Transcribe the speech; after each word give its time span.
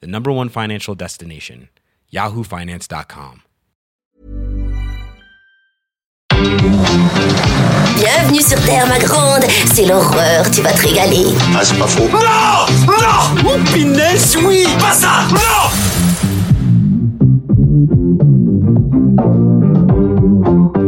the 0.00 0.06
number 0.06 0.30
one 0.32 0.48
financial 0.48 0.94
destination, 0.94 1.68
yahoofinance.com. 2.12 3.42
Bienvenue 7.96 8.42
sur 8.42 8.60
Terre, 8.64 8.86
ma 8.88 8.98
grande. 8.98 9.44
C'est 9.72 9.86
l'horreur, 9.86 10.50
tu 10.50 10.60
vas 10.62 10.72
te 10.72 10.82
régaler. 10.82 11.24
Ah, 11.56 11.60
c'est 11.64 11.78
pas 11.78 11.86
faux. 11.86 12.08
Non 12.08 12.18
Non 12.86 13.44
Oh, 13.46 13.58
pinesse, 13.72 14.36
oui 14.44 14.66
Pas 14.78 14.92
ça 14.92 15.26
Non 15.30 15.70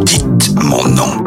Dites 0.05 0.55
mon 0.63 0.85
nom. 0.89 1.25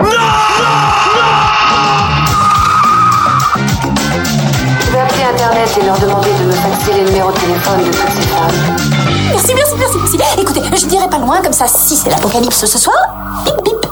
De 7.05 7.39
téléphone 7.39 7.79
de. 7.79 7.91
Merci, 9.31 9.53
merci, 9.55 9.73
merci, 9.77 9.97
merci. 10.17 10.41
Écoutez, 10.41 10.61
je 10.75 10.85
dirai 10.85 11.09
pas 11.09 11.17
loin, 11.17 11.41
comme 11.41 11.53
ça, 11.53 11.65
si 11.67 11.95
c'est 11.95 12.09
l'apocalypse 12.09 12.65
ce 12.65 12.77
soir, 12.77 12.97
bip 13.45 13.55
bip. 13.63 13.88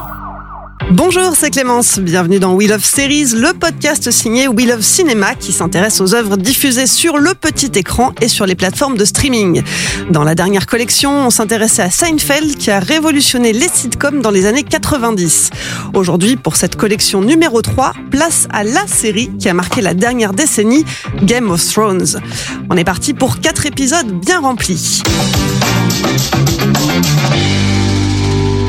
Bonjour, 0.91 1.35
c'est 1.35 1.52
Clémence. 1.52 1.99
Bienvenue 1.99 2.39
dans 2.39 2.53
We 2.53 2.69
Love 2.69 2.83
Series, 2.83 3.33
le 3.35 3.52
podcast 3.53 4.09
signé 4.09 4.47
We 4.47 4.66
Love 4.66 4.81
Cinéma 4.81 5.35
qui 5.35 5.52
s'intéresse 5.52 5.99
aux 5.99 6.16
œuvres 6.16 6.38
diffusées 6.38 6.88
sur 6.88 7.17
le 7.17 7.33
petit 7.33 7.71
écran 7.75 8.13
et 8.21 8.29
sur 8.29 8.45
les 8.45 8.55
plateformes 8.55 8.95
de 8.95 9.03
streaming. 9.03 9.63
Dans 10.09 10.23
la 10.23 10.33
dernière 10.33 10.66
collection, 10.66 11.27
on 11.27 11.29
s'intéressait 11.29 11.81
à 11.81 11.89
Seinfeld 11.89 12.55
qui 12.55 12.71
a 12.71 12.79
révolutionné 12.79 13.52
les 13.52 13.67
sitcoms 13.67 14.21
dans 14.21 14.31
les 14.31 14.45
années 14.45 14.63
90. 14.63 15.49
Aujourd'hui, 15.94 16.38
pour 16.38 16.55
cette 16.55 16.77
collection 16.77 17.22
numéro 17.22 17.61
3, 17.61 17.91
place 18.09 18.47
à 18.51 18.63
la 18.63 18.88
série 18.88 19.29
qui 19.38 19.49
a 19.49 19.53
marqué 19.53 19.81
la 19.81 19.94
dernière 19.94 20.31
décennie, 20.31 20.85
Game 21.23 21.51
of 21.51 21.66
Thrones. 21.66 22.22
On 22.69 22.77
est 22.77 22.85
parti 22.85 23.13
pour 23.13 23.41
quatre 23.41 23.66
épisodes 23.66 24.22
bien 24.22 24.39
remplis. 24.39 25.01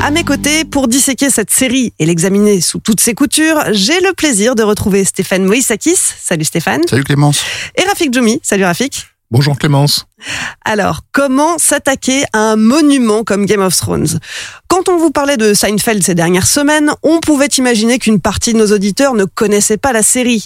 À 0.01 0.11
mes 0.11 0.23
côtés, 0.23 0.63
pour 0.63 0.87
disséquer 0.87 1.29
cette 1.29 1.51
série 1.51 1.93
et 1.99 2.05
l'examiner 2.05 2.61
sous 2.61 2.79
toutes 2.79 3.01
ses 3.01 3.13
coutures, 3.13 3.61
j'ai 3.71 3.99
le 3.99 4.13
plaisir 4.13 4.55
de 4.55 4.63
retrouver 4.63 5.03
Stéphane 5.03 5.43
Moïsakis. 5.43 5.97
Salut 5.97 6.45
Stéphane. 6.45 6.81
Salut 6.87 7.03
Clémence. 7.03 7.43
Et 7.75 7.83
Rafik 7.83 8.13
Djoumi. 8.13 8.39
Salut 8.41 8.63
Rafik. 8.63 9.07
Bonjour 9.29 9.57
Clémence. 9.59 10.07
Alors, 10.63 11.01
comment 11.11 11.57
s'attaquer 11.57 12.23
à 12.33 12.39
un 12.39 12.55
monument 12.55 13.23
comme 13.23 13.45
Game 13.45 13.61
of 13.61 13.75
Thrones? 13.75 14.19
Quand 14.69 14.87
on 14.87 14.97
vous 14.97 15.09
parlait 15.09 15.35
de 15.35 15.55
Seinfeld 15.55 16.03
ces 16.03 16.13
dernières 16.13 16.45
semaines, 16.45 16.93
on 17.01 17.19
pouvait 17.21 17.47
imaginer 17.57 17.97
qu'une 17.97 18.21
partie 18.21 18.53
de 18.53 18.59
nos 18.59 18.71
auditeurs 18.71 19.15
ne 19.15 19.25
connaissait 19.25 19.77
pas 19.77 19.93
la 19.93 20.03
série. 20.03 20.45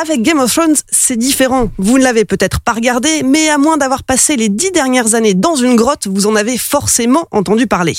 Avec 0.00 0.22
Game 0.22 0.38
of 0.38 0.54
Thrones, 0.54 0.76
c'est 0.92 1.16
différent. 1.16 1.72
Vous 1.78 1.98
ne 1.98 2.04
l'avez 2.04 2.24
peut-être 2.24 2.60
pas 2.60 2.72
regardé, 2.72 3.24
mais 3.24 3.48
à 3.48 3.58
moins 3.58 3.76
d'avoir 3.76 4.04
passé 4.04 4.36
les 4.36 4.48
dix 4.48 4.70
dernières 4.70 5.16
années 5.16 5.34
dans 5.34 5.56
une 5.56 5.74
grotte, 5.74 6.06
vous 6.06 6.28
en 6.28 6.36
avez 6.36 6.56
forcément 6.56 7.26
entendu 7.32 7.66
parler. 7.66 7.96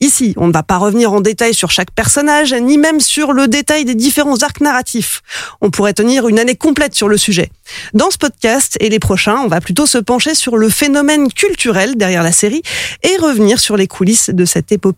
Ici, 0.00 0.34
on 0.36 0.48
ne 0.48 0.52
va 0.52 0.62
pas 0.62 0.76
revenir 0.76 1.12
en 1.12 1.20
détail 1.20 1.54
sur 1.54 1.70
chaque 1.70 1.90
personnage, 1.90 2.52
ni 2.54 2.78
même 2.78 3.00
sur 3.00 3.32
le 3.32 3.48
détail 3.48 3.84
des 3.84 3.94
différents 3.94 4.42
arcs 4.42 4.60
narratifs. 4.60 5.22
On 5.60 5.70
pourrait 5.70 5.94
tenir 5.94 6.28
une 6.28 6.38
année 6.38 6.56
complète 6.56 6.94
sur 6.94 7.08
le 7.08 7.16
sujet. 7.16 7.50
Dans 7.92 8.10
ce 8.10 8.18
podcast 8.18 8.76
et 8.80 8.88
les 8.88 8.98
prochains, 8.98 9.38
on 9.38 9.48
va 9.48 9.60
plutôt 9.60 9.86
se 9.86 9.98
pencher 9.98 10.34
sur 10.34 10.56
le 10.56 10.68
phénomène 10.68 11.32
culturel 11.32 11.96
derrière 11.96 12.22
la 12.22 12.32
série 12.32 12.62
et 13.02 13.16
revenir 13.18 13.58
sur 13.58 13.76
les 13.76 13.86
coulisses 13.86 14.30
de 14.30 14.44
cette 14.44 14.72
épopée 14.72 14.93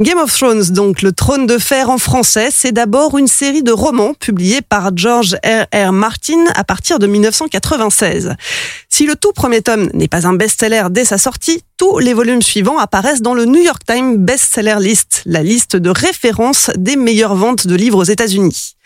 Game 0.00 0.16
of 0.16 0.32
Thrones, 0.32 0.70
donc 0.70 1.02
le 1.02 1.12
trône 1.12 1.46
de 1.46 1.58
fer 1.58 1.90
en 1.90 1.98
français, 1.98 2.48
c'est 2.50 2.72
d'abord 2.72 3.18
une 3.18 3.26
série 3.26 3.62
de 3.62 3.70
romans 3.70 4.14
publiés 4.14 4.62
par 4.62 4.96
George 4.96 5.36
R. 5.44 5.66
R. 5.74 5.92
Martin 5.92 6.46
à 6.54 6.64
partir 6.64 6.98
de 6.98 7.06
1996. 7.06 8.34
Si 8.88 9.04
le 9.04 9.14
tout 9.14 9.32
premier 9.32 9.60
tome 9.60 9.90
n'est 9.92 10.08
pas 10.08 10.26
un 10.26 10.32
best-seller 10.32 10.84
dès 10.90 11.04
sa 11.04 11.18
sortie, 11.18 11.64
tous 11.76 11.98
les 11.98 12.14
volumes 12.14 12.40
suivants 12.40 12.78
apparaissent 12.78 13.20
dans 13.20 13.34
le 13.34 13.44
New 13.44 13.60
York 13.60 13.82
Times 13.86 14.16
Bestseller 14.16 14.76
List, 14.80 15.20
la 15.26 15.42
liste 15.42 15.76
de 15.76 15.90
référence 15.90 16.70
des 16.78 16.96
meilleures 16.96 17.34
ventes 17.34 17.66
de 17.66 17.74
livres 17.74 17.98
aux 17.98 18.04
États-Unis. 18.04 18.76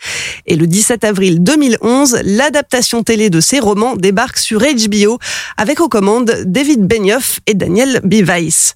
Et 0.47 0.57
le 0.57 0.67
17 0.67 1.05
avril 1.05 1.41
2011, 1.41 2.19
l'adaptation 2.23 3.03
télé 3.03 3.29
de 3.29 3.39
ces 3.39 3.61
romans 3.61 3.95
débarque 3.95 4.37
sur 4.37 4.59
HBO 4.59 5.17
avec 5.55 5.79
aux 5.79 5.89
commandes 5.89 6.43
David 6.45 6.85
Benioff 6.85 7.39
et 7.47 7.53
Daniel 7.53 8.01
B. 8.03 8.15
Weiss. 8.15 8.75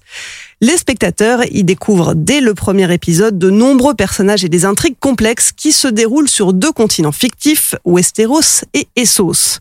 Les 0.62 0.76
spectateurs 0.76 1.40
y 1.50 1.64
découvrent 1.64 2.12
dès 2.14 2.42
le 2.42 2.52
premier 2.52 2.92
épisode 2.92 3.38
de 3.38 3.48
nombreux 3.48 3.94
personnages 3.94 4.44
et 4.44 4.50
des 4.50 4.66
intrigues 4.66 4.98
complexes 5.00 5.52
qui 5.52 5.72
se 5.72 5.88
déroulent 5.88 6.28
sur 6.28 6.52
deux 6.52 6.70
continents 6.70 7.12
fictifs, 7.12 7.74
Westeros 7.86 8.66
et 8.74 8.86
Essos. 8.94 9.60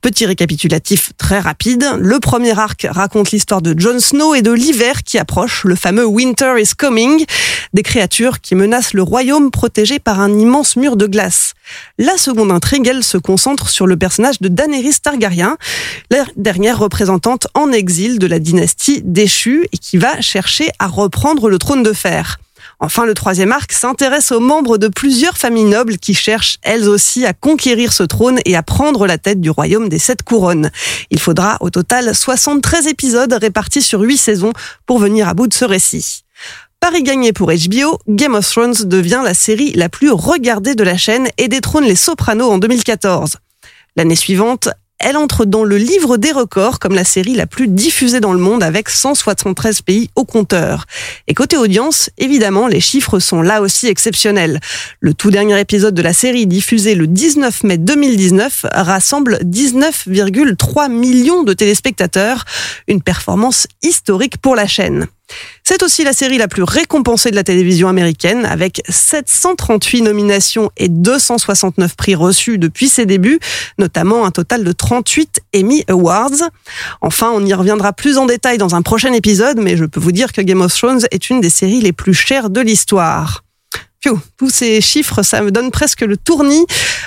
Petit 0.00 0.26
récapitulatif 0.26 1.12
très 1.16 1.38
rapide, 1.38 1.86
le 1.96 2.18
premier 2.18 2.58
arc 2.58 2.88
raconte 2.90 3.30
l'histoire 3.30 3.62
de 3.62 3.78
Jon 3.78 4.00
Snow 4.00 4.34
et 4.34 4.42
de 4.42 4.50
l'hiver 4.50 5.04
qui 5.04 5.16
approche, 5.16 5.62
le 5.62 5.76
fameux 5.76 6.04
Winter 6.04 6.54
is 6.58 6.70
Coming, 6.76 7.24
des 7.72 7.84
créatures 7.84 8.40
qui 8.40 8.56
menacent 8.56 8.94
le 8.94 9.04
royaume 9.04 9.52
protégé 9.52 10.00
par 10.00 10.18
un 10.18 10.36
immense 10.36 10.74
mur 10.74 10.96
de 10.96 11.06
glace. 11.06 11.54
La 11.98 12.18
seconde 12.18 12.50
intrigue, 12.50 12.88
elle, 12.88 13.04
se 13.04 13.16
concentre 13.16 13.68
sur 13.68 13.86
le 13.86 13.96
personnage 13.96 14.40
de 14.40 14.48
Daenerys 14.48 14.98
Targaryen, 15.00 15.56
la 16.10 16.24
dernière 16.34 16.80
représentante 16.80 17.46
en 17.54 17.70
exil 17.70 18.18
de 18.18 18.26
la 18.26 18.40
dynastie 18.40 19.02
déchue 19.04 19.68
et 19.72 19.78
qui 19.78 19.98
va 19.98 20.20
chercher 20.32 20.70
à 20.78 20.86
reprendre 20.86 21.50
le 21.50 21.58
trône 21.58 21.82
de 21.82 21.92
fer. 21.92 22.38
Enfin, 22.80 23.04
le 23.04 23.12
troisième 23.12 23.52
arc 23.52 23.70
s'intéresse 23.70 24.32
aux 24.32 24.40
membres 24.40 24.78
de 24.78 24.88
plusieurs 24.88 25.36
familles 25.36 25.64
nobles 25.64 25.98
qui 25.98 26.14
cherchent 26.14 26.56
elles 26.62 26.88
aussi 26.88 27.26
à 27.26 27.34
conquérir 27.34 27.92
ce 27.92 28.02
trône 28.02 28.40
et 28.46 28.56
à 28.56 28.62
prendre 28.62 29.06
la 29.06 29.18
tête 29.18 29.42
du 29.42 29.50
royaume 29.50 29.90
des 29.90 29.98
sept 29.98 30.22
couronnes. 30.22 30.70
Il 31.10 31.20
faudra 31.20 31.58
au 31.60 31.68
total 31.68 32.14
73 32.14 32.86
épisodes 32.86 33.32
répartis 33.34 33.82
sur 33.82 34.00
8 34.00 34.16
saisons 34.16 34.54
pour 34.86 34.98
venir 34.98 35.28
à 35.28 35.34
bout 35.34 35.48
de 35.48 35.54
ce 35.54 35.66
récit. 35.66 36.24
Paris 36.80 37.02
gagné 37.02 37.34
pour 37.34 37.52
HBO, 37.52 37.98
Game 38.08 38.34
of 38.34 38.48
Thrones 38.48 38.86
devient 38.86 39.20
la 39.22 39.34
série 39.34 39.72
la 39.74 39.90
plus 39.90 40.10
regardée 40.10 40.74
de 40.74 40.82
la 40.82 40.96
chaîne 40.96 41.28
et 41.36 41.48
détrône 41.48 41.84
Les 41.84 41.94
Sopranos 41.94 42.50
en 42.50 42.58
2014. 42.58 43.36
L'année 43.96 44.16
suivante, 44.16 44.70
elle 45.02 45.16
entre 45.16 45.44
dans 45.44 45.64
le 45.64 45.76
livre 45.76 46.16
des 46.16 46.32
records 46.32 46.78
comme 46.78 46.94
la 46.94 47.04
série 47.04 47.34
la 47.34 47.46
plus 47.46 47.68
diffusée 47.68 48.20
dans 48.20 48.32
le 48.32 48.38
monde 48.38 48.62
avec 48.62 48.88
173 48.88 49.82
pays 49.82 50.10
au 50.16 50.24
compteur. 50.24 50.86
Et 51.28 51.34
côté 51.34 51.56
audience, 51.56 52.10
évidemment, 52.18 52.68
les 52.68 52.80
chiffres 52.80 53.18
sont 53.18 53.42
là 53.42 53.60
aussi 53.60 53.88
exceptionnels. 53.88 54.60
Le 55.00 55.14
tout 55.14 55.30
dernier 55.30 55.60
épisode 55.60 55.94
de 55.94 56.02
la 56.02 56.12
série 56.12 56.46
diffusé 56.46 56.94
le 56.94 57.06
19 57.06 57.64
mai 57.64 57.78
2019 57.78 58.66
rassemble 58.72 59.38
19,3 59.44 60.90
millions 60.90 61.42
de 61.42 61.52
téléspectateurs, 61.52 62.44
une 62.88 63.02
performance 63.02 63.66
historique 63.82 64.38
pour 64.38 64.56
la 64.56 64.66
chaîne. 64.66 65.08
C'est 65.64 65.82
aussi 65.82 66.04
la 66.04 66.12
série 66.12 66.38
la 66.38 66.48
plus 66.48 66.64
récompensée 66.64 67.30
de 67.30 67.36
la 67.36 67.44
télévision 67.44 67.88
américaine, 67.88 68.44
avec 68.44 68.82
738 68.88 70.02
nominations 70.02 70.70
et 70.76 70.88
269 70.88 71.96
prix 71.96 72.14
reçus 72.14 72.58
depuis 72.58 72.88
ses 72.88 73.06
débuts, 73.06 73.38
notamment 73.78 74.26
un 74.26 74.30
total 74.30 74.64
de 74.64 74.72
38 74.72 75.40
Emmy 75.56 75.84
Awards. 75.88 76.50
Enfin, 77.00 77.30
on 77.34 77.44
y 77.46 77.54
reviendra 77.54 77.92
plus 77.92 78.18
en 78.18 78.26
détail 78.26 78.58
dans 78.58 78.74
un 78.74 78.82
prochain 78.82 79.12
épisode, 79.12 79.58
mais 79.58 79.76
je 79.76 79.84
peux 79.84 80.00
vous 80.00 80.12
dire 80.12 80.32
que 80.32 80.40
Game 80.40 80.60
of 80.60 80.74
Thrones 80.74 81.06
est 81.10 81.30
une 81.30 81.40
des 81.40 81.50
séries 81.50 81.80
les 81.80 81.92
plus 81.92 82.14
chères 82.14 82.50
de 82.50 82.60
l'histoire. 82.60 83.44
Pfiou, 84.02 84.20
tous 84.36 84.50
ces 84.50 84.80
chiffres, 84.80 85.22
ça 85.22 85.42
me 85.42 85.50
donne 85.50 85.70
presque 85.70 86.00
le 86.00 86.16
tournis. 86.16 86.66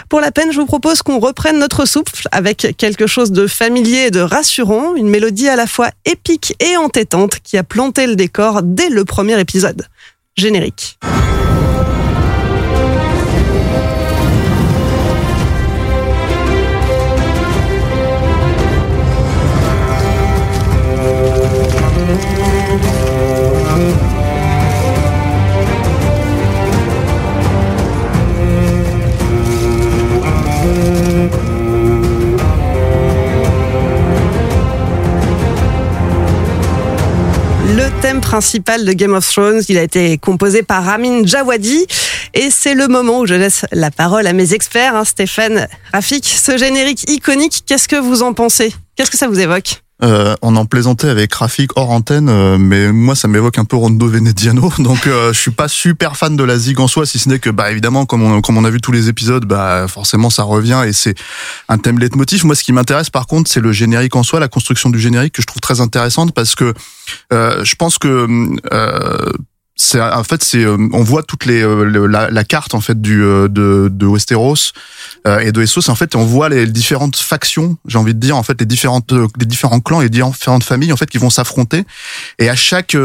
Pour 0.09 0.21
la 0.21 0.31
peine, 0.31 0.51
je 0.51 0.59
vous 0.59 0.65
propose 0.65 1.01
qu'on 1.01 1.19
reprenne 1.19 1.59
notre 1.59 1.86
souffle 1.86 2.27
avec 2.31 2.75
quelque 2.77 3.06
chose 3.06 3.31
de 3.31 3.47
familier 3.47 4.07
et 4.07 4.12
de 4.12 4.21
rassurant, 4.21 4.95
une 4.95 5.09
mélodie 5.09 5.50
à 5.50 5.56
la 5.56 5.68
fois 5.68 5.89
épique 6.06 6.56
et 6.59 6.77
entêtante 6.77 7.39
qui 7.44 7.57
a 7.57 7.63
planté 7.63 8.07
le 8.07 8.15
décor 8.15 8.62
dès 8.63 8.89
le 8.89 9.03
premier 9.03 9.39
épisode. 9.39 9.86
Générique. 10.38 10.97
Thème 38.06 38.22
principal 38.22 38.86
de 38.86 38.94
Game 38.94 39.16
of 39.16 39.28
Thrones. 39.28 39.63
Il 39.68 39.80
a 39.80 39.81
été 39.81 40.19
composé 40.19 40.62
par 40.62 40.84
Ramin 40.84 41.25
Djawadi. 41.25 41.88
Et 42.36 42.52
c'est 42.52 42.75
le 42.75 42.88
moment 42.88 43.22
où 43.22 43.25
je 43.25 43.34
laisse 43.34 43.66
la 43.72 43.90
parole 43.90 44.28
à 44.28 44.34
mes 44.34 44.54
experts, 44.54 44.96
hein, 44.96 45.06
Stéphane, 45.06 45.68
Rafik. 45.92 46.24
Ce 46.24 46.56
générique 46.56 47.10
iconique, 47.10 47.63
qu'est-ce 47.66 47.88
que 47.88 47.96
vous 47.96 48.22
en 48.22 48.34
pensez? 48.34 48.75
Qu'est-ce 48.96 49.10
que 49.10 49.18
ça 49.18 49.28
vous 49.28 49.40
évoque? 49.40 49.85
Euh, 50.03 50.36
on 50.42 50.57
en 50.57 50.65
plaisantait 50.65 51.07
avec 51.07 51.33
Rafik 51.33 51.71
hors 51.77 51.89
antenne, 51.89 52.27
euh, 52.27 52.57
mais 52.57 52.92
moi 52.92 53.15
ça 53.15 53.30
m'évoque 53.30 53.57
un 53.57 53.63
peu 53.63 53.77
Rondo 53.77 54.07
Veneziano, 54.07 54.69
donc 54.80 55.07
euh, 55.07 55.31
je 55.31 55.39
suis 55.39 55.51
pas 55.51 55.69
super 55.69 56.18
fan 56.18 56.36
de 56.36 56.44
la 56.44 56.57
zig 56.57 56.80
en 56.81 56.88
soi, 56.88 57.06
si 57.06 57.18
ce 57.18 57.30
n'est 57.30 57.39
que 57.39 57.50
bah 57.50 57.71
évidemment 57.71 58.06
comme 58.06 58.21
on, 58.21 58.42
comme 58.42 58.57
on 58.57 58.65
a 58.65 58.69
vu 58.69 58.81
tous 58.81 58.92
les 58.92 59.07
épisodes, 59.07 59.45
bah 59.45 59.88
forcément 59.88 60.30
ça 60.30 60.44
revient 60.44 60.83
et 60.86 60.92
c'est 60.92 61.15
un 61.69 61.77
thème 61.77 61.97
leitmotiv. 61.97 62.45
Moi 62.45 62.56
ce 62.56 62.63
qui 62.65 62.74
m'intéresse 62.74 63.09
par 63.09 63.25
contre 63.25 63.50
c'est 63.50 63.62
le 63.62 63.71
générique 63.71 64.18
en 64.18 64.24
soi, 64.24 64.42
la 64.42 64.50
construction 64.50 64.89
du 64.89 65.00
générique 65.00 65.33
que 65.33 65.42
je 65.42 65.47
trouve 65.47 65.62
très 65.62 65.80
intéressante 65.80 66.33
parce 66.33 66.56
que 66.56 66.74
euh, 67.31 67.63
je 67.63 67.75
pense 67.75 67.98
que 67.98 68.27
euh, 68.74 69.31
c'est 69.77 70.00
en 70.00 70.24
fait 70.24 70.42
c'est 70.42 70.63
euh, 70.63 70.77
on 70.94 71.04
voit 71.04 71.22
toutes 71.22 71.45
les 71.45 71.62
euh, 71.62 72.07
la, 72.07 72.30
la, 72.30 72.44
carte 72.45 72.74
en 72.74 72.80
fait 72.80 73.01
du 73.01 73.22
euh, 73.22 73.50
de, 73.50 73.89
de 73.92 74.06
Westeros 74.06 74.72
et 75.42 75.51
de 75.51 75.62
Essos. 75.62 75.89
En 75.89 75.95
fait 75.95 76.16
on 76.16 76.24
voit 76.24 76.48
les 76.48 76.66
différentes 76.68 77.18
factions 77.18 77.77
j'ai 77.86 77.98
envie 77.98 78.13
de 78.13 78.19
dire 78.19 78.38
en 78.38 78.44
fait 78.44 78.60
les 78.60 78.66
différentes 78.66 79.12
les 79.12 79.45
différents 79.45 79.81
clans 79.81 80.00
et 80.00 80.07
différentes 80.07 80.63
familles 80.63 80.94
en 80.94 80.98
fait 80.98 81.07
qui 81.07 81.18
vont 81.18 81.30
s'affronter. 81.30 81.83
Et 82.39 82.48
à 82.48 82.56
chaque 82.56 82.95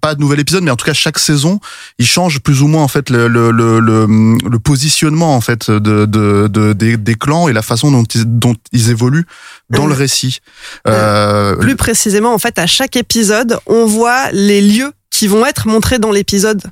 pas 0.00 0.14
de 0.14 0.20
nouvel 0.20 0.40
épisode 0.40 0.64
mais 0.64 0.72
en 0.72 0.76
tout 0.76 0.86
cas 0.86 0.94
chaque 0.94 1.18
saison 1.18 1.60
ils 1.98 2.06
changent 2.06 2.40
plus 2.40 2.62
ou 2.62 2.66
moins 2.66 2.82
en 2.82 2.88
fait 2.88 3.10
le 3.10 3.28
le, 3.28 3.50
le, 3.52 3.78
le, 3.78 4.58
positionnement 4.58 5.36
en 5.36 5.40
fait 5.40 5.70
de, 5.70 6.04
de, 6.04 6.48
de 6.48 6.72
des, 6.72 6.96
des, 6.96 7.14
clans 7.14 7.48
et 7.48 7.52
la 7.52 7.62
façon 7.62 7.92
dont 7.92 8.04
ils, 8.04 8.24
dont 8.24 8.56
ils 8.72 8.90
évoluent 8.90 9.26
dans 9.70 9.86
le 9.86 9.94
récit. 9.94 10.40
Euh, 10.86 11.54
plus 11.56 11.76
précisément 11.76 12.34
en 12.34 12.38
fait 12.38 12.58
à 12.58 12.66
chaque 12.66 12.96
épisode 12.96 13.60
on 13.66 13.86
voit 13.86 14.32
les 14.32 14.60
lieux 14.62 14.92
qui 15.18 15.26
vont 15.26 15.44
être 15.44 15.66
montrés 15.66 15.98
dans 15.98 16.12
l'épisode 16.12 16.62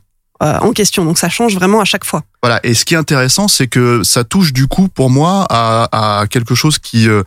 euh, 0.40 0.58
en 0.60 0.72
question. 0.72 1.04
Donc 1.04 1.19
ça 1.19 1.28
change 1.28 1.56
vraiment 1.56 1.81
à 1.81 1.84
chaque 1.84 2.04
fois. 2.04 2.22
Voilà. 2.44 2.60
Et 2.62 2.75
ce 2.75 2.84
qui 2.84 2.94
est 2.94 2.96
intéressant, 2.96 3.48
c'est 3.48 3.66
que 3.66 4.04
ça 4.04 4.22
touche 4.22 4.52
du 4.52 4.69
coup 4.69 4.87
pour 4.87 5.10
moi 5.10 5.46
à, 5.50 6.20
à 6.20 6.26
quelque 6.28 6.54
chose 6.54 6.78
qui 6.78 7.08
euh, 7.08 7.25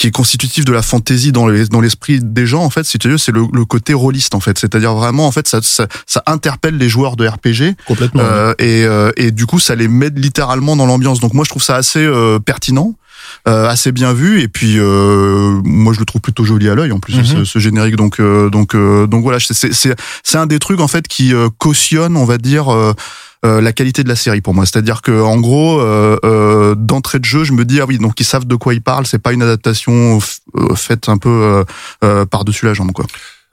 qui 0.00 0.06
est 0.06 0.10
constitutif 0.12 0.64
de 0.64 0.72
la 0.72 0.80
fantaisie 0.80 1.30
dans 1.30 1.46
les, 1.46 1.66
dans 1.66 1.82
l'esprit 1.82 2.20
des 2.22 2.46
gens 2.46 2.64
en 2.64 2.70
fait 2.70 2.84
si 2.84 2.96
tu 2.98 3.10
veux 3.10 3.18
c'est 3.18 3.32
le, 3.32 3.42
le, 3.52 3.66
côté 3.66 3.92
rôliste 3.92 4.34
en 4.34 4.40
fait 4.40 4.58
c'est-à-dire 4.58 4.94
vraiment 4.94 5.26
en 5.26 5.30
fait 5.30 5.46
ça, 5.46 5.60
ça, 5.60 5.88
ça 6.06 6.22
interpelle 6.24 6.78
les 6.78 6.88
joueurs 6.88 7.16
de 7.16 7.28
RPG 7.28 7.76
complètement 7.86 8.22
euh, 8.22 8.54
et, 8.58 8.84
euh, 8.86 9.12
et 9.18 9.30
du 9.30 9.44
coup 9.44 9.58
ça 9.58 9.74
les 9.74 9.88
met 9.88 10.08
littéralement 10.08 10.74
dans 10.74 10.86
l'ambiance 10.86 11.20
donc 11.20 11.34
moi 11.34 11.44
je 11.44 11.50
trouve 11.50 11.62
ça 11.62 11.76
assez 11.76 12.02
euh, 12.02 12.38
pertinent 12.38 12.94
assez 13.44 13.92
bien 13.92 14.12
vu 14.12 14.40
et 14.40 14.48
puis 14.48 14.76
euh, 14.78 15.60
moi 15.64 15.92
je 15.92 16.00
le 16.00 16.04
trouve 16.04 16.20
plutôt 16.20 16.44
joli 16.44 16.68
à 16.68 16.74
l'œil 16.74 16.92
en 16.92 17.00
plus 17.00 17.14
mm 17.14 17.20
-hmm. 17.20 17.38
ce, 17.38 17.44
ce, 17.44 17.58
générique 17.58 17.96
donc 17.96 18.20
euh, 18.20 18.50
donc 18.50 18.76
donc 19.12 19.22
voilà 19.22 19.38
c'est 19.40 19.54
c'est 19.54 19.94
c'est 20.22 20.38
un 20.38 20.46
des 20.46 20.58
trucs 20.58 20.80
en 20.80 20.88
fait 20.88 21.06
qui 21.08 21.32
cautionne 21.58 22.16
on 22.16 22.24
va 22.24 22.38
dire 22.38 22.66
euh, 23.42 23.62
la 23.62 23.72
qualité 23.72 24.04
de 24.04 24.08
la 24.10 24.16
série 24.16 24.42
pour 24.42 24.52
moi. 24.52 24.66
C'est-à-dire 24.66 25.00
que 25.00 25.22
en 25.22 25.38
gros, 25.38 25.80
euh, 25.80 26.18
euh, 26.24 26.74
d'entrée 26.74 27.18
de 27.20 27.24
jeu, 27.24 27.42
je 27.42 27.54
me 27.54 27.64
dis 27.64 27.80
ah 27.80 27.86
oui, 27.86 27.96
donc 27.96 28.20
ils 28.20 28.24
savent 28.24 28.46
de 28.46 28.54
quoi 28.54 28.74
ils 28.74 28.82
parlent. 28.82 29.06
C'est 29.06 29.18
pas 29.18 29.32
une 29.32 29.42
adaptation 29.42 30.20
faite 30.74 31.08
un 31.08 31.16
peu 31.16 31.64
par 32.30 32.44
dessus 32.44 32.66
la 32.66 32.74
jambe 32.74 32.92
quoi. 32.92 33.06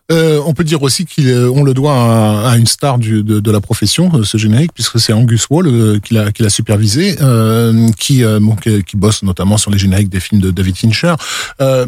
Euh, 0.09 0.42
on 0.45 0.54
peut 0.54 0.63
dire 0.63 0.81
aussi 0.83 1.06
qu'on 1.06 1.63
le 1.63 1.74
doit 1.74 1.94
à, 1.94 2.51
à, 2.51 2.57
une 2.57 2.65
star 2.65 2.98
du, 2.98 3.24
de, 3.24 3.42
de, 3.42 3.51
la 3.51 3.59
profession, 3.59 4.09
euh, 4.13 4.24
ce 4.24 4.38
générique, 4.38 4.71
puisque 4.74 5.01
c'est 5.01 5.12
Angus 5.12 5.48
Wall 5.50 5.68
euh, 5.68 6.00
qui 6.00 6.13
l'a 6.13 6.31
qui 6.31 6.50
supervisé, 6.50 7.18
euh, 7.21 7.89
qui 8.00 8.24
bon, 8.24 8.56
qui 8.56 8.95
bosse 8.95 9.24
notamment 9.24 9.57
sur 9.57 9.69
les 9.69 9.77
génériques 9.77 10.07
des 10.07 10.21
films 10.21 10.39
de 10.39 10.50
David 10.50 10.77
Fincher, 10.77 11.15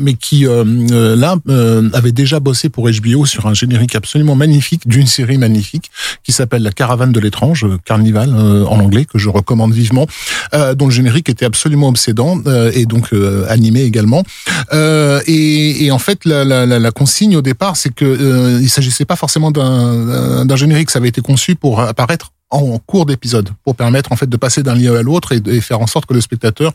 mais 0.02 0.16
qui 0.16 0.46
là 0.46 1.36
avait 1.94 2.12
déjà 2.12 2.42
bossé 2.42 2.68
pour 2.68 2.90
HBO 2.90 3.26
sur 3.26 3.46
un 3.46 3.54
générique 3.54 3.96
absolument 3.96 4.36
magnifique 4.36 4.88
d'une 4.88 5.08
série 5.08 5.38
magnifique 5.38 5.90
qui 6.24 6.34
s'appelle 6.34 6.64
La 6.64 6.72
Caravane 6.72 7.14
de 7.14 7.20
l'étrange, 7.20 7.66
Carnival 7.86 8.30
en 8.36 8.80
anglais, 8.80 9.06
que 9.06 9.18
je 9.18 9.30
recommande 9.30 9.74
vivement, 9.74 10.08
dont 10.76 10.86
le 10.88 10.92
générique 10.92 11.30
était 11.30 11.46
absolument 11.46 11.88
obsédant 11.88 12.42
et 12.74 12.86
donc 12.86 13.14
animé 13.48 13.84
également. 13.84 14.24
Et, 14.74 15.86
et, 15.86 15.92
en 15.92 16.00
fait, 16.00 16.26
la, 16.26 16.44
la, 16.44 16.66
la 16.66 16.92
consigne 16.92 17.38
au 17.38 17.42
départ, 17.42 17.78
c'est 17.78 17.94
que 17.94 18.09
euh, 18.10 18.60
il 18.62 18.70
s'agissait 18.70 19.06
pas 19.06 19.16
forcément 19.16 19.52
d'un 19.52 20.56
générique, 20.56 20.90
ça 20.90 21.00
avait 21.00 21.10
été 21.10 21.22
conçu 21.22 21.56
pour 21.56 21.82
apparaître 21.82 22.32
en 22.52 22.80
cours 22.80 23.06
d'épisode 23.06 23.50
pour 23.64 23.76
permettre 23.76 24.12
en 24.12 24.16
fait 24.16 24.28
de 24.28 24.38
passer 24.38 24.64
d'un 24.64 24.76
lieu 24.76 24.96
à 24.98 25.04
l'autre 25.04 25.34
et, 25.34 25.42
et, 25.46 25.62
faire 25.62 25.82
en 25.82 25.88
sorte 25.88 26.06
que 26.06 26.14
le 26.14 26.22
spectateur 26.22 26.74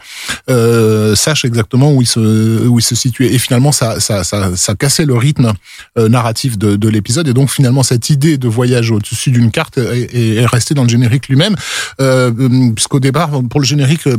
euh, 0.49 1.15
sache 1.17 1.45
exactement 1.45 1.93
où 1.93 2.01
il 2.01 2.07
se 2.07 2.67
où 2.67 2.79
il 2.79 2.83
se 2.83 2.95
situait. 2.95 3.33
Et 3.33 3.39
finalement 3.39 3.73
ça 3.73 3.99
ça 3.99 4.23
ça, 4.23 4.57
ça 4.57 4.75
cassait 4.75 5.05
le 5.05 5.15
rythme 5.15 5.53
euh, 5.99 6.09
narratif 6.09 6.59
de, 6.59 6.77
de 6.77 6.89
l'épisode. 6.89 7.27
Et 7.27 7.35
donc 7.35 7.51
finalement 7.51 7.83
cette 7.83 8.09
idée 8.11 8.39
de 8.39 8.49
voyage 8.49 8.91
au-dessus 8.91 9.31
d'une 9.31 9.51
carte 9.51 9.79
est, 9.79 10.37
est, 10.37 10.47
restée 10.47 10.75
dans 10.75 10.85
le 10.85 10.89
générique 10.89 11.29
lui-même. 11.29 11.57
Euh, 12.01 12.31
puisqu'au 12.75 13.01
départ 13.01 13.31
pour 13.51 13.61
le 13.61 13.67
générique 13.67 14.07
euh, 14.07 14.17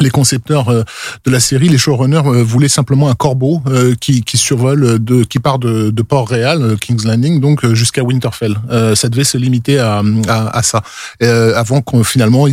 les 0.00 0.10
concepteurs 0.10 0.68
euh, 0.68 0.82
de 1.24 1.30
la 1.30 1.40
série, 1.40 1.68
les 1.68 1.78
showrunners 1.78 2.26
euh, 2.26 2.42
voulaient 2.42 2.68
simplement 2.68 3.08
un 3.08 3.14
corbeau 3.14 3.62
euh, 3.66 3.94
qui, 4.00 4.22
qui 4.22 4.36
survole, 4.36 5.02
de, 5.02 5.24
qui 5.24 5.38
part 5.38 5.58
de, 5.58 5.90
de 5.90 6.02
Port-Réal, 6.02 6.76
King's 6.80 7.04
Landing, 7.04 7.40
donc 7.40 7.66
jusqu'à 7.74 8.02
Winterfell. 8.02 8.56
ça 8.94 9.08
devait 9.08 9.24
se 9.24 9.38
limiter 9.38 9.78
à, 9.78 10.02
à, 10.28 10.58
à 10.58 10.62
ça. 10.62 10.82
avant 11.20 11.80
qu'on 11.80 12.04
finalement, 12.04 12.46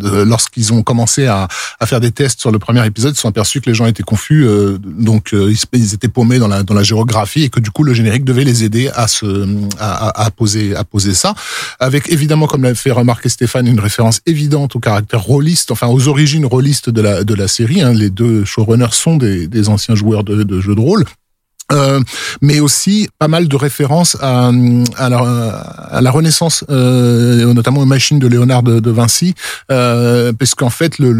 lorsqu'ils 0.00 0.72
ont 0.72 0.82
commencé 0.82 1.26
à, 1.26 1.48
à, 1.78 1.86
faire 1.86 2.00
des 2.00 2.10
tests 2.10 2.40
sur 2.40 2.50
le 2.50 2.58
premier 2.58 2.84
épisode, 2.86 3.12
ils 3.12 3.16
se 3.16 3.22
sont 3.22 3.28
aperçus 3.28 3.60
que 3.60 3.68
les 3.68 3.74
gens 3.74 3.86
étaient 3.86 4.02
confus, 4.02 4.46
donc 4.84 5.32
ils, 5.32 5.94
étaient 5.94 6.08
paumés 6.08 6.38
dans 6.38 6.48
la, 6.48 6.62
dans 6.62 6.74
la 6.74 6.82
géographie 6.82 7.44
et 7.44 7.48
que 7.48 7.60
du 7.60 7.70
coup 7.70 7.84
le 7.84 7.94
générique 7.94 8.24
devait 8.24 8.44
les 8.44 8.64
aider 8.64 8.90
à 8.94 9.08
se 9.08 9.26
à, 9.78 10.24
à 10.24 10.30
poser 10.30 10.74
à 10.74 10.84
poser 10.84 11.14
ça, 11.14 11.34
avec 11.78 12.10
évidemment 12.10 12.46
comme 12.46 12.62
l'a 12.62 12.74
fait 12.74 12.90
remarquer 12.90 13.28
Stéphane 13.28 13.66
une 13.66 13.80
référence 13.80 14.20
évidente 14.26 14.76
au 14.76 14.80
caractère 14.80 15.22
rôliste 15.22 15.70
enfin 15.80 15.92
aux 15.92 16.08
origines 16.08 16.44
rôlistes 16.44 16.90
de 16.90 17.00
la 17.00 17.24
de 17.24 17.34
la 17.34 17.48
série. 17.48 17.80
Hein. 17.80 17.94
Les 17.94 18.10
deux 18.10 18.44
showrunners 18.44 18.92
sont 18.92 19.16
des, 19.16 19.46
des 19.46 19.68
anciens 19.68 19.94
joueurs 19.94 20.24
de, 20.24 20.42
de 20.42 20.60
jeux 20.60 20.74
de 20.74 20.80
rôle. 20.80 21.04
Euh, 21.72 22.00
mais 22.40 22.58
aussi 22.58 23.08
pas 23.20 23.28
mal 23.28 23.46
de 23.46 23.54
références 23.54 24.16
à, 24.20 24.50
à, 24.96 25.08
la, 25.08 25.18
à 25.18 26.00
la 26.00 26.10
Renaissance, 26.10 26.64
euh, 26.68 27.54
notamment 27.54 27.82
aux 27.82 27.86
machines 27.86 28.18
de 28.18 28.26
Léonard 28.26 28.64
de, 28.64 28.80
de 28.80 28.90
Vinci, 28.90 29.36
euh, 29.70 30.32
parce 30.32 30.56
qu'en 30.56 30.70
fait 30.70 30.98
le, 30.98 31.12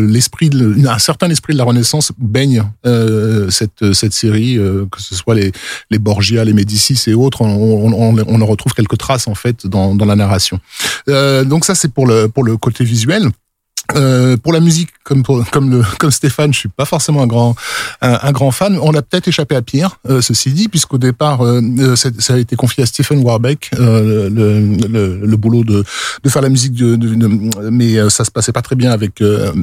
l'esprit, 0.00 0.48
le, 0.48 0.72
le, 0.72 0.88
un 0.88 0.98
certain 0.98 1.28
esprit 1.28 1.52
de 1.52 1.58
la 1.58 1.64
Renaissance 1.64 2.10
baigne 2.16 2.64
euh, 2.86 3.50
cette 3.50 3.92
cette 3.92 4.14
série, 4.14 4.56
euh, 4.56 4.86
que 4.90 4.98
ce 5.02 5.14
soit 5.14 5.34
les 5.34 5.52
les 5.90 5.98
Borgia, 5.98 6.42
les 6.42 6.54
Médicis 6.54 6.98
et 7.08 7.12
autres, 7.12 7.42
on, 7.42 7.92
on, 7.92 8.16
on, 8.26 8.40
en 8.40 8.46
retrouve 8.46 8.72
quelques 8.72 8.96
traces 8.96 9.28
en 9.28 9.34
fait 9.34 9.66
dans, 9.66 9.94
dans 9.94 10.06
la 10.06 10.16
narration. 10.16 10.58
Euh, 11.10 11.44
donc 11.44 11.66
ça 11.66 11.74
c'est 11.74 11.92
pour 11.92 12.06
le 12.06 12.28
pour 12.28 12.44
le 12.44 12.56
côté 12.56 12.82
visuel. 12.82 13.28
Euh, 13.96 14.36
pour 14.36 14.52
la 14.52 14.60
musique, 14.60 14.90
comme 15.04 15.22
pour, 15.22 15.48
comme 15.50 15.70
le 15.70 15.82
comme 15.98 16.10
Stéphane, 16.10 16.52
je 16.52 16.60
suis 16.60 16.68
pas 16.68 16.84
forcément 16.84 17.22
un 17.22 17.26
grand 17.26 17.54
un, 18.00 18.18
un 18.22 18.32
grand 18.32 18.50
fan. 18.50 18.78
On 18.80 18.94
a 18.94 19.02
peut-être 19.02 19.28
échappé 19.28 19.54
à 19.54 19.62
pire, 19.62 19.98
euh, 20.08 20.20
ceci 20.20 20.50
dit, 20.50 20.68
puisqu'au 20.68 20.98
départ, 20.98 21.44
euh, 21.44 21.60
euh 21.78 21.96
ça 21.96 22.34
a 22.34 22.38
été 22.38 22.56
confié 22.56 22.82
à 22.82 22.86
Stephen 22.86 23.18
Warbeck, 23.20 23.70
euh, 23.78 24.28
le, 24.30 24.88
le, 24.88 25.26
le, 25.26 25.36
boulot 25.36 25.64
de 25.64 25.84
de 26.22 26.28
faire 26.28 26.42
la 26.42 26.48
musique, 26.48 26.74
de, 26.74 26.96
de, 26.96 27.14
de 27.14 27.26
mais 27.70 28.10
ça 28.10 28.24
se 28.24 28.30
passait 28.30 28.52
pas 28.52 28.62
très 28.62 28.76
bien 28.76 28.90
avec 28.90 29.22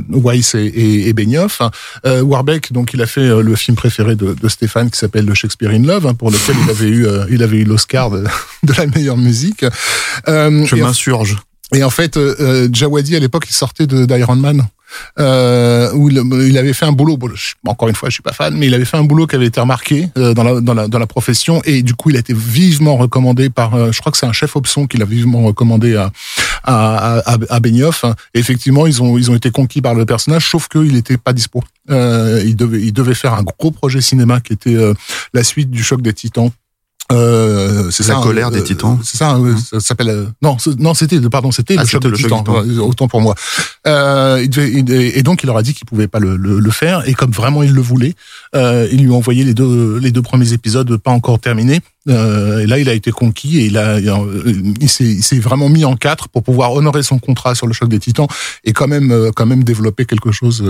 Weiss 0.09 0.55
et, 0.55 0.59
et, 0.59 1.09
et 1.09 1.13
Benioff. 1.13 1.61
Warbeck, 2.05 2.71
donc, 2.73 2.93
il 2.93 3.01
a 3.01 3.07
fait 3.07 3.41
le 3.41 3.55
film 3.55 3.75
préféré 3.75 4.15
de, 4.15 4.33
de 4.33 4.49
Stéphane 4.49 4.89
qui 4.89 4.97
s'appelle 4.97 5.25
Le 5.25 5.33
Shakespeare 5.33 5.71
in 5.71 5.83
Love, 5.83 6.07
hein, 6.07 6.13
pour 6.13 6.31
lequel 6.31 6.55
il 6.63 6.69
avait 6.69 6.89
eu 6.89 7.07
il 7.29 7.43
avait 7.43 7.57
eu 7.57 7.63
l'Oscar 7.63 8.09
de, 8.09 8.23
de, 8.63 8.73
la 8.77 8.85
meilleure 8.87 9.17
musique. 9.17 9.65
je 10.27 10.75
m'insurge. 10.75 11.37
Et 11.73 11.83
en 11.83 11.89
fait, 11.89 12.17
euh, 12.17 12.67
Jawadi 12.71 13.15
à 13.15 13.19
l'époque, 13.19 13.45
il 13.49 13.53
sortait 13.53 13.87
d'Iron 13.87 14.35
Man. 14.35 14.67
Euh, 15.19 15.91
où 15.93 16.09
il, 16.09 16.57
avait 16.57 16.73
fait 16.73 16.85
un 16.85 16.91
boulot. 16.91 17.17
Encore 17.67 17.89
une 17.89 17.95
fois, 17.95 18.09
je 18.09 18.13
suis 18.13 18.23
pas 18.23 18.33
fan, 18.33 18.55
mais 18.57 18.67
il 18.67 18.73
avait 18.73 18.85
fait 18.85 18.97
un 18.97 19.03
boulot 19.03 19.27
qui 19.27 19.35
avait 19.35 19.45
été 19.45 19.59
remarqué 19.59 20.09
euh, 20.17 20.33
dans, 20.33 20.43
la, 20.43 20.61
dans, 20.61 20.73
la, 20.73 20.87
dans 20.87 20.99
la 20.99 21.07
profession 21.07 21.61
et 21.65 21.83
du 21.83 21.93
coup, 21.93 22.09
il 22.09 22.15
a 22.15 22.19
été 22.19 22.33
vivement 22.33 22.97
recommandé 22.97 23.49
par. 23.49 23.75
Euh, 23.75 23.91
je 23.91 23.99
crois 23.99 24.11
que 24.11 24.17
c'est 24.17 24.25
un 24.25 24.33
chef 24.33 24.55
option 24.55 24.87
qui 24.87 24.97
l'a 24.97 25.05
vivement 25.05 25.43
recommandé 25.43 25.95
à 25.95 26.11
à, 26.63 27.21
à, 27.27 27.59
Benioff. 27.59 28.05
Effectivement, 28.33 28.87
ils 28.87 29.01
ont 29.01 29.17
ils 29.17 29.31
ont 29.31 29.35
été 29.35 29.51
conquis 29.51 29.81
par 29.81 29.93
le 29.93 30.05
personnage, 30.05 30.49
sauf 30.49 30.67
qu'il 30.67 30.93
n'était 30.93 31.17
pas 31.17 31.33
dispo. 31.33 31.63
Euh, 31.89 32.41
il 32.45 32.55
devait 32.55 32.81
il 32.81 32.93
devait 32.93 33.13
faire 33.13 33.33
un 33.33 33.43
gros 33.43 33.71
projet 33.71 34.01
cinéma 34.01 34.39
qui 34.39 34.53
était 34.53 34.75
euh, 34.75 34.93
la 35.33 35.43
suite 35.43 35.71
du 35.71 35.83
choc 35.83 36.01
des 36.01 36.13
Titans 36.13 36.51
euh, 37.11 37.89
c'est 37.89 38.07
la 38.07 38.15
ça, 38.15 38.21
colère 38.21 38.47
euh, 38.49 38.51
des 38.51 38.63
titans. 38.63 38.99
C'est 39.03 39.17
ça, 39.17 39.35
euh, 39.35 39.55
ça 39.57 39.79
s'appelle. 39.79 40.09
Euh, 40.09 40.25
non, 40.43 40.57
non, 40.77 40.93
c'était 40.93 41.19
pardon, 41.21 41.51
c'était 41.51 41.75
ah, 41.77 41.81
le 41.81 41.87
choc 41.87 42.03
des 42.03 42.11
titans. 42.11 42.43
Autant 42.79 43.07
pour 43.07 43.21
moi. 43.21 43.33
Euh, 43.87 44.37
et 44.37 45.23
donc 45.23 45.41
il 45.41 45.47
leur 45.47 45.57
a 45.57 45.63
dit 45.63 45.73
qu'il 45.73 45.87
pouvait 45.87 46.07
pas 46.07 46.19
le, 46.19 46.35
le, 46.37 46.59
le, 46.59 46.71
faire. 46.71 47.07
Et 47.07 47.13
comme 47.13 47.31
vraiment 47.31 47.63
il 47.63 47.73
le 47.73 47.81
voulait, 47.81 48.13
euh, 48.55 48.87
il 48.91 49.03
lui 49.03 49.11
a 49.11 49.15
envoyé 49.15 49.43
les 49.43 49.55
deux 49.55 49.97
les 49.97 50.11
deux 50.11 50.21
premiers 50.21 50.53
épisodes 50.53 50.97
pas 50.97 51.11
encore 51.11 51.39
terminés. 51.39 51.79
et 52.07 52.65
là, 52.67 52.77
il 52.77 52.87
a 52.89 52.93
été 52.93 53.11
conquis 53.11 53.59
et 53.59 53.65
il 53.65 53.77
a 53.77 53.99
il 53.99 54.89
s'est 54.89 55.39
vraiment 55.39 55.69
mis 55.69 55.85
en 55.85 55.95
quatre 55.95 56.29
pour 56.29 56.43
pouvoir 56.43 56.73
honorer 56.73 57.01
son 57.01 57.17
contrat 57.17 57.55
sur 57.55 57.65
le 57.65 57.73
choc 57.73 57.89
des 57.89 57.99
titans 57.99 58.27
et 58.63 58.71
quand 58.73 58.87
même 58.87 59.31
quand 59.35 59.47
même 59.47 59.63
développer 59.63 60.05
quelque 60.05 60.31
chose 60.31 60.63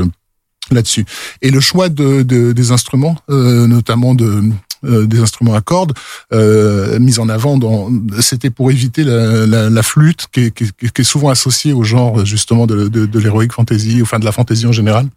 là-dessus. 0.72 1.05
Et 1.41 1.51
le 1.51 1.60
choix 1.60 1.89
de, 1.89 2.22
de 2.22 2.53
des 2.53 2.72
instruments, 2.72 3.17
notamment 3.27 4.15
de 4.15 4.41
euh, 4.86 5.05
des 5.05 5.19
instruments 5.19 5.55
à 5.55 5.62
cordes 5.62 5.93
euh, 6.33 7.00
mis 7.00 7.19
en 7.19 7.29
avant. 7.29 7.57
Dans, 7.57 7.89
c'était 8.21 8.50
pour 8.50 8.71
éviter 8.71 9.03
la, 9.03 9.83
flûte 9.83 10.27
qui 10.31 10.51
est, 10.51 11.03
souvent 11.03 11.29
associée 11.29 11.74
au 11.74 11.83
genre 11.83 12.25
justement 12.25 12.67
de, 12.67 12.88
de, 12.88 13.05
de 13.05 13.19
l'héroïque 13.19 13.53
fantasy, 13.53 14.00
enfin 14.01 14.19
de 14.19 14.25
la 14.25 14.31
fantasy 14.31 14.65
en 14.65 14.71
général. 14.71 15.07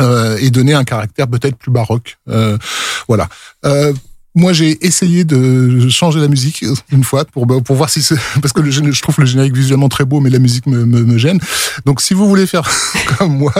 Euh, 0.00 0.38
et 0.40 0.50
donner 0.50 0.72
un 0.72 0.84
caractère 0.84 1.28
peut-être 1.28 1.56
plus 1.56 1.70
baroque. 1.70 2.18
Voilà. 3.08 3.28
Moi, 4.34 4.52
j'ai 4.52 4.84
essayé 4.86 5.24
de 5.24 5.88
changer 5.88 6.20
la 6.20 6.28
musique 6.28 6.64
une 6.92 7.02
fois 7.02 7.24
pour 7.24 7.46
pour 7.64 7.76
voir 7.76 7.90
si 7.90 8.02
c'est 8.02 8.16
parce 8.40 8.52
que 8.52 8.60
le, 8.60 8.70
je 8.70 9.02
trouve 9.02 9.16
le 9.18 9.26
générique 9.26 9.54
visuellement 9.54 9.88
très 9.88 10.04
beau, 10.04 10.20
mais 10.20 10.30
la 10.30 10.38
musique 10.38 10.66
me, 10.66 10.84
me, 10.84 11.02
me 11.02 11.18
gêne. 11.18 11.40
Donc, 11.84 12.00
si 12.00 12.14
vous 12.14 12.28
voulez 12.28 12.46
faire 12.46 12.70
comme 13.18 13.38
moi, 13.38 13.52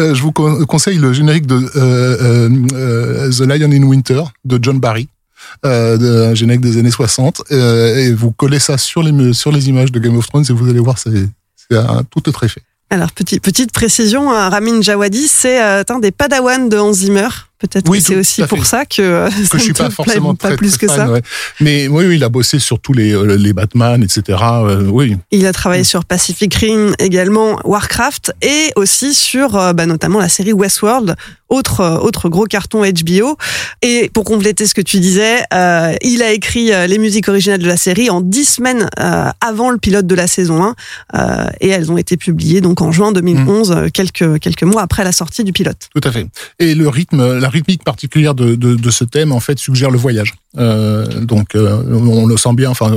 euh, 0.00 0.14
je 0.14 0.22
vous 0.22 0.32
conseille 0.32 0.98
le 0.98 1.12
générique 1.12 1.46
de 1.46 1.70
euh, 1.76 2.50
euh, 2.74 3.30
The 3.30 3.40
Lion 3.40 3.72
in 3.72 3.82
Winter 3.84 4.22
de 4.44 4.58
John 4.60 4.78
Barry. 4.78 5.08
Euh, 5.66 6.30
un 6.30 6.34
générique 6.34 6.62
des 6.62 6.78
années 6.78 6.90
60 6.90 7.50
et 7.50 8.12
vous 8.12 8.30
collez 8.30 8.60
ça 8.60 8.78
sur 8.78 9.02
les 9.02 9.32
sur 9.32 9.50
les 9.50 9.68
images 9.68 9.92
de 9.92 9.98
Game 9.98 10.16
of 10.16 10.26
Thrones 10.28 10.44
et 10.48 10.52
vous 10.52 10.68
allez 10.68 10.78
voir 10.78 10.98
c'est 10.98 11.28
c'est 11.56 11.76
tout 12.10 12.28
autre 12.28 12.44
effet. 12.44 12.62
Alors, 12.90 13.10
petit, 13.12 13.40
petite 13.40 13.72
précision, 13.72 14.28
Ramin 14.28 14.82
Djawadi, 14.82 15.26
c'est 15.26 15.58
un 15.58 15.98
des 15.98 16.10
padawans 16.10 16.68
de 16.68 16.76
Hans 16.76 16.92
Zimmer. 16.92 17.28
Peut-être 17.62 17.88
oui, 17.88 17.98
que 18.00 18.04
c'est 18.04 18.16
aussi 18.16 18.42
pour 18.42 18.66
ça 18.66 18.84
que, 18.84 19.28
que 19.30 19.44
ça 19.44 19.56
je 19.56 19.62
suis 19.62 19.72
pas 19.72 19.88
forcément 19.88 20.34
très, 20.34 20.50
pas 20.50 20.56
plus 20.56 20.72
très 20.76 20.86
que 20.86 20.92
fan, 20.92 21.06
ça. 21.06 21.12
ouais. 21.12 21.22
Mais 21.60 21.86
oui, 21.86 22.06
oui, 22.06 22.16
il 22.16 22.24
a 22.24 22.28
bossé 22.28 22.58
sur 22.58 22.80
tous 22.80 22.92
les, 22.92 23.14
euh, 23.14 23.36
les 23.36 23.52
Batman, 23.52 24.02
etc. 24.02 24.38
Euh, 24.42 24.88
oui. 24.88 25.16
Il 25.30 25.46
a 25.46 25.52
travaillé 25.52 25.84
sur 25.84 26.04
Pacific 26.04 26.52
Rim 26.54 26.94
également, 26.98 27.60
Warcraft 27.64 28.32
et 28.42 28.72
aussi 28.74 29.14
sur 29.14 29.56
euh, 29.56 29.72
bah, 29.72 29.86
notamment 29.86 30.18
la 30.18 30.28
série 30.28 30.52
Westworld, 30.52 31.14
autre 31.48 31.80
euh, 31.80 31.98
autre 31.98 32.28
gros 32.28 32.46
carton 32.46 32.82
HBO. 32.82 33.36
Et 33.82 34.10
pour 34.12 34.24
compléter 34.24 34.66
ce 34.66 34.74
que 34.74 34.80
tu 34.80 34.98
disais, 34.98 35.42
euh, 35.54 35.94
il 36.02 36.22
a 36.22 36.32
écrit 36.32 36.72
euh, 36.72 36.88
les 36.88 36.98
musiques 36.98 37.28
originales 37.28 37.60
de 37.60 37.68
la 37.68 37.76
série 37.76 38.10
en 38.10 38.20
dix 38.20 38.44
semaines 38.44 38.90
euh, 38.98 39.30
avant 39.40 39.70
le 39.70 39.78
pilote 39.78 40.06
de 40.06 40.14
la 40.16 40.26
saison 40.26 40.64
1 40.64 40.74
euh, 41.14 41.50
et 41.60 41.68
elles 41.68 41.92
ont 41.92 41.96
été 41.98 42.16
publiées 42.16 42.60
donc 42.60 42.80
en 42.80 42.90
juin 42.90 43.12
2011, 43.12 43.70
euh, 43.70 43.88
quelques 43.92 44.40
quelques 44.40 44.64
mois 44.64 44.82
après 44.82 45.04
la 45.04 45.12
sortie 45.12 45.44
du 45.44 45.52
pilote. 45.52 45.88
Tout 45.94 46.06
à 46.08 46.10
fait. 46.10 46.26
Et 46.58 46.74
le 46.74 46.88
rythme, 46.88 47.38
la 47.38 47.48
rythmique 47.52 47.84
particulière 47.84 48.34
de, 48.34 48.90
ce 48.90 49.04
thème, 49.04 49.32
en 49.32 49.40
fait, 49.40 49.58
suggère 49.58 49.90
le 49.90 49.98
voyage. 49.98 50.34
Euh, 50.58 51.06
donc, 51.20 51.54
euh, 51.54 51.82
on 51.90 52.26
le 52.26 52.36
sent 52.36 52.54
bien. 52.54 52.70
Enfin, 52.70 52.90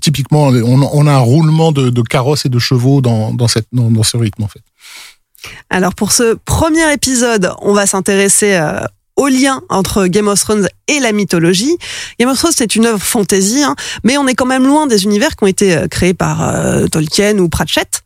typiquement, 0.00 0.48
on, 0.48 1.06
a 1.06 1.12
un 1.12 1.18
roulement 1.18 1.72
de, 1.72 2.02
carrosses 2.02 2.44
et 2.46 2.48
de 2.48 2.58
chevaux 2.58 3.00
dans, 3.00 3.48
cette, 3.48 3.68
dans, 3.72 4.02
ce 4.02 4.16
rythme, 4.16 4.42
en 4.42 4.48
fait. 4.48 4.60
Alors 5.70 5.94
pour 5.94 6.12
ce 6.12 6.34
premier 6.44 6.92
épisode, 6.92 7.52
on 7.62 7.72
va 7.72 7.86
s'intéresser 7.86 8.56
euh, 8.56 8.80
au 9.16 9.28
lien 9.28 9.62
entre 9.70 10.06
Game 10.06 10.28
of 10.28 10.38
Thrones 10.38 10.68
et 10.86 11.00
la 11.00 11.12
mythologie. 11.12 11.78
Game 12.18 12.28
of 12.28 12.36
Thrones, 12.36 12.52
c'est 12.54 12.76
une 12.76 12.84
œuvre 12.84 13.00
fantasy, 13.00 13.62
hein, 13.62 13.74
mais 14.04 14.18
on 14.18 14.26
est 14.26 14.34
quand 14.34 14.44
même 14.44 14.66
loin 14.66 14.86
des 14.86 15.04
univers 15.04 15.36
qui 15.36 15.44
ont 15.44 15.46
été 15.46 15.86
créés 15.90 16.12
par 16.12 16.54
Tolkien 16.90 17.38
ou 17.38 17.48
Pratchett. 17.48 18.02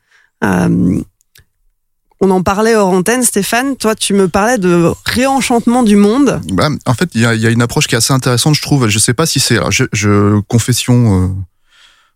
On 2.20 2.30
en 2.30 2.42
parlait 2.42 2.74
hors 2.74 2.90
antenne, 2.90 3.22
Stéphane. 3.22 3.76
Toi, 3.76 3.94
tu 3.94 4.14
me 4.14 4.28
parlais 4.28 4.58
de 4.58 4.92
réenchantement 5.04 5.82
du 5.82 5.96
monde. 5.96 6.40
Bah, 6.52 6.68
en 6.86 6.94
fait, 6.94 7.10
il 7.14 7.20
y 7.20 7.26
a, 7.26 7.34
y 7.34 7.46
a 7.46 7.50
une 7.50 7.62
approche 7.62 7.86
qui 7.86 7.94
est 7.94 7.98
assez 7.98 8.12
intéressante, 8.12 8.54
je 8.54 8.62
trouve. 8.62 8.88
Je 8.88 8.98
sais 8.98 9.14
pas 9.14 9.26
si 9.26 9.40
c'est. 9.40 9.58
Je, 9.70 9.84
je 9.92 10.40
confession 10.42 11.34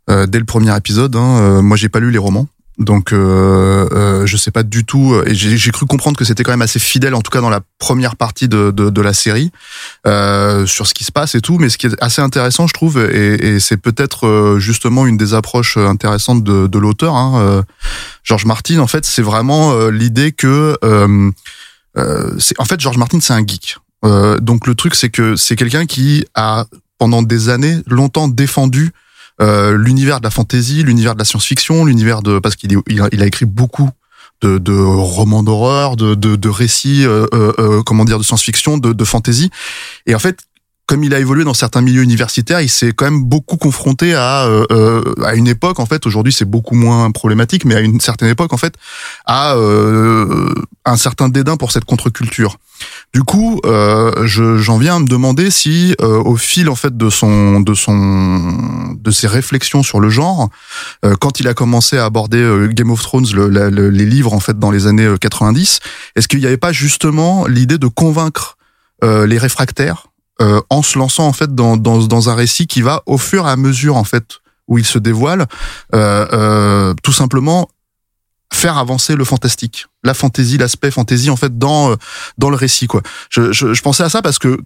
euh, 0.09 0.13
euh, 0.13 0.27
dès 0.27 0.39
le 0.39 0.45
premier 0.45 0.77
épisode. 0.77 1.17
Hein, 1.17 1.39
euh, 1.41 1.63
moi, 1.63 1.77
j'ai 1.77 1.89
pas 1.89 2.01
lu 2.01 2.11
les 2.11 2.19
romans, 2.19 2.47
donc 2.79 3.13
euh, 3.13 3.89
euh, 3.93 4.27
je 4.27 4.37
sais 4.37 4.51
pas 4.51 4.63
du 4.63 4.85
tout. 4.85 5.21
Et 5.27 5.35
j'ai 5.35 5.71
cru 5.71 5.87
comprendre 5.87 6.17
que 6.17 6.25
c'était 6.25 6.43
quand 6.43 6.53
même 6.53 6.63
assez 6.63 6.79
fidèle, 6.79 7.15
en 7.15 7.23
tout 7.23 7.31
cas 7.31 7.41
dans 7.41 7.51
la 7.51 7.61
première 7.79 8.17
partie 8.17 8.49
de, 8.49 8.71
de, 8.71 8.91
de 8.91 9.01
la 9.01 9.13
série, 9.13 9.51
euh, 10.07 10.67
sur 10.67 10.87
ce 10.87 10.95
qui 10.95 11.05
se 11.05 11.13
passe 11.13 11.35
et 11.35 11.41
tout. 11.41 11.59
Mais 11.59 11.69
ce 11.69 11.79
qui 11.79 11.87
est 11.87 12.03
assez 12.03 12.23
intéressant, 12.23 12.67
je 12.67 12.75
trouve, 12.75 12.99
et, 12.99 13.35
et 13.55 13.61
c'est 13.61 13.77
peut-être 13.77 14.27
euh, 14.27 14.59
justement 14.59 15.07
une 15.07 15.17
des 15.17 15.35
approches 15.35 15.77
intéressantes 15.77 16.45
de, 16.45 16.67
de 16.67 16.79
l'auteur, 16.79 17.17
hein, 17.17 17.41
euh, 17.41 17.63
George 18.25 18.45
Martin. 18.45 18.79
En 18.79 18.87
fait, 18.87 19.05
c'est 19.05 19.23
vraiment 19.23 19.73
euh, 19.73 19.91
l'idée 19.91 20.33
que 20.33 20.77
euh, 20.85 21.31
euh, 21.97 22.39
en 22.59 22.65
fait 22.65 22.81
George 22.81 22.99
Martin, 22.99 23.19
c'est 23.21 23.33
un 23.33 23.45
geek. 23.47 23.79
Euh, 24.05 24.39
donc 24.39 24.67
le 24.69 24.75
truc, 24.77 24.95
c'est 24.95 25.11
que 25.11 25.35
c'est 25.35 25.57
quelqu'un 25.57 25.87
qui 25.87 26.25
a 26.35 26.67
pendant 26.99 27.23
des 27.23 27.49
années 27.49 27.79
longtemps 27.87 28.29
défendu 28.29 28.93
euh, 29.41 29.77
l'univers 29.77 30.21
de 30.21 30.25
la 30.25 30.31
fantasy, 30.31 30.83
l'univers 30.83 31.15
de 31.15 31.19
la 31.19 31.25
science-fiction, 31.25 31.85
l'univers 31.85 32.23
de 32.23 32.39
parce 32.39 32.57
qu'il 32.57 32.77
il 32.89 33.23
a, 33.23 33.27
écrit 33.27 33.45
beaucoup 33.45 33.91
de, 34.41 34.59
de 34.59 34.73
romans 34.73 35.43
d'horreur, 35.43 35.97
de, 35.97 36.15
de, 36.15 36.37
de 36.37 36.49
récits, 36.49 37.05
euh, 37.05 37.27
euh, 37.35 37.53
euh, 37.59 37.83
comment 37.83 38.05
dire, 38.05 38.19
de 38.19 38.25
science-fiction, 38.25 38.79
de, 38.79 38.93
de 38.93 39.05
fantasy. 39.05 39.51
Et 40.07 40.15
en 40.15 40.19
fait, 40.19 40.39
comme 40.89 41.05
il 41.05 41.13
a 41.15 41.21
évolué 41.21 41.45
dans 41.45 41.53
certains 41.53 41.83
milieux 41.83 42.03
universitaires, 42.03 42.63
il 42.63 42.71
s'est 42.71 42.93
quand 42.93 43.05
même 43.05 43.23
beaucoup 43.23 43.59
confronté 43.59 44.15
à 44.15 44.47
euh, 44.47 44.65
euh, 44.73 45.03
à 45.23 45.35
une 45.35 45.47
époque. 45.47 45.81
En 45.81 45.87
fait, 45.87 46.07
aujourd'hui, 46.07 46.33
c'est 46.33 46.47
beaucoup 46.47 46.75
moins 46.75 47.11
problématique, 47.11 47.67
mais 47.67 47.75
à 47.75 47.81
une 47.81 48.01
certaine 48.01 48.31
époque, 48.31 48.55
en 48.55 48.57
fait, 48.57 48.73
à 49.27 49.55
euh, 49.55 50.49
un 50.87 50.97
certain 50.97 51.29
dédain 51.29 51.59
pour 51.59 51.73
cette 51.73 51.85
contre-culture. 51.85 52.57
Du 53.13 53.23
coup, 53.23 53.61
euh, 53.67 54.27
je- 54.27 54.57
j'en 54.57 54.79
viens 54.79 54.97
à 54.97 54.99
me 55.01 55.07
demander 55.07 55.51
si, 55.51 55.95
euh, 56.01 56.23
au 56.23 56.37
fil 56.37 56.71
en 56.71 56.75
fait 56.75 56.97
de 56.97 57.11
son, 57.11 57.61
de 57.61 57.75
son, 57.75 58.95
de 58.99 59.11
ses 59.11 59.27
réflexions 59.27 59.83
sur 59.83 60.01
le 60.01 60.09
genre, 60.09 60.49
euh, 61.05 61.15
quand 61.21 61.39
il 61.39 61.49
a 61.49 61.55
commencé 61.55 61.99
à 61.99 62.07
aborder 62.07 62.69
Game 62.71 62.91
of 62.91 63.03
Thrones, 63.03 63.27
le- 63.35 63.49
le- 63.49 63.91
les 63.91 64.07
livres 64.07 64.33
en 64.33 64.41
fait 64.41 64.59
dans 64.59 64.71
les 64.71 64.87
années 64.87 65.05
euh, 65.05 65.19
90, 65.19 65.81
est-ce 66.17 66.29
qu'il 66.29 66.41
n'y 66.41 66.47
avait 66.47 66.57
pas 66.57 66.73
justement 66.73 67.47
l'idée 67.47 67.77
de 67.79 67.89
convaincre 67.89 68.57
les 69.03 69.39
réfractaires 69.39 70.08
euh, 70.41 70.61
en 70.71 70.83
se 70.83 70.99
lançant 70.99 71.27
en 71.27 71.33
fait 71.33 71.55
dans, 71.55 71.77
dans, 71.77 71.99
dans 71.99 72.31
un 72.31 72.35
récit 72.35 72.67
qui 72.67 72.83
va 72.83 73.03
au 73.07 73.19
fur 73.19 73.47
et 73.47 73.51
à 73.51 73.57
mesure 73.57 73.97
en 73.97 74.05
fait 74.05 74.41
où 74.69 74.79
il 74.79 74.85
se 74.85 74.99
dévoile, 74.99 75.47
euh, 75.95 76.27
euh, 76.33 76.95
tout 77.03 77.13
simplement 77.13 77.69
faire 78.53 78.79
avancer 78.79 79.17
le 79.17 79.25
fantastique, 79.25 79.87
la 80.05 80.15
fantaisie, 80.15 80.59
l'aspect 80.59 80.91
fantaisie 80.91 81.29
en 81.31 81.37
fait 81.37 81.59
dans 81.59 81.91
euh, 81.91 81.97
dans 82.39 82.51
le 82.51 82.57
récit 82.57 82.87
quoi. 82.87 83.03
Je, 83.31 83.53
je, 83.53 83.75
je 83.75 83.83
pensais 83.83 84.03
à 84.05 84.09
ça 84.09 84.23
parce 84.23 84.39
que 84.39 84.59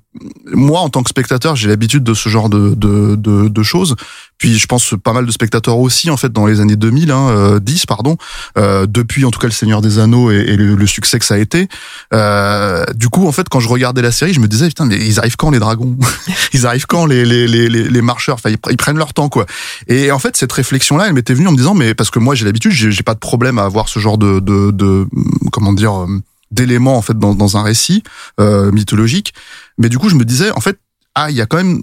moi 0.52 0.80
en 0.80 0.90
tant 0.90 1.02
que 1.02 1.08
spectateur 1.08 1.56
j'ai 1.56 1.68
l'habitude 1.68 2.04
de 2.04 2.14
ce 2.14 2.28
genre 2.28 2.48
de, 2.50 2.74
de 2.74 3.16
de 3.16 3.48
de 3.48 3.62
choses. 3.62 3.96
Puis 4.38 4.58
je 4.58 4.66
pense 4.66 4.94
pas 5.02 5.12
mal 5.12 5.24
de 5.24 5.30
spectateurs 5.30 5.78
aussi 5.78 6.10
en 6.10 6.16
fait 6.16 6.32
dans 6.32 6.46
les 6.46 6.60
années 6.60 6.74
2000, 6.76 7.12
hein, 7.12 7.28
euh, 7.30 7.60
10 7.60 7.86
pardon, 7.86 8.16
euh, 8.58 8.86
depuis 8.88 9.24
en 9.24 9.30
tout 9.30 9.38
cas 9.38 9.46
le 9.46 9.52
Seigneur 9.52 9.80
des 9.82 10.00
Anneaux 10.00 10.32
et, 10.32 10.36
et 10.36 10.56
le, 10.56 10.74
le 10.74 10.86
succès 10.86 11.18
que 11.20 11.24
ça 11.24 11.34
a 11.34 11.38
été. 11.38 11.68
Euh, 12.12 12.84
du 12.94 13.08
coup 13.08 13.26
en 13.26 13.32
fait 13.32 13.48
quand 13.48 13.60
je 13.60 13.68
regardais 13.68 14.02
la 14.02 14.10
série 14.12 14.34
je 14.34 14.40
me 14.40 14.48
disais 14.48 14.66
putain 14.68 14.84
mais 14.84 14.96
ils 14.96 15.18
arrivent 15.18 15.36
quand 15.36 15.50
les 15.50 15.60
dragons 15.60 15.96
Ils 16.52 16.66
arrivent 16.66 16.86
quand 16.86 17.06
les 17.06 17.24
les 17.24 17.46
les 17.46 17.68
les, 17.68 18.02
marcheurs? 18.02 18.34
Enfin 18.34 18.50
ils, 18.50 18.56
pr- 18.56 18.70
ils 18.70 18.76
prennent 18.76 18.98
leur 18.98 19.14
temps 19.14 19.28
quoi. 19.28 19.46
Et 19.86 20.10
en 20.10 20.18
fait 20.18 20.36
cette 20.36 20.52
réflexion 20.52 20.96
là 20.98 21.06
elle 21.06 21.14
m'était 21.14 21.34
venue 21.34 21.48
en 21.48 21.52
me 21.52 21.56
disant 21.56 21.74
mais 21.74 21.94
parce 21.94 22.10
que 22.10 22.18
moi 22.18 22.34
j'ai 22.34 22.44
l'habitude 22.44 22.72
j'ai 22.72 23.02
pas 23.02 23.14
de 23.14 23.20
problème 23.20 23.58
à 23.58 23.62
avoir 23.64 23.88
ce 23.88 23.98
genre 24.00 24.18
de, 24.18 24.40
de 24.40 25.06
comment 25.50 25.72
dire 25.72 26.02
euh, 26.02 26.20
d'éléments 26.50 26.96
en 26.96 27.02
fait 27.02 27.18
dans, 27.18 27.34
dans 27.34 27.56
un 27.56 27.62
récit 27.62 28.02
euh, 28.40 28.70
mythologique. 28.72 29.34
Mais 29.78 29.88
du 29.88 29.98
coup, 29.98 30.08
je 30.08 30.16
me 30.16 30.24
disais 30.24 30.50
en 30.52 30.60
fait, 30.60 30.78
ah, 31.14 31.30
il 31.30 31.36
y 31.36 31.40
a 31.40 31.46
quand 31.46 31.56
même, 31.56 31.82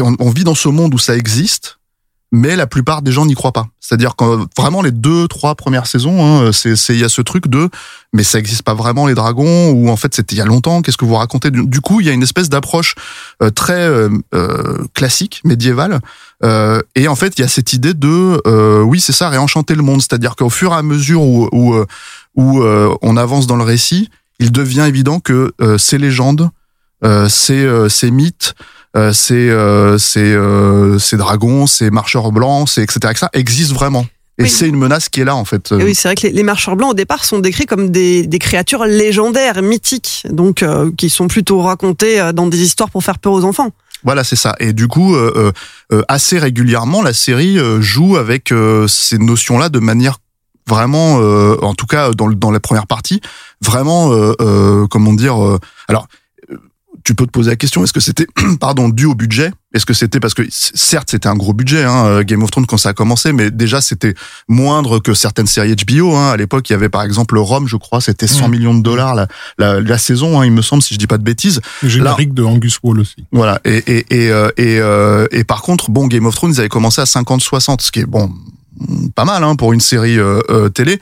on, 0.00 0.16
on 0.18 0.30
vit 0.30 0.44
dans 0.44 0.54
ce 0.54 0.68
monde 0.68 0.94
où 0.94 0.98
ça 0.98 1.16
existe, 1.16 1.79
mais 2.32 2.54
la 2.56 2.66
plupart 2.66 3.02
des 3.02 3.10
gens 3.12 3.26
n'y 3.26 3.34
croient 3.34 3.52
pas. 3.52 3.66
C'est-à-dire 3.80 4.14
que 4.14 4.46
vraiment 4.56 4.82
les 4.82 4.92
deux, 4.92 5.26
trois 5.26 5.54
premières 5.54 5.86
saisons, 5.86 6.24
hein, 6.24 6.52
c'est 6.52 6.76
c'est 6.76 6.94
il 6.94 7.00
y 7.00 7.04
a 7.04 7.08
ce 7.08 7.22
truc 7.22 7.48
de, 7.48 7.68
mais 8.12 8.22
ça 8.22 8.38
existe 8.38 8.62
pas 8.62 8.74
vraiment 8.74 9.06
les 9.06 9.14
dragons 9.14 9.70
ou 9.70 9.88
en 9.88 9.96
fait 9.96 10.14
c'était 10.14 10.36
il 10.36 10.38
y 10.38 10.42
a 10.42 10.44
longtemps. 10.44 10.82
Qu'est-ce 10.82 10.96
que 10.96 11.04
vous 11.04 11.16
racontez 11.16 11.50
Du 11.50 11.80
coup, 11.80 12.00
il 12.00 12.06
y 12.06 12.10
a 12.10 12.12
une 12.12 12.22
espèce 12.22 12.48
d'approche 12.48 12.94
euh, 13.42 13.50
très 13.50 13.80
euh, 13.80 14.08
euh, 14.34 14.84
classique, 14.94 15.40
médiévale. 15.44 16.00
Euh, 16.44 16.80
et 16.94 17.08
en 17.08 17.16
fait, 17.16 17.38
il 17.38 17.42
y 17.42 17.44
a 17.44 17.48
cette 17.48 17.72
idée 17.72 17.94
de, 17.94 18.40
euh, 18.46 18.80
oui, 18.82 19.00
c'est 19.00 19.12
ça, 19.12 19.28
réenchanter 19.28 19.74
le 19.74 19.82
monde. 19.82 20.00
C'est-à-dire 20.00 20.36
qu'au 20.36 20.50
fur 20.50 20.72
et 20.72 20.76
à 20.76 20.82
mesure 20.82 21.22
où, 21.22 21.48
où, 21.52 21.74
euh, 21.74 21.86
euh, 22.38 22.94
on 23.02 23.16
avance 23.16 23.46
dans 23.46 23.56
le 23.56 23.64
récit, 23.64 24.08
il 24.38 24.52
devient 24.52 24.84
évident 24.86 25.20
que 25.20 25.52
euh, 25.60 25.78
ces 25.78 25.98
légendes, 25.98 26.48
euh, 27.04 27.28
ces, 27.28 27.64
euh, 27.64 27.88
ces 27.88 28.10
mythes, 28.10 28.54
euh, 28.96 29.12
ces, 29.12 29.48
euh, 29.50 29.98
ces, 29.98 30.20
euh, 30.34 30.98
ces 30.98 31.16
dragons, 31.16 31.66
ces 31.66 31.90
marcheurs 31.90 32.32
blancs, 32.32 32.68
ces 32.68 32.82
etc., 32.82 32.98
etc., 33.10 33.26
existent 33.34 33.74
vraiment. 33.74 34.06
Et 34.38 34.44
Oui. 34.44 34.48
c'est 34.50 34.68
une 34.68 34.76
menace 34.76 35.08
qui 35.10 35.20
est 35.20 35.24
là, 35.24 35.36
en 35.36 35.44
fait. 35.44 35.70
Et 35.72 35.84
oui, 35.84 35.94
c'est 35.94 36.08
vrai 36.08 36.14
que 36.14 36.22
les, 36.22 36.32
les 36.32 36.42
marcheurs 36.42 36.74
blancs 36.74 36.92
au 36.92 36.94
départ 36.94 37.24
sont 37.24 37.40
décrits 37.40 37.66
comme 37.66 37.90
des, 37.90 38.26
des 38.26 38.38
créatures 38.38 38.86
légendaires, 38.86 39.60
mythiques, 39.62 40.22
donc 40.30 40.62
euh, 40.62 40.90
qui 40.96 41.10
sont 41.10 41.28
plutôt 41.28 41.60
racontées 41.60 42.20
euh, 42.20 42.32
dans 42.32 42.46
des 42.46 42.62
histoires 42.62 42.88
pour 42.90 43.04
faire 43.04 43.18
peur 43.18 43.32
aux 43.34 43.44
enfants. 43.44 43.70
Voilà, 44.02 44.24
c'est 44.24 44.36
ça. 44.36 44.54
Et 44.60 44.72
du 44.72 44.88
coup, 44.88 45.14
euh, 45.14 45.52
assez 46.08 46.38
régulièrement, 46.38 47.02
la 47.02 47.12
série 47.12 47.58
joue 47.80 48.16
avec 48.16 48.50
euh, 48.50 48.88
ces 48.88 49.18
notions-là 49.18 49.68
de 49.68 49.78
manière 49.78 50.16
vraiment, 50.66 51.18
euh, 51.20 51.56
en 51.62 51.74
tout 51.74 51.84
cas 51.86 52.12
dans, 52.12 52.26
le- 52.26 52.34
dans 52.34 52.50
la 52.50 52.60
première 52.60 52.86
partie, 52.86 53.20
vraiment, 53.60 54.10
euh, 54.12 54.32
euh, 54.40 54.86
comment 54.88 55.12
dire. 55.12 55.44
euh, 55.44 55.58
alors, 55.88 56.06
tu 57.04 57.14
peux 57.14 57.26
te 57.26 57.30
poser 57.30 57.50
la 57.50 57.56
question 57.56 57.82
est-ce 57.84 57.92
que 57.92 58.00
c'était 58.00 58.26
pardon 58.60 58.88
dû 58.88 59.06
au 59.06 59.14
budget? 59.14 59.52
Est-ce 59.72 59.86
que 59.86 59.94
c'était 59.94 60.18
parce 60.18 60.34
que 60.34 60.42
certes 60.50 61.10
c'était 61.12 61.28
un 61.28 61.36
gros 61.36 61.52
budget 61.52 61.84
hein, 61.84 62.04
euh, 62.06 62.22
Game 62.24 62.42
of 62.42 62.50
Thrones 62.50 62.66
quand 62.66 62.76
ça 62.76 62.88
a 62.88 62.92
commencé, 62.92 63.32
mais 63.32 63.50
déjà 63.52 63.80
c'était 63.80 64.14
moindre 64.48 64.98
que 64.98 65.14
certaines 65.14 65.46
séries 65.46 65.76
HBO. 65.76 66.16
Hein. 66.16 66.32
À 66.32 66.36
l'époque, 66.36 66.68
il 66.68 66.72
y 66.72 66.76
avait 66.76 66.88
par 66.88 67.02
exemple 67.02 67.34
le 67.36 67.40
Rome, 67.40 67.68
je 67.68 67.76
crois, 67.76 68.00
c'était 68.00 68.26
100 68.26 68.48
Mm. 68.48 68.50
millions 68.50 68.74
de 68.74 68.82
dollars 68.82 69.14
la, 69.14 69.28
la, 69.58 69.80
la 69.80 69.98
saison, 69.98 70.40
hein, 70.40 70.44
il 70.44 70.50
me 70.52 70.62
semble, 70.62 70.82
si 70.82 70.94
je 70.94 70.98
dis 70.98 71.06
pas 71.06 71.18
de 71.18 71.22
bêtises. 71.22 71.60
Le 71.82 71.88
générique 71.88 72.34
de 72.34 72.42
Angus 72.42 72.78
Wall 72.82 72.98
aussi. 73.00 73.24
Voilà. 73.30 73.60
Et 73.64 73.76
et 73.76 74.24
et 74.24 74.30
euh, 74.32 74.48
et, 74.56 74.78
euh, 74.80 75.26
et 75.30 75.44
par 75.44 75.62
contre, 75.62 75.90
bon, 75.90 76.06
Game 76.08 76.26
of 76.26 76.34
Thrones, 76.34 76.52
ils 76.52 76.58
avaient 76.60 76.68
commencé 76.68 77.00
à 77.00 77.04
50-60, 77.04 77.80
ce 77.80 77.92
qui 77.92 78.00
est 78.00 78.06
bon, 78.06 78.32
pas 79.14 79.24
mal 79.24 79.44
hein, 79.44 79.54
pour 79.56 79.72
une 79.72 79.80
série 79.80 80.18
euh, 80.18 80.40
euh, 80.50 80.68
télé, 80.68 81.00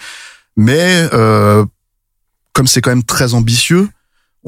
mais 0.56 1.08
euh, 1.14 1.64
comme 2.52 2.66
c'est 2.66 2.80
quand 2.80 2.90
même 2.90 3.04
très 3.04 3.34
ambitieux, 3.34 3.88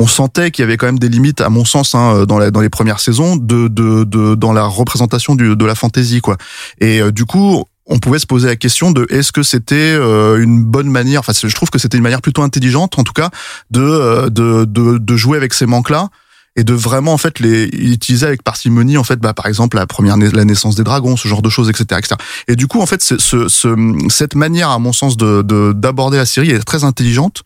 on 0.01 0.07
sentait 0.07 0.51
qu'il 0.51 0.63
y 0.63 0.67
avait 0.67 0.77
quand 0.77 0.87
même 0.87 0.99
des 0.99 1.09
limites, 1.09 1.41
à 1.41 1.49
mon 1.51 1.65
sens, 1.65 1.95
hein, 1.95 2.25
dans, 2.27 2.39
la, 2.39 2.51
dans 2.51 2.61
les 2.63 2.71
premières 2.71 3.01
saisons, 3.01 3.37
de, 3.37 3.69
de, 3.69 4.05
de 4.05 4.35
dans 4.35 4.53
la 4.53 4.65
représentation 4.65 5.35
du, 5.35 5.55
de 5.57 5.65
la 5.67 5.75
fantasy, 5.75 6.21
quoi. 6.21 6.37
Et 6.81 7.01
euh, 7.01 7.13
du 7.13 7.25
coup, 7.27 7.65
on 7.87 7.99
pouvait 7.99 8.19
se 8.19 8.27
poser 8.27 8.47
la 8.49 8.57
question 8.57 8.93
de 8.93 9.07
est-ce 9.11 9.31
que 9.33 9.43
c'était 9.43 9.75
euh, 9.95 10.43
une 10.43 10.65
bonne 10.65 10.89
manière, 10.89 11.21
enfin, 11.21 11.33
je 11.35 11.55
trouve 11.55 11.71
que 11.71 11.79
c'était 11.79 11.97
une 11.99 12.03
manière 12.03 12.23
plutôt 12.23 12.43
intelligente, 12.43 12.99
en 12.99 13.05
tout 13.05 13.13
cas, 13.13 13.31
de 13.71 13.81
euh, 13.83 14.31
de, 14.31 14.65
de, 14.65 14.99
de 14.99 15.17
jouer 15.17 15.37
avec 15.37 15.53
ces 15.55 15.67
manques-là 15.67 16.09
et 16.57 16.65
de 16.65 16.73
vraiment 16.75 17.13
en 17.13 17.17
fait 17.19 17.39
les 17.39 17.65
utiliser 17.67 18.27
avec 18.27 18.43
parcimonie 18.43 18.97
en 18.99 19.05
fait 19.05 19.21
bah 19.21 19.33
par 19.35 19.47
exemple 19.47 19.77
la 19.77 19.87
première 19.87 20.17
la 20.17 20.45
naissance 20.45 20.75
des 20.75 20.83
dragons 20.83 21.17
ce 21.17 21.29
genre 21.29 21.43
de 21.43 21.49
choses 21.49 21.69
etc 21.71 21.85
etc 21.97 22.17
et 22.49 22.57
du 22.57 22.67
coup 22.67 22.81
en 22.81 22.87
fait 22.87 23.01
ce, 23.05 23.19
ce, 23.19 23.47
ce- 23.47 24.09
cette 24.09 24.35
manière 24.35 24.71
à 24.71 24.81
mon 24.81 24.93
sens 24.93 25.17
de 25.17 25.43
de- 25.43 25.73
d'aborder 25.73 26.17
la 26.17 26.27
série 26.27 26.51
est 26.51 26.59
très 26.65 26.83
intelligente 26.83 27.45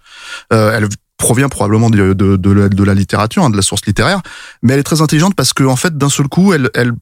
euh, 0.54 0.72
elle 0.74 0.88
provient 1.16 1.48
probablement 1.48 1.90
de, 1.90 2.12
de, 2.12 2.82
la, 2.82 2.94
littérature 2.94 3.44
hein, 3.44 3.50
de 3.50 3.56
la 3.56 3.62
source 3.62 3.86
littéraire 3.86 4.20
mais 4.62 4.72
elle 4.72 4.80
est 4.80 4.84
très 4.84 5.00
intelligente 5.00 5.34
parce 5.34 5.52
que 5.52 5.64
en 5.64 5.76
fait 5.76 5.96
d'un 5.96 6.08
seul 6.08 6.28
coup 6.28 6.52
elle 6.52 6.70
elle 6.74 6.92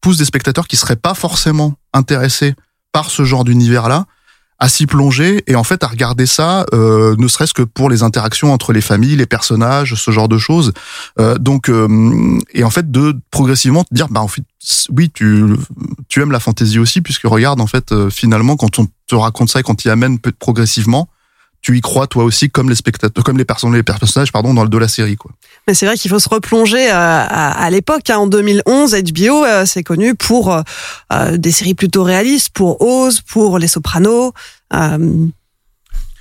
pousse 0.00 0.18
des 0.18 0.24
spectateurs 0.24 0.68
qui 0.68 0.76
seraient 0.76 0.96
pas 0.96 1.14
forcément 1.14 1.74
intéressés 1.92 2.54
par 2.92 3.10
ce 3.10 3.24
genre 3.24 3.44
d'univers 3.44 3.88
là 3.88 4.06
à 4.58 4.68
s'y 4.68 4.86
plonger 4.86 5.42
et 5.46 5.54
en 5.54 5.64
fait 5.64 5.84
à 5.84 5.86
regarder 5.86 6.26
ça, 6.26 6.64
euh, 6.72 7.14
ne 7.18 7.28
serait-ce 7.28 7.52
que 7.52 7.62
pour 7.62 7.90
les 7.90 8.02
interactions 8.02 8.52
entre 8.52 8.72
les 8.72 8.80
familles, 8.80 9.16
les 9.16 9.26
personnages, 9.26 9.94
ce 9.94 10.10
genre 10.10 10.28
de 10.28 10.38
choses. 10.38 10.72
Euh, 11.20 11.36
donc 11.36 11.68
euh, 11.68 12.38
et 12.54 12.64
en 12.64 12.70
fait 12.70 12.90
de 12.90 13.14
progressivement 13.30 13.84
te 13.84 13.94
dire 13.94 14.08
bah 14.08 14.20
en 14.20 14.28
fait 14.28 14.44
oui 14.90 15.10
tu 15.12 15.44
tu 16.08 16.22
aimes 16.22 16.32
la 16.32 16.40
fantaisie 16.40 16.78
aussi 16.78 17.02
puisque 17.02 17.24
regarde 17.24 17.60
en 17.60 17.66
fait 17.66 17.92
euh, 17.92 18.08
finalement 18.08 18.56
quand 18.56 18.78
on 18.78 18.88
te 19.06 19.14
raconte 19.14 19.50
ça 19.50 19.60
et 19.60 19.62
quand 19.62 19.74
tu 19.74 19.88
y 19.88 19.90
amènes 19.90 20.18
peu- 20.18 20.32
progressivement 20.32 21.08
tu 21.66 21.76
y 21.76 21.80
crois 21.80 22.06
toi 22.06 22.22
aussi 22.22 22.48
comme 22.48 22.68
les 22.68 22.76
spectateurs 22.76 23.24
comme 23.24 23.38
les 23.38 23.44
personnages 23.44 23.76
les 23.76 23.82
personnages 23.82 24.30
pardon 24.30 24.54
dans 24.54 24.62
le 24.62 24.68
de 24.68 24.78
la 24.78 24.86
série 24.86 25.16
quoi. 25.16 25.32
Mais 25.66 25.74
c'est 25.74 25.84
vrai 25.84 25.96
qu'il 25.96 26.08
faut 26.12 26.20
se 26.20 26.28
replonger 26.28 26.88
euh, 26.92 26.94
à, 26.94 27.68
l'époque. 27.70 28.08
hein. 28.08 28.18
En 28.18 28.28
2011, 28.28 28.94
HBO 28.94 29.44
euh, 29.44 29.66
c'est 29.66 29.82
connu 29.82 30.14
pour 30.14 30.54
euh, 30.54 31.36
des 31.36 31.50
séries 31.50 31.74
plutôt 31.74 32.04
réalistes, 32.04 32.50
pour 32.50 32.80
Oz, 32.80 33.20
pour 33.20 33.58
Les 33.58 33.66
Sopranos. 33.66 34.32
Euh, 34.74 35.26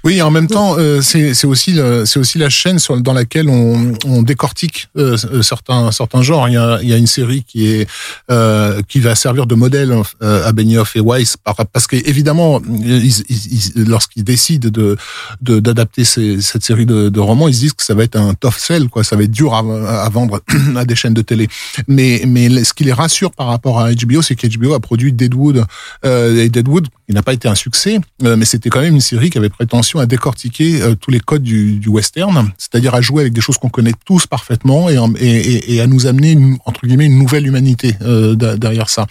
Oui, 0.05 0.21
en 0.21 0.29
même 0.29 0.45
temps, 0.47 0.75
euh, 0.77 1.01
c'est 1.01 1.47
aussi 1.47 1.79
c'est 2.05 2.19
aussi 2.19 2.37
la 2.37 2.49
chaîne 2.49 2.77
sur, 2.77 2.95
dans 3.01 3.11
laquelle 3.13 3.49
on, 3.49 3.93
on 4.05 4.21
décortique 4.21 4.87
euh, 4.97 5.17
euh, 5.33 5.41
certains 5.41 5.91
certains 5.91 6.21
genres. 6.21 6.47
Il 6.47 6.53
y 6.53 6.57
a 6.57 6.79
il 6.83 6.87
y 6.87 6.93
a 6.93 6.97
une 6.97 7.07
série 7.07 7.43
qui 7.43 7.65
est 7.67 7.87
euh, 8.29 8.81
qui 8.87 8.99
va 8.99 9.15
servir 9.15 9.47
de 9.47 9.55
modèle 9.55 9.91
euh, 10.21 10.47
à 10.47 10.51
Benioff 10.51 10.95
et 10.95 10.99
Weiss 11.01 11.37
par- 11.37 11.55
parce 11.73 11.87
qu'évidemment 11.87 12.61
ils, 12.83 13.03
ils- 13.07 13.23
ils- 13.29 13.83
lorsqu'ils 13.87 14.23
décident 14.23 14.69
de 14.69 14.95
d'adapter 15.41 16.03
cette 16.05 16.63
série 16.63 16.85
de, 16.85 17.09
de 17.09 17.19
romans, 17.19 17.47
ils 17.47 17.55
se 17.55 17.59
disent 17.61 17.73
que 17.73 17.83
ça 17.83 17.95
va 17.95 18.03
être 18.03 18.15
un 18.15 18.35
tough 18.35 18.57
sell 18.59 18.89
quoi, 18.89 19.03
ça 19.03 19.15
va 19.15 19.23
être 19.23 19.31
dur 19.31 19.55
à, 19.55 19.59
à 20.03 20.09
vendre 20.09 20.39
à 20.75 20.85
des 20.85 20.95
chaînes 20.95 21.15
de 21.15 21.23
télé. 21.23 21.47
Mais 21.87 22.21
mais 22.27 22.63
ce 22.63 22.73
qui 22.73 22.83
les 22.83 22.93
rassure 22.93 23.31
par 23.31 23.47
rapport 23.47 23.79
à 23.79 23.91
HBO, 23.91 24.21
c'est 24.21 24.35
qu'HBO 24.35 24.73
a 24.75 24.79
produit 24.79 25.13
Deadwood 25.13 25.65
euh, 26.05 26.43
et 26.43 26.49
Deadwood, 26.49 26.89
il 27.07 27.15
n'a 27.15 27.21
pas 27.23 27.33
été 27.33 27.47
un 27.47 27.55
succès, 27.55 27.99
euh, 28.23 28.35
mais 28.35 28.45
c'était 28.45 28.69
quand 28.69 28.81
même 28.81 28.95
une 28.95 29.01
série 29.01 29.29
qui 29.29 29.37
avait 29.37 29.49
prétention 29.49 29.99
à 29.99 30.05
décortiquer 30.05 30.81
euh, 30.81 30.95
tous 30.95 31.11
les 31.11 31.19
codes 31.19 31.43
du, 31.43 31.73
du 31.73 31.89
western, 31.89 32.51
c'est-à-dire 32.57 32.95
à 32.95 33.01
jouer 33.01 33.21
avec 33.21 33.33
des 33.33 33.41
choses 33.41 33.57
qu'on 33.57 33.69
connaît 33.69 33.93
tous 34.05 34.25
parfaitement 34.27 34.89
et, 34.89 34.97
et, 35.19 35.75
et- 35.75 35.81
à 35.81 35.87
nous 35.87 36.07
amener 36.07 36.31
une, 36.31 36.57
entre 36.65 36.85
guillemets 36.87 37.05
une 37.05 37.19
nouvelle 37.19 37.45
humanité 37.45 37.95
euh, 38.01 38.35
derrière 38.57 38.89
ça. 38.89 39.05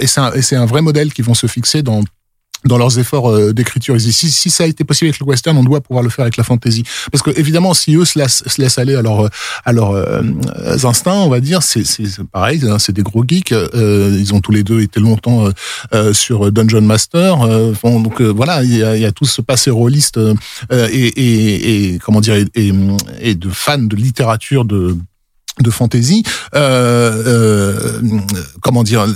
Et 0.00 0.06
c'est 0.06 0.20
un, 0.20 0.32
un 0.62 0.66
vrai 0.66 0.82
modèle 0.82 1.12
qu'ils 1.12 1.24
vont 1.24 1.34
se 1.34 1.46
fixer 1.46 1.82
dans 1.82 2.02
dans 2.64 2.78
leurs 2.78 2.98
efforts 2.98 3.30
euh, 3.30 3.52
d'écriture. 3.52 4.00
Si, 4.00 4.30
si 4.30 4.50
ça 4.50 4.64
a 4.64 4.66
été 4.66 4.84
possible 4.84 5.08
avec 5.08 5.20
le 5.20 5.26
western, 5.26 5.56
on 5.56 5.64
doit 5.64 5.80
pouvoir 5.80 6.02
le 6.02 6.10
faire 6.10 6.22
avec 6.22 6.36
la 6.36 6.44
fantasy. 6.44 6.84
Parce 7.10 7.22
que 7.22 7.30
évidemment, 7.38 7.74
si 7.74 7.94
eux 7.94 8.04
se 8.04 8.18
laissent, 8.18 8.42
se 8.46 8.60
laissent 8.60 8.78
aller 8.78 8.94
à 8.94 9.02
leurs 9.02 9.28
à 9.64 9.72
leurs 9.72 9.92
euh, 9.92 10.22
instincts, 10.82 11.14
on 11.14 11.28
va 11.28 11.40
dire, 11.40 11.62
c'est 11.62 11.84
pareil, 12.32 12.62
hein, 12.68 12.78
c'est 12.78 12.92
des 12.92 13.02
gros 13.02 13.24
geeks. 13.26 13.52
Euh, 13.52 14.16
ils 14.18 14.34
ont 14.34 14.40
tous 14.40 14.52
les 14.52 14.62
deux 14.62 14.80
été 14.80 15.00
longtemps 15.00 15.46
euh, 15.46 15.50
euh, 15.94 16.12
sur 16.12 16.50
Dungeon 16.52 16.82
Master. 16.82 17.42
Euh, 17.42 17.72
bon, 17.82 18.00
donc 18.00 18.20
voilà, 18.20 18.62
il 18.62 18.76
y 18.76 18.82
a, 18.82 18.96
y 18.96 19.04
a 19.04 19.12
tout 19.12 19.24
ce 19.26 19.40
passé 19.40 19.70
rôliste 19.70 20.18
et, 20.70 20.76
et, 20.76 21.94
et 21.94 21.98
comment 21.98 22.20
dire 22.20 22.34
et, 22.34 22.72
et 23.20 23.34
de 23.34 23.48
fans 23.50 23.78
de 23.78 23.96
littérature 23.96 24.64
de 24.64 24.96
de 25.60 25.70
fantasy, 25.70 26.24
euh, 26.54 27.22
euh, 27.26 28.00
comment 28.60 28.82
dire, 28.82 29.06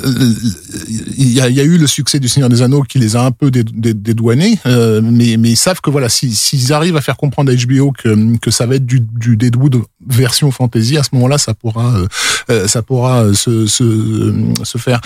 il 1.17 1.33
y 1.33 1.41
a, 1.41 1.49
eu 1.65 1.79
le 1.79 1.87
succès 1.87 2.21
du 2.21 2.29
Seigneur 2.29 2.49
des 2.49 2.63
Anneaux 2.63 2.83
qui 2.83 2.99
les 2.99 3.17
a 3.17 3.23
un 3.25 3.33
peu 3.33 3.51
dé- 3.51 3.65
dé- 3.65 3.95
dédouanés, 3.95 4.59
euh, 4.67 5.01
mais, 5.03 5.33
ils 5.33 5.57
savent 5.57 5.81
que 5.81 5.91
voilà, 5.91 6.09
si- 6.09 6.35
s'ils 6.35 6.73
arrivent 6.73 6.97
à 6.97 7.01
faire 7.01 7.17
comprendre 7.17 7.51
à 7.51 7.55
HBO 7.55 7.93
que, 7.93 8.37
que 8.39 8.51
ça 8.51 8.67
va 8.67 8.77
être 8.77 8.87
du, 8.87 9.01
du 9.01 9.37
Deadwood 9.37 9.83
version 10.07 10.51
fantasy, 10.51 10.97
à 10.97 11.03
ce 11.03 11.11
moment-là, 11.15 11.39
ça 11.39 11.55
pourra, 11.55 11.97
euh, 11.97 12.07
euh, 12.51 12.69
ça 12.69 12.83
pourra 12.83 13.25
se, 13.35 13.67
faire. 14.79 15.01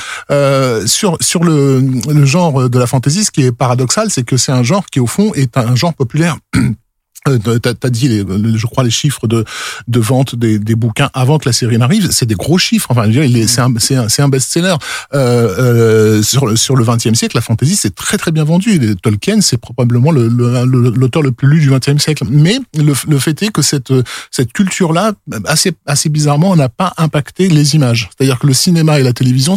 Sur 0.87 1.17
sur 1.21 1.45
le 1.45 2.25
genre 2.27 2.69
de 2.69 2.79
la 2.79 2.87
fantasy, 2.87 3.25
ce 3.25 3.31
qui 3.31 3.43
est 3.43 3.53
paradoxal, 3.53 4.09
c'est 4.11 4.25
que 4.25 4.37
c'est 4.37 4.53
un 4.53 4.63
genre 4.63 4.85
qui 4.87 5.01
au 5.01 5.07
fond 5.07 5.33
est 5.35 5.57
un 5.57 5.75
genre 5.75 5.95
populaire. 5.95 6.37
Euh, 7.29 7.39
T'as 7.61 7.91
dit, 7.91 8.09
les, 8.09 8.25
le- 8.25 8.57
je 8.57 8.67
crois, 8.67 8.83
les 8.83 8.91
chiffres 8.91 9.29
de, 9.29 9.45
de 9.87 10.01
vente 10.01 10.35
des, 10.35 10.59
des 10.59 10.75
bouquins 10.75 11.09
avant 11.15 11.39
que 11.39 11.49
la 11.49 11.53
série 11.53 11.79
n'arrive. 11.79 12.11
C'est 12.11 12.27
des 12.27 12.35
gros 12.35 12.59
chiffres. 12.59 12.89
Enfin, 12.91 13.05
c'est 13.47 13.61
un, 13.61 13.73
un, 14.01 14.07
un 14.25 14.29
best-seller. 14.29 14.75
Euh, 15.15 16.19
euh, 16.19 16.23
sur 16.23 16.57
sur 16.59 16.75
le 16.77 16.85
XXe 16.85 17.15
siècle, 17.15 17.37
la 17.37 17.41
fantasy 17.43 17.77
c'est 17.77 17.95
très 17.95 18.19
très 18.19 18.33
bien 18.33 18.45
vendu. 18.45 18.97
Tolkien, 19.03 19.41
c'est 19.41 19.57
probablement 19.59 20.11
le- 20.11 20.29
le- 20.29 20.65
le- 20.65 20.91
l'auteur 20.91 21.23
le, 21.23 21.31
plus 21.33 21.49
lu 21.49 21.61
du 21.61 21.71
XXe 21.71 22.03
siècle. 22.03 22.25
Mais 22.29 22.59
le, 22.77 22.93
le 23.09 23.19
fait 23.19 23.41
est 23.43 23.51
que 23.51 23.63
cette 23.63 23.93
cette 24.31 24.53
culture-là, 24.53 25.13
assez 25.47 25.73
assez 25.87 26.09
bizarrement, 26.09 26.57
n'a 26.57 26.69
pas 26.69 26.93
impacté 26.97 27.49
les 27.49 27.75
images. 27.77 28.11
C'est-à-dire 28.17 28.39
que 28.39 28.47
le 28.49 28.53
cinéma 28.55 28.99
et 28.99 29.03
la 29.03 29.13
télévision 29.13 29.57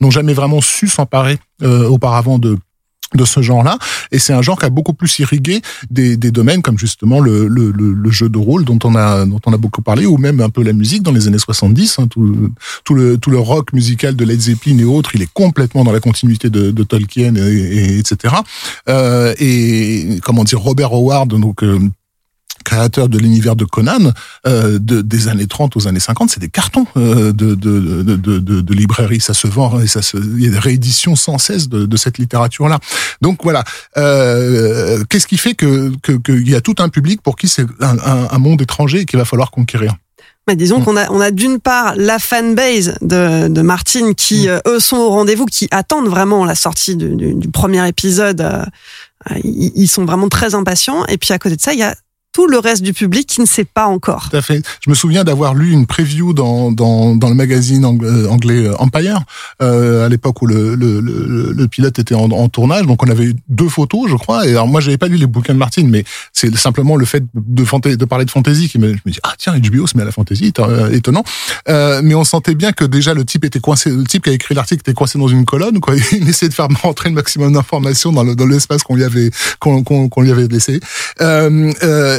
n'ont 0.00 0.10
jamais 0.10 0.34
vraiment 0.34 0.60
su 0.60 0.86
s'emparer 0.88 1.38
euh, 1.62 1.88
auparavant 1.88 2.38
de 2.38 2.58
de 3.16 3.24
ce 3.24 3.42
genre-là, 3.42 3.78
et 4.12 4.18
c'est 4.18 4.32
un 4.32 4.42
genre 4.42 4.58
qui 4.58 4.66
a 4.66 4.70
beaucoup 4.70 4.92
plus 4.94 5.18
irrigué 5.18 5.60
des, 5.90 6.16
des 6.16 6.30
domaines 6.30 6.62
comme 6.62 6.78
justement 6.78 7.20
le, 7.20 7.46
le, 7.48 7.70
le, 7.70 8.10
jeu 8.10 8.28
de 8.28 8.38
rôle 8.38 8.64
dont 8.64 8.78
on 8.84 8.94
a 8.96 9.24
dont 9.26 9.40
on 9.46 9.52
a 9.52 9.56
beaucoup 9.56 9.82
parlé, 9.82 10.06
ou 10.06 10.16
même 10.18 10.40
un 10.40 10.50
peu 10.50 10.62
la 10.62 10.72
musique 10.72 11.02
dans 11.02 11.12
les 11.12 11.26
années 11.28 11.38
70. 11.38 11.98
Hein, 11.98 12.06
tout, 12.08 12.50
tout 12.84 12.94
le 12.94 13.18
tout 13.18 13.30
le 13.30 13.38
rock 13.38 13.72
musical 13.72 14.14
de 14.16 14.24
Led 14.24 14.40
Zeppelin 14.40 14.78
et 14.78 14.84
autres, 14.84 15.10
il 15.14 15.22
est 15.22 15.32
complètement 15.32 15.84
dans 15.84 15.92
la 15.92 16.00
continuité 16.00 16.50
de, 16.50 16.70
de 16.70 16.82
Tolkien, 16.82 17.34
et, 17.36 17.40
et- 17.40 17.98
etc. 17.98 18.34
Euh, 18.88 19.34
et 19.38 20.18
comment 20.24 20.44
dire, 20.44 20.60
Robert 20.60 20.92
Howard, 20.92 21.28
donc 21.28 21.62
euh, 21.62 21.78
créateur 22.64 23.08
de 23.08 23.18
l'univers 23.18 23.54
de 23.56 23.64
Conan 23.64 24.12
euh, 24.46 24.78
de, 24.80 25.00
des 25.02 25.28
années 25.28 25.46
30 25.46 25.76
aux 25.76 25.86
années 25.86 26.00
50, 26.00 26.30
c'est 26.30 26.40
des 26.40 26.48
cartons 26.48 26.86
euh, 26.96 27.32
de, 27.32 27.54
de, 27.54 28.02
de, 28.02 28.16
de, 28.16 28.38
de, 28.38 28.60
de 28.60 28.74
librairie. 28.74 29.20
Ça 29.20 29.34
se 29.34 29.46
vend 29.46 29.78
et 29.80 29.86
ça 29.86 30.02
se, 30.02 30.16
il 30.16 30.42
y 30.42 30.48
a 30.48 30.50
des 30.50 30.58
rééditions 30.58 31.14
sans 31.16 31.38
cesse 31.38 31.68
de, 31.68 31.86
de 31.86 31.96
cette 31.96 32.18
littérature-là. 32.18 32.78
Donc 33.20 33.40
voilà, 33.44 33.62
euh, 33.96 35.04
qu'est-ce 35.08 35.26
qui 35.26 35.36
fait 35.38 35.54
que 35.54 35.92
que- 36.02 36.12
qu'il 36.12 36.48
y 36.48 36.54
a 36.54 36.60
tout 36.60 36.74
un 36.78 36.88
public 36.88 37.20
pour 37.22 37.36
qui 37.36 37.48
c'est 37.48 37.66
un, 37.80 37.98
un, 37.98 38.28
un 38.30 38.38
monde 38.38 38.60
étranger 38.62 39.00
et 39.00 39.04
qu'il 39.04 39.18
va 39.18 39.24
falloir 39.24 39.50
conquérir? 39.50 39.94
Mais 40.46 40.56
disons 40.56 40.82
qu'on 40.82 40.96
a, 40.98 41.10
on 41.10 41.20
a 41.22 41.30
d'une 41.30 41.58
part 41.58 41.94
la 41.96 42.18
fanbase 42.18 42.96
de, 43.00 43.48
de 43.48 43.62
Martine 43.62 44.14
qui, 44.14 44.46
euh, 44.50 44.58
eux, 44.66 44.78
sont 44.78 44.96
au 44.98 45.08
rendez-vous, 45.08 45.46
qui 45.46 45.68
attendent 45.70 46.08
vraiment 46.08 46.44
la 46.44 46.54
sortie 46.54 46.96
du, 46.96 47.08
du- 47.16 47.34
du 47.34 47.48
premier 47.48 47.86
épisode. 47.88 48.42
euh, 48.42 48.62
euh, 49.30 49.34
ils, 49.42 49.72
ils 49.74 49.88
sont 49.88 50.04
vraiment 50.04 50.28
très 50.28 50.54
impatients. 50.54 51.06
Et 51.06 51.16
puis 51.16 51.32
à 51.32 51.38
côté 51.38 51.56
de 51.56 51.62
ça, 51.62 51.72
il 51.72 51.78
y 51.78 51.82
a 51.82 51.94
tout 52.34 52.46
le 52.48 52.58
reste 52.58 52.82
du 52.82 52.92
public 52.92 53.26
qui 53.28 53.40
ne 53.40 53.46
sait 53.46 53.64
pas 53.64 53.86
encore. 53.86 54.28
Tout 54.28 54.36
à 54.36 54.42
fait. 54.42 54.60
Je 54.84 54.90
me 54.90 54.94
souviens 54.94 55.24
d'avoir 55.24 55.54
lu 55.54 55.70
une 55.70 55.86
preview 55.86 56.34
dans, 56.34 56.70
dans, 56.72 57.14
dans 57.16 57.28
le 57.28 57.34
magazine 57.34 57.84
euh, 58.02 58.28
anglais 58.28 58.66
euh, 58.66 58.74
Empire, 58.78 59.22
euh, 59.62 60.04
à 60.04 60.08
l'époque 60.08 60.42
où 60.42 60.46
le, 60.46 60.74
le, 60.74 61.00
le, 61.00 61.52
le 61.52 61.68
pilote 61.68 61.98
était 61.98 62.14
en, 62.14 62.48
tournage. 62.48 62.86
Donc 62.86 63.02
on 63.02 63.08
avait 63.10 63.24
eu 63.26 63.34
deux 63.48 63.68
photos, 63.68 64.10
je 64.10 64.16
crois. 64.16 64.46
Et 64.46 64.50
alors 64.50 64.66
moi, 64.66 64.80
j'avais 64.80 64.98
pas 64.98 65.06
lu 65.08 65.16
les 65.16 65.26
bouquins 65.26 65.54
de 65.54 65.58
Martin, 65.58 65.84
mais 65.88 66.04
c'est 66.32 66.54
simplement 66.56 66.96
le 66.96 67.06
fait 67.06 67.22
de, 67.34 67.64
de 67.94 68.04
parler 68.04 68.24
de 68.24 68.30
fantasy 68.30 68.68
qui 68.68 68.78
me, 68.78 68.88
je 68.88 68.98
me 69.06 69.12
dis 69.12 69.20
ah 69.22 69.34
tiens 69.38 69.56
HBO 69.56 69.86
se 69.86 69.96
met 69.96 70.02
à 70.02 70.06
la 70.06 70.10
éton- 70.10 70.68
euh, 70.68 70.90
étonnant. 70.90 71.22
Euh, 71.68 72.00
mais 72.02 72.14
on 72.16 72.24
sentait 72.24 72.56
bien 72.56 72.72
que 72.72 72.84
déjà 72.84 73.14
le 73.14 73.24
type 73.24 73.44
était 73.44 73.60
coincé, 73.60 73.90
le 73.90 74.02
type 74.04 74.24
qui 74.24 74.30
a 74.30 74.32
écrit 74.32 74.54
l'article 74.54 74.80
était 74.80 74.92
coincé 74.94 75.18
dans 75.20 75.28
une 75.28 75.44
colonne. 75.44 75.78
Quoi. 75.78 75.94
Il 76.12 76.28
essayait 76.28 76.48
de 76.48 76.54
faire 76.54 76.66
rentrer 76.82 77.10
le 77.10 77.14
maximum 77.14 77.52
d'informations 77.52 78.10
dans 78.12 78.24
le- 78.24 78.34
dans 78.34 78.46
l'espace 78.46 78.82
qu'on 78.82 78.96
lui 78.96 79.04
avait 79.04 79.30
qu'on 79.60 79.84
qu'on 79.84 80.08
qu'on 80.08 80.22
lui 80.22 80.32
avait 80.32 80.48
laissé. 80.48 80.80
Euh, 81.20 81.72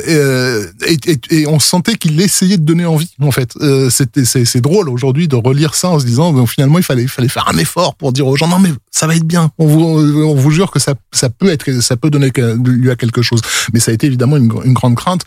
euh, 0.08 0.65
et, 0.88 0.98
et- 1.32 1.48
on 1.48 1.60
sentait 1.60 1.96
qu'il 1.96 2.20
essayait 2.22 2.58
de 2.58 2.63
donner 2.63 2.86
envie 2.86 3.12
en 3.22 3.32
fait. 3.32 3.52
Euh, 3.62 3.89
c'est 3.89 4.62
drôle 4.62 4.89
aujourd'hui 4.89 5.28
de 5.28 5.36
relire 5.36 5.76
ça 5.76 5.89
en 5.89 6.00
se 6.00 6.06
disant 6.06 6.46
finalement 6.46 6.78
il 6.80 6.84
fallait 6.84 7.04
il 7.04 7.10
fallait 7.10 7.28
faire 7.28 7.48
un 7.48 7.58
effort 7.58 7.96
pour 7.96 8.12
dire 8.13 8.28
aux 8.28 8.36
gens 8.36 8.48
non 8.48 8.60
mais 8.60 8.70
ça 8.91 9.08
va 9.08 9.15
être 9.15 9.26
bien. 9.26 9.52
On 9.58 9.68
vous 9.68 9.80
on 9.82 10.36
vous 10.36 10.52
jure 10.52 10.72
que 10.72 10.80
ça 10.80 10.96
ça 11.12 11.30
peut 11.30 11.50
être 11.50 11.82
ça 11.82 11.98
peut 11.98 12.10
donner 12.10 12.32
lieu 12.36 12.91
à 12.91 12.96
quelque 12.96 13.22
chose. 13.22 13.41
Mais 13.74 13.80
ça 13.80 13.91
a 13.91 13.94
été 13.94 14.08
évidemment 14.08 14.38
une, 14.38 14.52
une 14.63 14.74
grande 14.74 14.96
crainte. 14.96 15.22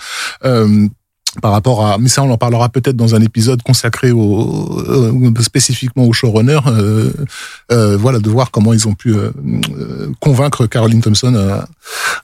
Euh, 0.45 0.89
par 1.43 1.53
rapport 1.53 1.85
à, 1.87 1.99
mais 1.99 2.09
ça 2.09 2.23
on 2.23 2.31
en 2.31 2.39
parlera 2.39 2.69
peut-être 2.71 2.97
dans 2.97 3.15
un 3.15 3.21
épisode 3.21 3.63
consacré 3.63 4.11
au, 4.11 4.81
euh, 4.89 5.31
spécifiquement 5.41 6.05
au 6.07 6.13
showrunner, 6.13 6.59
euh, 6.67 7.11
euh, 7.71 7.97
voilà, 7.97 8.19
de 8.19 8.29
voir 8.31 8.51
comment 8.51 8.73
ils 8.73 8.89
ont 8.89 8.95
pu 8.95 9.15
euh, 9.15 9.31
euh, 9.79 10.11
convaincre 10.21 10.67
Caroline 10.67 11.01
Thompson 11.03 11.35
à, 11.37 11.69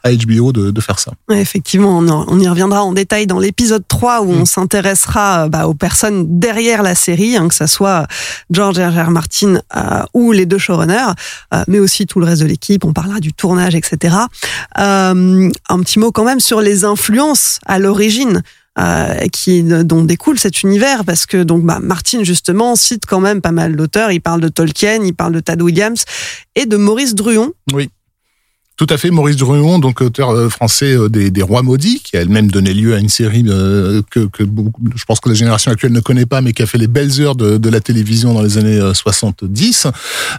à 0.09 0.13
HBO 0.15 0.53
de, 0.53 0.71
de 0.71 0.81
faire 0.81 0.99
ça. 0.99 1.13
Ouais, 1.29 1.41
effectivement, 1.41 1.99
on, 1.99 2.09
en- 2.09 2.25
on 2.29 2.41
y 2.41 2.49
reviendra 2.49 2.83
en 2.83 2.93
détail 2.93 3.27
dans 3.27 3.39
l'épisode 3.39 3.85
3 3.87 4.23
où 4.23 4.31
on 4.31 4.47
s'intéressera 4.47 5.49
bah, 5.49 5.67
aux 5.69 5.75
personnes 5.75 6.39
derrière 6.41 6.83
la 6.83 6.95
série, 6.95 7.37
hein, 7.37 7.49
que 7.49 7.55
ça 7.55 7.67
soit 7.67 8.07
George 8.51 8.79
R. 8.79 9.07
R. 9.07 9.11
Martin 9.11 9.61
euh, 9.77 10.03
ou 10.15 10.33
les 10.33 10.47
deux 10.47 10.59
showrunners, 10.59 11.13
euh, 11.53 11.63
mais 11.69 11.79
aussi 11.79 12.07
tout 12.07 12.21
le 12.21 12.27
reste 12.27 12.43
de 12.43 12.47
l'équipe. 12.47 12.85
On 12.85 12.93
parlera 12.93 13.21
du 13.21 13.33
tournage, 13.33 13.75
etc. 13.75 14.17
Euh, 14.79 15.51
un 15.69 15.81
petit 15.81 15.99
mot 15.99 16.11
quand 16.11 16.25
même 16.25 16.41
sur 16.41 16.61
les 16.61 16.85
influences 16.85 17.59
à 17.67 17.79
l'origine. 17.79 18.43
Euh, 18.79 19.15
qui 19.33 19.63
dont 19.63 20.03
découle 20.03 20.39
cet 20.39 20.63
univers 20.63 21.05
parce 21.05 21.27
que 21.27 21.43
donc 21.43 21.63
bah, 21.63 21.79
Martin 21.81 22.25
justement 22.25 22.75
cite 22.77 23.07
quand 23.07 23.21
même 23.21 23.41
pas 23.41 23.53
mal 23.53 23.77
d'auteurs. 23.77 24.11
Il 24.11 24.21
parle 24.21 24.41
de 24.41 24.49
Tolkien 24.49 25.03
il 25.05 25.15
parle 25.15 25.33
de 25.33 25.41
Tad 25.41 25.63
Williams 25.63 26.05
et 26.55 26.67
de 26.67 26.77
Maurice 26.77 27.15
Druon 27.15 27.53
Tout 28.77 28.89
à 28.91 28.97
fait, 28.99 29.13
Maurice 29.13 29.37
Druon, 29.37 29.79
donc 29.79 30.01
auteur 30.01 30.31
euh, 30.31 30.49
français 30.49 30.97
euh, 30.97 31.09
des, 31.09 31.31
des 31.31 31.43
Rois 31.43 31.63
maudits, 31.63 32.01
qui 32.03 32.17
a 32.17 32.23
elle-même 32.23 32.51
donné 32.51 32.75
lieu 32.75 32.95
à 32.95 32.99
une 32.99 33.09
série 33.09 33.45
euh, 33.47 34.03
que, 34.11 34.27
que 34.27 34.43
je 34.97 35.05
pense 35.05 35.21
que 35.21 35.29
la 35.29 35.37
génération 35.37 35.71
actuelle 35.71 35.93
ne 35.93 36.01
connaît 36.01 36.27
pas, 36.27 36.41
mais 36.41 36.53
qui 36.53 36.63
a 36.63 36.67
fait 36.67 36.79
les 36.79 36.89
belles 36.89 37.21
heures 37.21 37.37
de, 37.37 37.57
de 37.57 37.69
la 37.69 37.81
télévision 37.81 38.35
dans 38.35 38.43
les 38.43 38.59
années 38.59 38.81
euh, 38.81 38.93
70. 38.93 39.87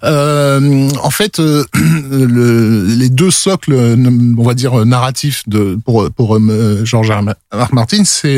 Euh, 0.04 0.90
en 1.02 1.10
fait, 1.12 1.40
euh, 1.40 1.64
le- 2.12 2.86
les 2.88 3.08
deux 3.10 3.32
socles, 3.32 3.74
on 3.74 4.44
va 4.44 4.54
dire 4.54 4.86
narratifs 4.86 5.44
de 5.48 5.78
pour 5.86 6.12
pour 6.12 6.38
George 6.84 7.10
R. 7.12 7.22
R. 7.54 7.74
Martin, 7.74 8.04
c'est 8.04 8.38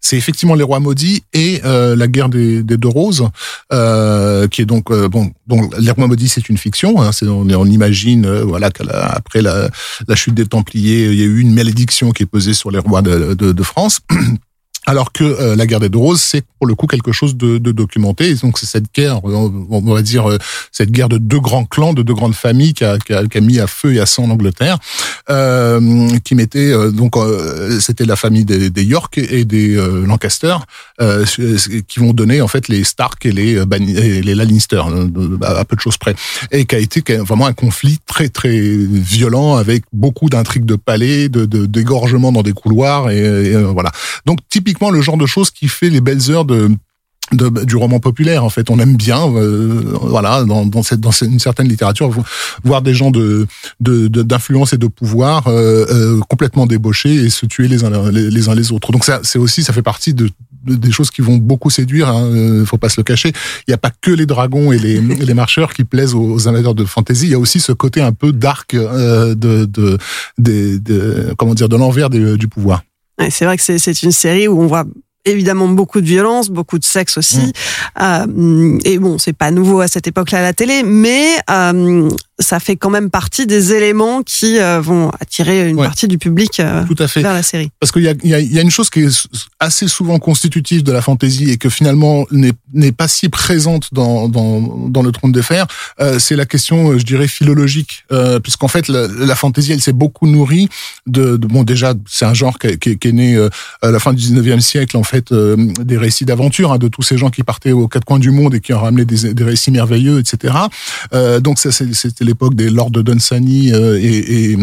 c'est 0.00 0.16
effectivement 0.16 0.56
les 0.56 0.64
Rois 0.64 0.80
maudits 0.80 1.22
et 1.34 1.60
euh, 1.64 1.94
la 1.94 2.08
guerre 2.08 2.30
des, 2.30 2.64
des 2.64 2.76
deux 2.76 2.88
roses, 2.88 3.28
qui 3.70 4.62
est 4.62 4.66
donc 4.66 4.92
bon, 4.92 5.30
donc 5.46 5.72
les 5.78 5.92
Rois 5.92 6.08
maudits 6.08 6.28
c'est 6.28 6.48
une 6.48 6.58
fiction, 6.58 7.00
hein, 7.00 7.12
c'est 7.12 7.26
on, 7.28 7.42
on 7.48 7.66
imagine 7.66 8.28
voilà 8.42 8.70
qu'après 8.70 8.92
la, 8.92 9.19
la 9.40 10.14
chute 10.14 10.34
des 10.34 10.46
Templiers, 10.46 11.06
il 11.06 11.18
y 11.18 11.22
a 11.22 11.26
eu 11.26 11.40
une 11.40 11.54
malédiction 11.54 12.10
qui 12.10 12.22
est 12.22 12.26
pesée 12.26 12.54
sur 12.54 12.70
les 12.70 12.78
rois 12.78 13.02
de 13.02 13.62
France. 13.62 14.00
Alors 14.86 15.12
que 15.12 15.24
euh, 15.24 15.56
la 15.56 15.66
guerre 15.66 15.78
des 15.80 15.90
deux 15.90 15.98
roses, 15.98 16.22
c'est 16.22 16.42
pour 16.58 16.66
le 16.66 16.74
coup 16.74 16.86
quelque 16.86 17.12
chose 17.12 17.36
de, 17.36 17.58
de 17.58 17.70
documenté. 17.70 18.34
Donc 18.36 18.58
c'est 18.58 18.66
cette 18.66 18.92
guerre, 18.94 19.22
on 19.24 19.68
on 19.70 19.94
va 19.94 20.02
dire 20.02 20.28
euh, 20.28 20.38
cette 20.72 20.90
guerre 20.90 21.08
de 21.08 21.18
deux 21.18 21.38
grands 21.38 21.64
clans, 21.64 21.92
de 21.92 22.02
deux 22.02 22.14
grandes 22.14 22.34
familles 22.34 22.72
qui 22.74 22.84
a, 22.84 22.98
qui 22.98 23.12
a, 23.12 23.26
qui 23.26 23.38
a 23.38 23.40
mis 23.40 23.60
à 23.60 23.66
feu 23.66 23.94
et 23.94 24.00
à 24.00 24.06
sang 24.06 24.26
l'Angleterre, 24.26 24.78
euh, 25.28 26.08
qui 26.24 26.34
mettait 26.34 26.72
euh, 26.72 26.90
donc 26.90 27.16
euh, 27.16 27.78
c'était 27.78 28.06
la 28.06 28.16
famille 28.16 28.44
des, 28.44 28.70
des 28.70 28.84
York 28.84 29.18
et 29.18 29.44
des 29.44 29.76
euh, 29.76 30.06
Lancaster, 30.06 30.56
euh, 31.00 31.24
qui 31.86 32.00
vont 32.00 32.12
donner 32.12 32.40
en 32.40 32.48
fait 32.48 32.68
les 32.68 32.82
Stark 32.82 33.24
et 33.26 33.32
les 33.32 33.56
euh, 33.56 33.66
et 33.70 34.22
les 34.22 34.34
Lannister 34.34 34.82
euh, 34.88 35.38
à 35.42 35.64
peu 35.66 35.76
de 35.76 35.80
choses 35.80 35.98
près, 35.98 36.14
et 36.50 36.64
qui 36.64 36.74
a 36.74 36.78
été 36.78 37.00
vraiment 37.18 37.46
un 37.46 37.52
conflit 37.52 37.98
très 38.06 38.28
très 38.30 38.58
violent 38.58 39.56
avec 39.56 39.84
beaucoup 39.92 40.30
d'intrigues 40.30 40.66
de 40.66 40.76
palais, 40.76 41.28
de 41.28 41.44
d'égorgements 41.66 42.32
dans 42.32 42.42
des 42.42 42.52
couloirs 42.52 43.10
et, 43.10 43.20
euh, 43.22 43.66
voilà. 43.66 43.92
Donc 44.26 44.38
le 44.90 45.00
genre 45.00 45.16
de 45.16 45.26
choses 45.26 45.50
qui 45.50 45.68
fait 45.68 45.90
les 45.90 46.00
belles 46.00 46.30
heures 46.30 46.44
de 46.44 46.70
du 47.32 47.76
roman 47.76 48.00
populaire 48.00 48.42
en 48.42 48.50
fait 48.50 48.70
on 48.70 48.80
aime 48.80 48.96
bien 48.96 49.20
euh, 49.36 49.84
voilà 50.02 50.42
dans, 50.44 50.82
cette 50.82 50.98
dans 50.98 51.12
une 51.12 51.38
certaine 51.38 51.68
littérature 51.68 52.08
vo- 52.08 52.24
voir 52.64 52.82
des 52.82 52.92
gens 52.92 53.12
de 53.12 53.46
d'influence 53.78 54.72
et 54.72 54.78
de 54.78 54.88
pouvoir 54.88 55.46
euh, 55.46 55.86
euh, 55.90 56.20
complètement 56.28 56.66
débauchés 56.66 57.14
et 57.14 57.30
se 57.30 57.46
tuer 57.46 57.68
les 57.68 57.84
uns 57.84 58.10
les, 58.10 58.48
uns 58.48 58.54
les 58.56 58.72
autres 58.72 58.90
donc 58.90 59.04
ça 59.04 59.20
c'est 59.22 59.38
aussi 59.38 59.62
ça 59.62 59.72
fait 59.72 59.80
partie 59.82 60.12
de 60.12 60.28
de- 60.64 60.74
des 60.74 60.90
choses 60.90 61.10
qui 61.10 61.22
vont 61.22 61.36
beaucoup 61.38 61.70
séduire, 61.70 62.08
hein, 62.08 62.64
faut 62.66 62.76
pas 62.76 62.90
se 62.90 63.00
le 63.00 63.02
cacher. 63.02 63.28
Il 63.66 63.70
n'y 63.70 63.74
a 63.74 63.78
pas 63.78 63.90
que 63.98 64.10
les 64.10 64.26
dragons 64.26 64.72
et 64.72 64.78
les, 64.78 65.00
marcheurs 65.34 65.72
qui 65.72 65.84
plaisent 65.84 66.14
aux, 66.14 66.48
amateurs 66.48 66.74
de 66.74 66.84
fantasy. 66.84 67.24
Il 67.28 67.30
y 67.30 67.34
a 67.34 67.38
aussi 67.38 67.60
ce 67.60 67.72
côté 67.72 68.02
un 68.02 68.12
peu 68.12 68.30
dark 68.30 68.74
de, 68.76 69.98
comment 71.38 71.54
dire 71.54 71.70
de 71.70 71.76
l'envers 71.78 72.10
du 72.10 72.46
pouvoir. 72.48 72.82
Ouais, 73.20 73.30
c'est 73.30 73.44
vrai 73.44 73.56
que 73.56 73.62
c'est- 73.62 74.02
une 74.02 74.12
série 74.12 74.48
où 74.48 74.60
on 74.60 74.66
voit 74.66 74.84
évidemment 75.26 75.68
beaucoup 75.68 76.00
de 76.00 76.06
violence, 76.06 76.48
beaucoup 76.48 76.78
de 76.78 76.84
sexe 76.84 77.18
aussi. 77.18 77.52
Euh, 78.00 78.78
et 78.84 78.98
bon, 78.98 79.18
c'est 79.18 79.34
pas 79.34 79.50
nouveau 79.50 79.80
à 79.80 79.88
cette 79.88 80.06
époque-là 80.06 80.38
à 80.38 80.42
la 80.42 80.52
télé, 80.54 80.82
mais 80.82 81.36
euh, 81.50 82.08
ça 82.40 82.58
fait 82.58 82.76
quand 82.76 82.90
même 82.90 83.10
partie 83.10 83.46
des 83.46 83.72
éléments 83.72 84.22
qui 84.22 84.58
euh, 84.58 84.80
vont 84.80 85.10
attirer 85.20 85.68
une 85.68 85.76
Ouais. 85.76 85.86
partie 85.86 86.08
du 86.08 86.18
public 86.18 86.58
euh, 86.60 86.84
Tout 86.86 86.96
à 87.02 87.06
fait. 87.06 87.22
vers 87.22 87.32
la 87.34 87.42
série. 87.42 87.70
Parce 87.78 87.92
qu'il 87.92 88.02
y 88.02 88.08
a, 88.08 88.14
y, 88.24 88.34
a, 88.34 88.40
y 88.40 88.58
a 88.58 88.62
une 88.62 88.70
chose 88.70 88.90
qui 88.90 89.00
est 89.00 89.28
assez 89.60 89.86
souvent 89.88 90.18
constitutive 90.18 90.82
de 90.82 90.90
la 90.92 91.02
fantaisie 91.02 91.50
et 91.50 91.56
que 91.58 91.68
finalement 91.68 92.26
n'est 92.32 92.92
pas 92.92 93.08
si 93.08 93.28
présente 93.28 93.92
dans, 93.92 94.28
dans, 94.28 94.60
dans 94.88 95.02
le 95.02 95.12
trône 95.12 95.32
de 95.32 95.42
fer, 95.42 95.66
euh, 96.00 96.18
c'est 96.18 96.34
la 96.36 96.46
question, 96.46 96.90
euh, 96.92 96.98
je 96.98 97.04
dirais, 97.04 97.28
philologique. 97.28 98.04
Euh, 98.12 98.40
Puisqu'en 98.40 98.68
fait, 98.68 98.88
la, 98.88 99.06
la 99.06 99.34
fantaisie, 99.36 99.72
elle 99.72 99.80
s'est 99.80 99.92
beaucoup 99.92 100.26
nourrie 100.26 100.68
de, 101.06 101.36
de 101.36 101.46
bon, 101.46 101.62
déjà, 101.62 101.94
c'est 102.08 102.24
un 102.24 102.34
genre 102.34 102.58
qui, 102.58 102.68
est- 102.68 102.78
qui, 102.78 102.90
est- 102.90 102.96
qui 102.96 103.08
est 103.08 103.12
né 103.12 103.34
euh, 103.36 103.48
à 103.82 103.90
la 103.90 103.98
fin 103.98 104.12
du 104.12 104.22
19e 104.22 104.60
siècle, 104.60 104.96
en 104.96 105.02
fait, 105.04 105.30
euh, 105.32 105.56
des 105.84 105.96
récits 105.98 106.24
d'aventure, 106.24 106.72
hein, 106.72 106.78
de 106.78 106.88
tous 106.88 107.02
ces 107.02 107.18
gens 107.18 107.30
qui 107.30 107.42
partaient 107.42 107.72
aux 107.72 107.86
quatre 107.88 108.04
coins 108.04 108.18
du 108.18 108.30
monde 108.30 108.54
et 108.54 108.60
qui 108.60 108.72
ont 108.72 108.80
ramené 108.80 109.04
des, 109.04 109.34
des 109.34 109.44
récits 109.44 109.70
merveilleux, 109.70 110.18
etc. 110.18 110.54
Euh, 111.12 111.38
donc, 111.40 111.58
ça, 111.58 111.70
c'est- 111.70 111.92
c'était 111.94 112.24
l'époque 112.30 112.54
des 112.54 112.70
lords 112.70 112.90
de 112.90 113.02
Dunsany 113.02 113.72
euh, 113.72 113.98
et, 114.00 114.52
et 114.52 114.58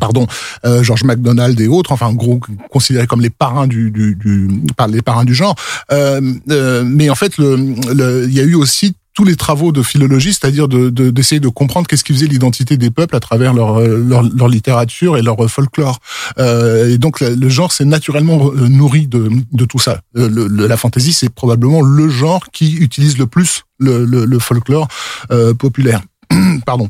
pardon, 0.00 0.26
euh, 0.64 0.82
George 0.82 1.04
MacDonald 1.04 1.60
et 1.60 1.68
autres, 1.68 1.92
enfin 1.92 2.06
en 2.06 2.14
gros 2.14 2.40
considérés 2.70 3.06
comme 3.06 3.20
les 3.20 3.30
parrains 3.30 3.66
du, 3.66 3.90
du, 3.90 4.14
du 4.16 4.48
par 4.76 4.88
les 4.88 5.02
parrains 5.02 5.24
du 5.24 5.34
genre. 5.34 5.54
Euh, 5.92 6.20
euh, 6.50 6.82
mais 6.84 7.08
en 7.10 7.14
fait, 7.14 7.36
le, 7.38 7.56
le- 7.94 8.26
il 8.28 8.34
y 8.34 8.40
a 8.40 8.44
eu 8.44 8.54
aussi 8.54 8.94
tous 9.14 9.24
les 9.26 9.36
travaux 9.36 9.72
de 9.72 9.82
philologie, 9.82 10.32
c'est-à-dire 10.32 10.68
de- 10.68 10.88
de- 10.88 11.10
d'essayer 11.10 11.38
de, 11.38 11.48
comprendre 11.50 11.86
qu'est-ce 11.86 12.02
qui 12.02 12.14
faisait 12.14 12.26
l'identité 12.26 12.78
des 12.78 12.90
peuples 12.90 13.14
à 13.14 13.20
travers 13.20 13.52
leur, 13.52 13.78
euh, 13.78 14.02
leur, 14.02 14.22
leur 14.22 14.48
littérature 14.48 15.18
et 15.18 15.22
leur 15.22 15.36
folklore. 15.50 15.98
Euh, 16.38 16.88
et 16.88 16.96
donc 16.96 17.20
le, 17.20 17.48
genre 17.50 17.70
s'est 17.72 17.84
naturellement 17.84 18.50
euh, 18.56 18.68
nourri 18.68 19.06
de, 19.06 19.28
de 19.52 19.64
tout 19.66 19.78
ça. 19.78 20.00
Euh, 20.16 20.30
le- 20.30 20.46
le- 20.46 20.66
la 20.66 20.78
fantasy, 20.78 21.12
c'est 21.12 21.28
probablement 21.28 21.82
le 21.82 22.08
genre 22.08 22.46
qui 22.50 22.72
utilise 22.76 23.18
le 23.18 23.26
plus 23.26 23.64
le, 23.78 24.06
le, 24.06 24.24
le 24.24 24.38
folklore 24.38 24.88
euh, 25.30 25.52
populaire. 25.52 26.00
Pardon. 26.66 26.88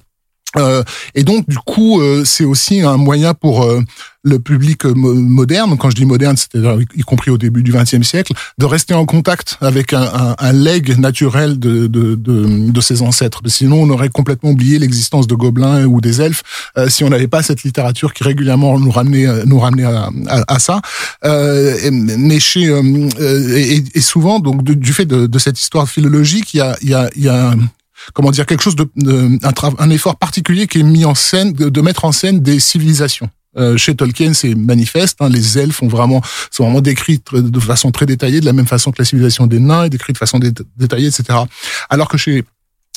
Euh, 0.59 0.83
et 1.15 1.25
donc, 1.25 1.49
du 1.49 1.57
coup, 1.57 2.03
euh, 2.03 2.25
c'est 2.27 2.45
aussi 2.45 2.83
un 2.83 2.99
moyen 2.99 3.33
pour 3.33 3.63
euh, 3.63 3.81
le 4.23 4.39
public 4.39 4.85
euh, 4.85 4.93
mo- 4.93 5.15
moderne, 5.15 5.79
quand 5.79 5.89
je 5.89 5.97
dis 5.97 6.05
moderne, 6.05 6.37
c'est-à-dire 6.37 6.77
y 6.95 7.01
compris 7.01 7.31
au 7.31 7.39
début 7.39 7.63
du 7.63 7.73
XXe 7.73 8.03
siècle, 8.07 8.35
de 8.59 8.67
rester 8.67 8.93
en 8.93 9.07
contact 9.07 9.57
avec 9.63 9.95
un, 9.95 10.03
un, 10.03 10.37
un 10.39 10.53
legs 10.53 10.99
naturel 10.99 11.59
de, 11.59 11.87
de, 11.87 12.17
de, 12.17 12.71
de 12.71 12.81
ses 12.83 13.01
ancêtres. 13.01 13.41
Sinon, 13.47 13.81
on 13.81 13.89
aurait 13.89 14.11
complètement 14.11 14.51
oublié 14.51 14.79
l'existence 14.79 15.27
de 15.27 15.35
gobelins 15.35 15.87
ou 15.87 16.03
des 16.03 16.21
elfes 16.21 16.43
euh, 16.77 16.91
si 16.91 17.03
on 17.03 17.09
n'avait 17.09 17.29
pas 17.29 17.43
cette 17.43 17.63
littérature 17.63 18.13
qui 18.13 18.23
régulièrement 18.23 18.79
nous 18.79 18.91
ramenait, 18.91 19.27
euh, 19.27 19.45
nous 19.47 19.59
ramenait 19.59 19.85
à, 19.85 20.11
à, 20.29 20.55
à 20.55 20.59
ça. 20.59 20.83
Et- 21.25 21.91
mais 21.91 22.41
chez 22.41 22.65
et, 23.19 23.83
et 23.95 24.01
souvent, 24.03 24.39
donc 24.39 24.63
du 24.65 24.93
fait 24.93 25.07
de, 25.07 25.27
de 25.27 25.39
cette 25.39 25.59
histoire 25.59 25.89
philologique, 25.89 26.53
il 26.53 26.59
y 26.59 26.61
a, 26.61 26.77
il 26.83 26.91
y 26.91 26.95
a, 26.95 27.09
il 27.17 27.23
y 27.23 27.29
a 27.31 27.55
comment 28.15 28.31
dire 28.31 28.47
quelque 28.47 28.63
chose 28.63 28.77
de, 28.77 28.89
de- 28.97 29.39
un, 29.79 29.91
effort 29.91 30.17
particulier 30.17 30.67
qui 30.67 30.81
est 30.81 30.85
mis 30.85 31.05
en 31.05 31.15
scène 31.15 31.53
de, 31.53 31.69
de 31.69 31.81
mettre 31.81 32.05
en 32.05 32.13
scène 32.13 32.41
des 32.41 32.61
civilisations. 32.61 33.29
Euh, 33.59 33.77
chez 33.77 33.95
Tolkien, 33.95 34.33
c'est 34.33 34.55
manifeste. 34.55 35.19
hein, 35.21 35.29
les 35.29 35.59
elfes 35.59 35.83
ont 35.83 35.89
vraiment 35.89 36.23
sont 36.51 36.65
vraiment 36.65 36.81
décrits 36.81 37.21
de 37.33 37.61
façon 37.61 37.91
très 37.91 38.07
détaillée, 38.07 38.41
de 38.41 38.47
la 38.47 38.55
même 38.55 38.67
façon 38.67 38.91
que 38.93 38.97
la 39.01 39.05
civilisation 39.05 39.47
des 39.47 39.61
nains 39.61 39.85
est 39.85 39.91
décrite 39.91 40.15
de 40.15 40.19
façon 40.19 40.39
dé- 40.39 40.53
détaillée, 40.77 41.09
etc. 41.09 41.39
Alors 41.91 42.09
que 42.09 42.17
chez 42.17 42.45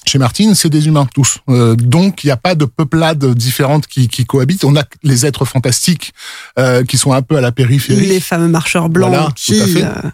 chez 0.08 0.20
Martine, 0.20 0.54
c'est 0.54 0.70
des 0.70 0.86
humains 0.86 1.08
tous. 1.16 1.40
Euh, 1.50 1.76
donc, 1.76 2.24
il 2.24 2.28
n'y 2.28 2.32
a 2.32 2.38
pas 2.38 2.54
de 2.54 2.66
peuplades 2.66 3.26
différentes 3.34 3.88
qui, 3.88 4.08
qui 4.08 4.24
cohabitent. 4.24 4.64
On 4.64 4.76
a 4.76 4.84
les 5.02 5.26
êtres 5.26 5.46
fantastiques 5.46 6.14
euh, 6.60 6.84
qui 6.86 7.00
sont 7.00 7.12
un 7.12 7.24
peu 7.24 7.38
à 7.38 7.42
la 7.42 7.52
périphérie. 7.52 8.06
Les 8.06 8.20
fameux 8.20 8.48
marcheurs 8.48 8.88
blancs 8.88 9.10
Voilà, 9.10 9.30
qui 9.36 9.58
tout 9.58 9.64
à 9.64 9.68
fait. 9.68 10.08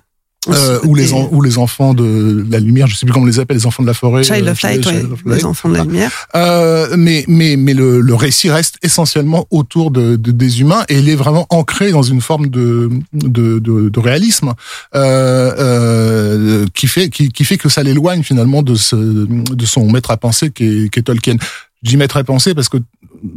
Euh, 0.50 0.80
ou 0.86 0.96
les 0.96 1.14
en- 1.14 1.30
ou 1.32 1.42
les 1.44 1.58
enfants 1.60 1.94
de 1.94 2.46
la 2.50 2.60
lumière, 2.60 2.88
je 2.88 2.96
sais 2.96 3.06
plus 3.06 3.14
comment 3.14 3.26
on 3.26 3.28
les 3.28 3.40
appelle, 3.40 3.58
les 3.58 3.66
enfants 3.68 3.84
de 3.84 3.88
la 3.88 3.94
forêt. 3.94 4.24
Child 4.24 4.48
euh, 4.48 4.52
of 4.52 4.62
Light, 4.64 4.86
ouais, 4.88 5.36
les 5.36 5.46
enfants 5.46 5.70
de 5.70 5.76
la 5.76 5.84
lumière. 5.84 6.12
Euh, 6.36 6.96
mais 6.98 7.24
mais 7.28 7.56
mais 7.58 7.74
le, 7.76 8.02
le 8.02 8.16
récit 8.16 8.50
reste 8.50 8.78
essentiellement 8.82 9.46
autour 9.52 9.92
de, 9.92 10.16
de- 10.16 10.32
des 10.32 10.62
humains 10.62 10.84
et 10.90 10.98
il 10.98 11.10
est 11.10 11.16
vraiment 11.16 11.46
ancré 11.52 11.92
dans 11.92 12.02
une 12.02 12.22
forme 12.22 12.48
de 12.48 12.90
de, 13.14 13.60
de, 13.60 13.90
de 13.90 14.00
réalisme 14.00 14.54
euh, 14.96 15.54
euh, 15.60 16.66
qui 16.74 16.88
fait 16.88 17.10
qui, 17.10 17.30
qui 17.30 17.44
fait 17.46 17.58
que 17.58 17.70
ça 17.70 17.84
l'éloigne 17.84 18.24
finalement 18.24 18.64
de 18.64 18.76
ce 18.76 18.96
de 18.96 19.66
son 19.66 19.92
maître 19.92 20.12
à 20.12 20.18
penser 20.18 20.50
qui 20.52 20.64
est, 20.86 20.90
qui 20.90 21.00
est 21.00 21.04
Tolkien. 21.04 21.36
J'y 21.84 21.98
mettrais 21.98 22.24
pensée 22.24 22.54
parce 22.54 22.70
que 22.70 22.78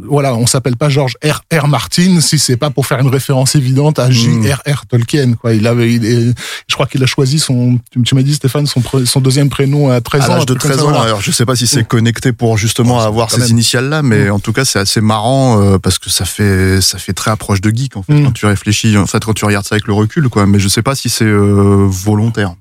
voilà, 0.07 0.33
on 0.33 0.47
s'appelle 0.47 0.77
pas 0.77 0.89
George 0.89 1.15
R. 1.23 1.41
R. 1.55 1.67
Martin 1.67 2.19
si 2.19 2.39
c'est 2.39 2.57
pas 2.57 2.71
pour 2.71 2.87
faire 2.87 2.99
une 2.99 3.07
référence 3.07 3.53
évidente 3.55 3.99
à 3.99 4.09
J.R.R. 4.09 4.87
Tolkien. 4.87 5.33
Quoi, 5.33 5.53
il 5.53 5.67
avait, 5.67 5.93
il 5.93 6.05
est- 6.05 6.33
je 6.67 6.73
crois 6.73 6.87
qu'il 6.87 7.03
a 7.03 7.05
choisi 7.05 7.37
son, 7.37 7.77
tu, 8.03 8.15
m'as 8.15 8.23
dit 8.23 8.33
Stéphane, 8.33 8.65
son, 8.65 8.79
pre- 8.81 9.05
son 9.05 9.21
deuxième 9.21 9.49
prénom 9.49 9.91
à 9.91 10.01
13 10.01 10.21
À 10.23 10.25
ans. 10.25 10.33
l'âge 10.35 10.45
de 10.47 10.53
truc 10.55 10.71
comme 10.71 10.71
13 10.71 10.79
ça, 10.79 10.85
ans, 10.99 11.01
alors 11.03 11.21
je 11.21 11.29
sais 11.31 11.45
pas 11.45 11.55
si 11.55 11.67
c'est 11.67 11.87
connecté 11.87 12.33
pour 12.33 12.57
justement 12.57 12.95
Bon, 12.95 12.99
c'est 13.01 13.05
avoir 13.05 13.29
ces 13.31 13.41
même. 13.41 13.49
initiales-là, 13.49 14.01
mais 14.01 14.29
en 14.31 14.39
tout 14.39 14.53
cas 14.53 14.65
c'est 14.65 14.79
assez 14.79 15.01
marrant 15.01 15.61
euh, 15.61 15.77
parce 15.77 15.99
que 15.99 16.09
ça 16.09 16.25
fait 16.25 16.81
ça 16.81 16.97
fait 16.97 17.13
très 17.13 17.29
approche 17.29 17.61
de 17.61 17.69
geek 17.69 17.95
en 17.95 18.01
fait 18.01 18.13
Mm. 18.13 18.23
quand 18.25 18.31
tu 18.31 18.45
réfléchis, 18.47 18.97
en 18.97 19.05
fait 19.05 19.23
quand 19.23 19.33
tu 19.33 19.45
regardes 19.45 19.65
ça 19.67 19.75
avec 19.75 19.85
le 19.85 19.93
recul 19.93 20.29
quoi. 20.29 20.47
Mais 20.47 20.57
je 20.59 20.67
sais 20.67 20.81
pas 20.81 20.95
si 20.95 21.09
c'est 21.09 21.25
euh, 21.25 21.85
volontaire. 21.87 22.55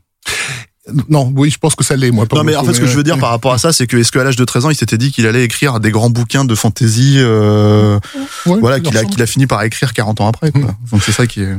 Non, 1.08 1.32
oui, 1.34 1.50
je 1.50 1.58
pense 1.58 1.74
que 1.74 1.84
ça 1.84 1.96
l'est, 1.96 2.10
moi. 2.10 2.26
Non 2.30 2.44
mais 2.44 2.56
en 2.56 2.64
fait 2.64 2.74
ce 2.74 2.80
que 2.80 2.86
je 2.86 2.96
veux 2.96 3.02
dire 3.02 3.18
par 3.18 3.30
rapport 3.30 3.52
à 3.52 3.58
ça, 3.58 3.72
c'est 3.72 3.86
que 3.86 3.96
est-ce 3.96 4.12
qu'à 4.12 4.22
l'âge 4.22 4.36
de 4.36 4.44
13 4.44 4.66
ans 4.66 4.70
il 4.70 4.76
s'était 4.76 4.98
dit 4.98 5.12
qu'il 5.12 5.26
allait 5.26 5.44
écrire 5.44 5.80
des 5.80 5.90
grands 5.90 6.10
bouquins 6.10 6.44
de 6.44 6.54
fantasy, 6.54 7.14
euh, 7.18 7.98
Ouais, 8.46 8.58
voilà 8.60 8.76
il 8.78 8.82
qu'il 8.82 8.96
a 8.98 9.04
qu'il 9.04 9.22
a 9.22 9.26
fini 9.26 9.46
par 9.46 9.62
écrire 9.62 9.92
40 9.94 10.20
ans 10.20 10.28
après. 10.28 10.52
Quoi. 10.52 10.74
Donc 10.90 11.02
c'est 11.02 11.12
ça 11.12 11.26
qui 11.26 11.40
est. 11.42 11.54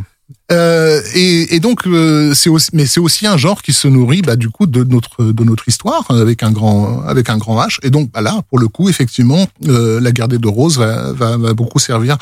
Euh, 0.51 1.01
et, 1.13 1.55
et 1.55 1.59
donc 1.59 1.85
euh, 1.85 2.33
c'est 2.33 2.49
aussi, 2.49 2.69
mais 2.73 2.87
c'est 2.87 2.99
aussi 2.99 3.27
un 3.27 3.37
genre 3.37 3.61
qui 3.61 3.73
se 3.73 3.87
nourrit 3.87 4.23
bah, 4.23 4.35
du 4.35 4.49
coup 4.49 4.65
de 4.65 4.83
notre 4.83 5.23
de 5.23 5.43
notre 5.43 5.67
histoire 5.67 6.03
euh, 6.09 6.21
avec 6.21 6.41
un 6.41 6.51
grand 6.51 7.01
avec 7.05 7.29
un 7.29 7.37
grand 7.37 7.59
H. 7.63 7.77
Et 7.83 7.91
donc 7.91 8.11
bah, 8.11 8.21
là, 8.21 8.41
pour 8.49 8.57
le 8.57 8.67
coup, 8.67 8.89
effectivement, 8.89 9.45
euh, 9.67 9.99
la 9.99 10.11
guerre 10.11 10.27
des 10.27 10.39
deux 10.39 10.49
roses 10.49 10.79
va, 10.79 11.13
va, 11.13 11.37
va 11.37 11.53
beaucoup 11.53 11.77
servir 11.77 12.17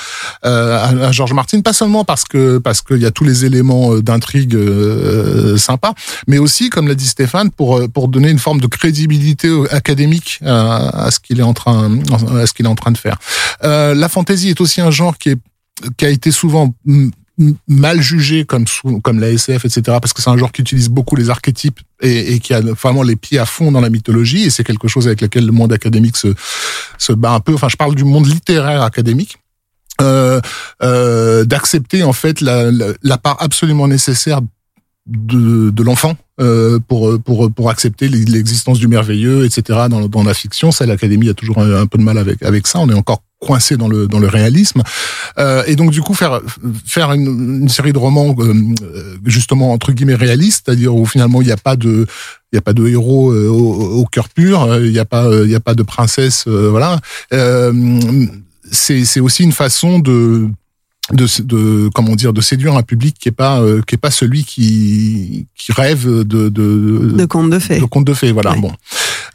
euh, 0.45 0.77
à, 0.77 1.07
à 1.07 1.11
George 1.13 1.31
Martin, 1.33 1.61
pas 1.61 1.71
seulement 1.71 2.03
parce 2.03 2.25
que 2.25 2.57
parce 2.57 2.81
qu'il 2.81 2.97
y 2.97 3.05
a 3.05 3.11
tous 3.11 3.23
les 3.23 3.45
éléments 3.45 3.93
euh, 3.93 4.01
d'intrigue 4.01 4.55
euh, 4.55 5.57
sympas, 5.57 5.93
mais 6.27 6.39
aussi, 6.39 6.69
comme 6.69 6.87
l'a 6.89 6.95
dit 6.95 7.07
Stéphane, 7.07 7.51
pour 7.51 7.81
pour 7.89 8.09
donner 8.09 8.29
une 8.29 8.39
forme 8.39 8.59
de 8.59 8.67
crédibilité 8.67 9.49
académique 9.71 10.39
à, 10.45 11.05
à 11.05 11.11
ce 11.11 11.19
qu'il 11.21 11.39
est 11.39 11.43
en 11.43 11.53
train 11.53 11.89
à 12.37 12.47
ce 12.47 12.53
qu'il 12.53 12.65
est 12.65 12.69
en 12.69 12.75
train 12.75 12.91
de 12.91 12.97
faire. 12.97 13.17
La 13.61 14.09
fantasy 14.09 14.49
est 14.49 14.59
aussi 14.59 14.81
un 14.81 14.91
genre 14.91 15.17
qui 15.17 15.29
est 15.29 15.37
qui 15.97 16.05
a 16.05 16.09
été 16.09 16.31
souvent 16.31 16.73
mm, 16.85 16.93
m- 17.05 17.11
mal 17.67 17.99
jugé 18.01 18.45
comme 18.45 18.65
comme 19.03 19.19
la 19.19 19.29
SF 19.31 19.65
etc 19.65 19.97
parce 19.99 20.13
que 20.13 20.21
c'est 20.21 20.29
un 20.29 20.37
genre 20.37 20.51
qui 20.51 20.61
utilise 20.61 20.89
beaucoup 20.89 21.15
les 21.15 21.31
archétypes 21.31 21.79
et, 22.01 22.33
et 22.33 22.39
qui 22.39 22.53
a 22.53 22.61
vraiment 22.61 23.01
les 23.01 23.15
pieds 23.15 23.39
à 23.39 23.45
fond 23.45 23.71
dans 23.71 23.81
la 23.81 23.89
mythologie 23.89 24.43
et 24.43 24.49
c'est 24.51 24.63
quelque 24.63 24.87
chose 24.87 25.07
avec 25.07 25.21
lequel 25.21 25.45
le 25.45 25.51
monde 25.51 25.73
académique 25.73 26.17
se 26.17 26.35
se 26.99 27.11
bat 27.11 27.31
un 27.31 27.39
peu. 27.39 27.53
Enfin 27.55 27.69
je 27.69 27.75
parle 27.75 27.95
du 27.95 28.03
monde 28.03 28.27
littéraire 28.27 28.83
académique. 28.83 29.37
Euh, 30.01 30.41
euh, 30.81 31.43
d'accepter 31.45 32.01
en 32.03 32.13
fait 32.13 32.41
la, 32.41 32.71
la, 32.71 32.87
la 33.03 33.17
part 33.19 33.37
absolument 33.39 33.87
nécessaire 33.87 34.41
de, 35.05 35.69
de 35.69 35.83
l'enfant 35.83 36.15
euh, 36.41 36.79
pour 36.87 37.21
pour 37.21 37.51
pour 37.51 37.69
accepter 37.69 38.07
l'existence 38.07 38.79
du 38.79 38.87
merveilleux 38.87 39.45
etc 39.45 39.87
dans, 39.89 40.07
dans 40.07 40.23
la 40.23 40.33
fiction. 40.33 40.71
Ça 40.71 40.85
l'académie 40.85 41.29
a 41.29 41.33
toujours 41.33 41.59
un, 41.59 41.81
un 41.81 41.85
peu 41.87 41.97
de 41.97 42.03
mal 42.03 42.17
avec 42.17 42.41
avec 42.43 42.67
ça. 42.67 42.79
On 42.79 42.89
est 42.89 42.95
encore 42.95 43.21
coincé 43.45 43.77
dans 43.77 43.87
le 43.87 44.07
dans 44.07 44.19
le 44.19 44.27
réalisme 44.27 44.81
euh, 45.37 45.63
et 45.67 45.75
donc 45.75 45.91
du 45.91 46.01
coup 46.01 46.13
faire 46.13 46.39
faire 46.85 47.11
une, 47.11 47.61
une 47.63 47.69
série 47.69 47.93
de 47.93 47.97
romans 47.97 48.35
euh, 48.39 48.53
justement 49.25 49.73
entre 49.73 49.91
guillemets 49.91 50.15
réalistes 50.15 50.63
c'est-à-dire 50.65 50.95
où 50.95 51.05
finalement 51.05 51.41
il 51.41 51.45
n'y 51.45 51.51
a 51.51 51.57
pas 51.57 51.75
de 51.75 52.05
il 52.51 52.55
y 52.55 52.59
a 52.59 52.61
pas 52.61 52.73
de 52.73 52.87
héros 52.87 53.31
euh, 53.31 53.47
au, 53.49 54.01
au 54.01 54.05
cœur 54.05 54.29
pur 54.29 54.63
euh, 54.63 54.85
il 54.85 54.91
n'y 54.91 54.99
a 54.99 55.05
pas 55.05 55.25
euh, 55.25 55.45
il 55.45 55.51
y 55.51 55.55
a 55.55 55.59
pas 55.59 55.75
de 55.75 55.83
princesse 55.83 56.45
euh, 56.47 56.69
voilà 56.69 56.99
euh, 57.33 57.73
c'est 58.71 59.05
c'est 59.05 59.19
aussi 59.19 59.43
une 59.43 59.51
façon 59.51 59.99
de 59.99 60.47
de, 61.11 61.25
de 61.43 61.89
comment 61.93 62.15
dire 62.15 62.31
de 62.31 62.39
séduire 62.39 62.75
un 62.77 62.81
public 62.81 63.17
qui 63.19 63.27
est 63.27 63.33
pas 63.33 63.59
euh, 63.61 63.81
qui 63.85 63.95
est 63.95 63.97
pas 63.97 64.09
celui 64.11 64.45
qui 64.45 65.47
qui 65.55 65.71
rêve 65.73 66.07
de 66.07 66.47
de 66.49 67.11
De 67.17 67.25
contes 67.25 67.49
de 67.49 67.59
fées. 67.59 67.79
de 67.81 67.85
contes 67.85 68.05
de 68.07 68.13
fées 68.13 68.31
voilà 68.31 68.51
Ouais. 68.53 68.61
bon 68.61 68.71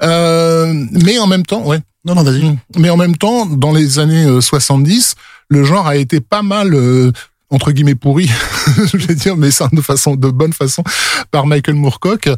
euh, 0.03 0.73
mais 1.05 1.18
en 1.18 1.27
même 1.27 1.44
temps 1.44 1.64
ouais 1.66 1.81
Non 2.09 2.14
non 2.14 2.23
vas-y. 2.23 2.57
mais 2.79 2.88
en 2.88 2.97
même 2.97 3.16
temps 3.16 3.44
dans 3.44 3.71
les 3.71 3.99
années 3.99 4.25
euh, 4.25 4.40
70 4.40 5.14
le 5.51 5.62
genre 5.62 5.87
a 5.87 5.97
été 5.97 6.21
pas 6.21 6.42
mal 6.42 6.75
euh, 6.75 7.12
entre 7.51 7.73
guillemets 7.73 7.95
pourri, 7.95 8.31
je 8.93 8.97
vais 8.99 9.15
dire, 9.15 9.37
mais 9.37 9.51
ça 9.51 9.69
de 9.73 9.81
façon, 9.81 10.17
de 10.17 10.29
bonne 10.29 10.53
façon, 10.53 10.83
par 11.31 11.47
Michael 11.47 11.77
Moorcock, 11.77 12.29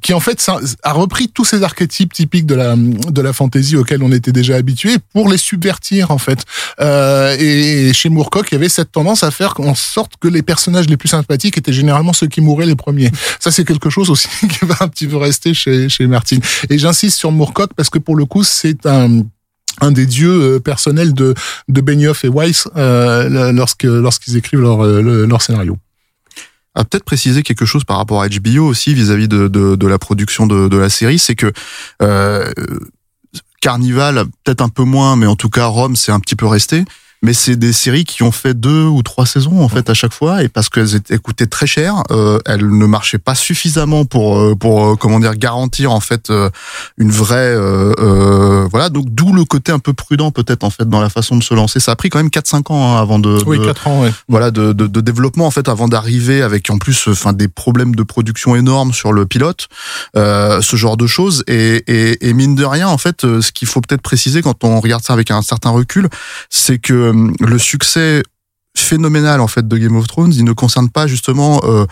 qui 0.00 0.14
en 0.14 0.20
fait 0.20 0.50
a 0.82 0.92
repris 0.92 1.28
tous 1.28 1.44
ces 1.44 1.62
archétypes 1.62 2.12
typiques 2.12 2.46
de 2.46 2.54
la 2.54 2.76
de 2.76 3.20
la 3.20 3.32
fantasy 3.32 3.76
auxquels 3.76 4.02
on 4.02 4.12
était 4.12 4.32
déjà 4.32 4.56
habitué 4.56 4.96
pour 5.12 5.28
les 5.28 5.36
subvertir 5.36 6.10
en 6.10 6.18
fait. 6.18 6.44
Euh, 6.80 7.36
et 7.38 7.92
chez 7.92 8.08
Moorcock, 8.08 8.48
il 8.50 8.54
y 8.54 8.56
avait 8.56 8.68
cette 8.68 8.92
tendance 8.92 9.22
à 9.22 9.30
faire 9.30 9.54
en 9.60 9.74
sorte 9.74 10.12
que 10.20 10.28
les 10.28 10.42
personnages 10.42 10.88
les 10.88 10.96
plus 10.96 11.08
sympathiques 11.08 11.58
étaient 11.58 11.72
généralement 11.72 12.12
ceux 12.12 12.26
qui 12.26 12.40
mouraient 12.40 12.66
les 12.66 12.76
premiers. 12.76 13.10
Ça, 13.40 13.50
c'est 13.50 13.64
quelque 13.64 13.90
chose 13.90 14.10
aussi 14.10 14.28
qui 14.48 14.64
va 14.64 14.76
un 14.80 14.88
petit 14.88 15.06
peu 15.06 15.16
rester 15.16 15.52
chez 15.52 15.88
chez 15.88 16.06
Martin. 16.06 16.38
Et 16.70 16.78
j'insiste 16.78 17.18
sur 17.18 17.32
Moorcock 17.32 17.70
parce 17.76 17.90
que 17.90 17.98
pour 17.98 18.16
le 18.16 18.24
coup, 18.24 18.44
c'est 18.44 18.86
un 18.86 19.22
un 19.80 19.90
des 19.92 20.06
dieux 20.06 20.54
euh, 20.56 20.60
personnels 20.60 21.14
de 21.14 21.34
de 21.68 21.80
Benioff 21.80 22.24
et 22.24 22.28
Weiss 22.28 22.68
euh, 22.76 23.52
lorsque 23.52 23.84
lorsqu'ils 23.84 24.36
écrivent 24.36 24.60
leur 24.60 24.84
euh, 24.84 25.00
le- 25.02 25.26
leur 25.26 25.40
scénario. 25.42 25.76
à 26.74 26.84
peut-être 26.84 27.04
préciser 27.04 27.42
quelque 27.42 27.64
chose 27.64 27.84
par 27.84 27.96
rapport 27.98 28.22
à 28.22 28.28
HBO 28.28 28.66
aussi 28.66 28.94
vis-à-vis 28.94 29.28
de, 29.28 29.48
de, 29.48 29.74
de 29.76 29.86
la 29.86 29.98
production 29.98 30.46
de, 30.46 30.68
de 30.68 30.76
la 30.76 30.88
série, 30.88 31.18
c'est 31.18 31.34
que 31.34 31.52
euh, 32.02 32.50
Carnival, 33.60 34.24
peut-être 34.44 34.60
un 34.62 34.68
peu 34.68 34.84
moins, 34.84 35.16
mais 35.16 35.26
en 35.26 35.34
tout 35.34 35.48
cas 35.50 35.66
Rome, 35.66 35.96
c'est 35.96 36.12
un 36.12 36.20
petit 36.20 36.36
peu 36.36 36.46
resté. 36.46 36.84
Mais 37.22 37.32
c'est 37.32 37.56
des 37.56 37.72
séries 37.72 38.04
qui 38.04 38.22
ont 38.22 38.30
fait 38.30 38.54
deux 38.54 38.84
ou 38.84 39.02
trois 39.02 39.26
saisons 39.26 39.60
en 39.60 39.68
fait 39.68 39.90
à 39.90 39.94
chaque 39.94 40.12
fois 40.12 40.44
et 40.44 40.48
parce 40.48 40.68
qu'elles 40.68 40.94
étaient 40.94 41.18
coûtaient 41.18 41.46
très 41.48 41.66
cher, 41.66 42.02
euh, 42.12 42.38
elles 42.46 42.64
ne 42.68 42.86
marchaient 42.86 43.18
pas 43.18 43.34
suffisamment 43.34 44.04
pour 44.04 44.38
euh, 44.38 44.54
pour 44.54 44.84
euh, 44.86 44.94
comment 44.96 45.18
dire 45.18 45.34
garantir 45.34 45.90
en 45.90 45.98
fait 45.98 46.30
euh, 46.30 46.48
une 46.96 47.10
vraie 47.10 47.36
euh, 47.38 47.92
euh, 47.98 48.68
voilà 48.70 48.88
donc 48.88 49.06
d'où 49.08 49.32
le 49.32 49.44
côté 49.44 49.72
un 49.72 49.80
peu 49.80 49.92
prudent 49.94 50.30
peut-être 50.30 50.62
en 50.62 50.70
fait 50.70 50.88
dans 50.88 51.00
la 51.00 51.08
façon 51.10 51.36
de 51.36 51.42
se 51.42 51.54
lancer. 51.54 51.80
Ça 51.80 51.90
a 51.92 51.96
pris 51.96 52.08
quand 52.08 52.18
même 52.20 52.28
4-5 52.28 52.72
ans 52.72 52.94
hein, 52.96 53.00
avant 53.00 53.18
de, 53.18 53.42
Oui, 53.46 53.58
de- 53.58 53.64
quatre 53.64 53.88
ans. 53.88 54.02
Ouais. 54.02 54.12
voilà 54.28 54.50
de, 54.52 54.72
de, 54.72 54.86
de 54.86 55.00
développement 55.00 55.46
en 55.46 55.50
fait 55.50 55.68
avant 55.68 55.88
d'arriver 55.88 56.42
avec 56.42 56.70
en 56.70 56.78
plus 56.78 57.08
enfin 57.08 57.32
des 57.32 57.48
problèmes 57.48 57.96
de 57.96 58.02
production 58.04 58.54
énormes 58.54 58.92
sur 58.92 59.12
le 59.12 59.26
pilote 59.26 59.66
euh, 60.16 60.60
ce 60.60 60.76
genre 60.76 60.96
de 60.96 61.08
choses 61.08 61.42
et, 61.48 61.82
et, 61.88 62.28
et 62.28 62.32
mine 62.32 62.54
de 62.54 62.64
rien 62.64 62.86
en 62.86 62.98
fait 62.98 63.22
ce 63.22 63.50
qu'il 63.50 63.66
faut 63.66 63.80
peut-être 63.80 64.02
préciser 64.02 64.40
quand 64.40 64.62
on 64.62 64.78
regarde 64.80 65.02
ça 65.02 65.14
avec 65.14 65.32
un 65.32 65.42
certain 65.42 65.70
recul 65.70 66.08
c'est 66.48 66.78
que 66.78 67.07
le 67.12 67.58
succès 67.58 68.22
phénoménal 68.78 69.40
en 69.40 69.48
fait 69.48 69.66
de 69.66 69.76
Game 69.76 69.96
of 69.96 70.06
Thrones 70.06 70.32
il 70.34 70.44
ne 70.44 70.52
concerne 70.52 70.88
pas 70.88 71.06
justement 71.06 71.60
euh, 71.64 71.84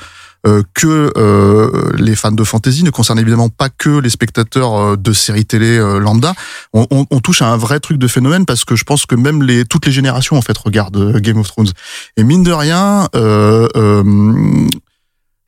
euh, 0.46 0.62
que 0.74 1.12
euh, 1.16 1.92
les 1.98 2.14
fans 2.14 2.31
de 2.31 2.44
fantasy 2.44 2.85
ne 2.85 2.90
concerne 2.90 3.18
évidemment 3.18 3.48
pas 3.48 3.68
que 3.68 3.98
les 3.98 4.11
spectateurs 4.11 4.96
de 4.96 5.12
séries 5.12 5.44
télé 5.44 5.79
lambda. 5.79 6.35
On, 6.72 6.87
on, 7.11 7.20
touche 7.20 7.42
à 7.42 7.48
un 7.48 7.57
vrai 7.57 7.81
truc 7.81 7.98
de 7.98 8.07
phénomène 8.07 8.46
parce 8.46 8.64
que 8.64 8.76
je 8.76 8.85
pense 8.85 9.07
que 9.07 9.16
même 9.16 9.42
les 9.42 9.64
toutes 9.64 9.87
les 9.87 9.92
générations 9.92 10.37
en 10.37 10.42
fait 10.42 10.57
regardent 10.57 11.18
Game 11.18 11.38
of 11.38 11.48
Thrones. 11.48 11.70
Et 12.16 12.22
mine 12.22 12.44
de 12.44 12.52
rien, 12.52 13.09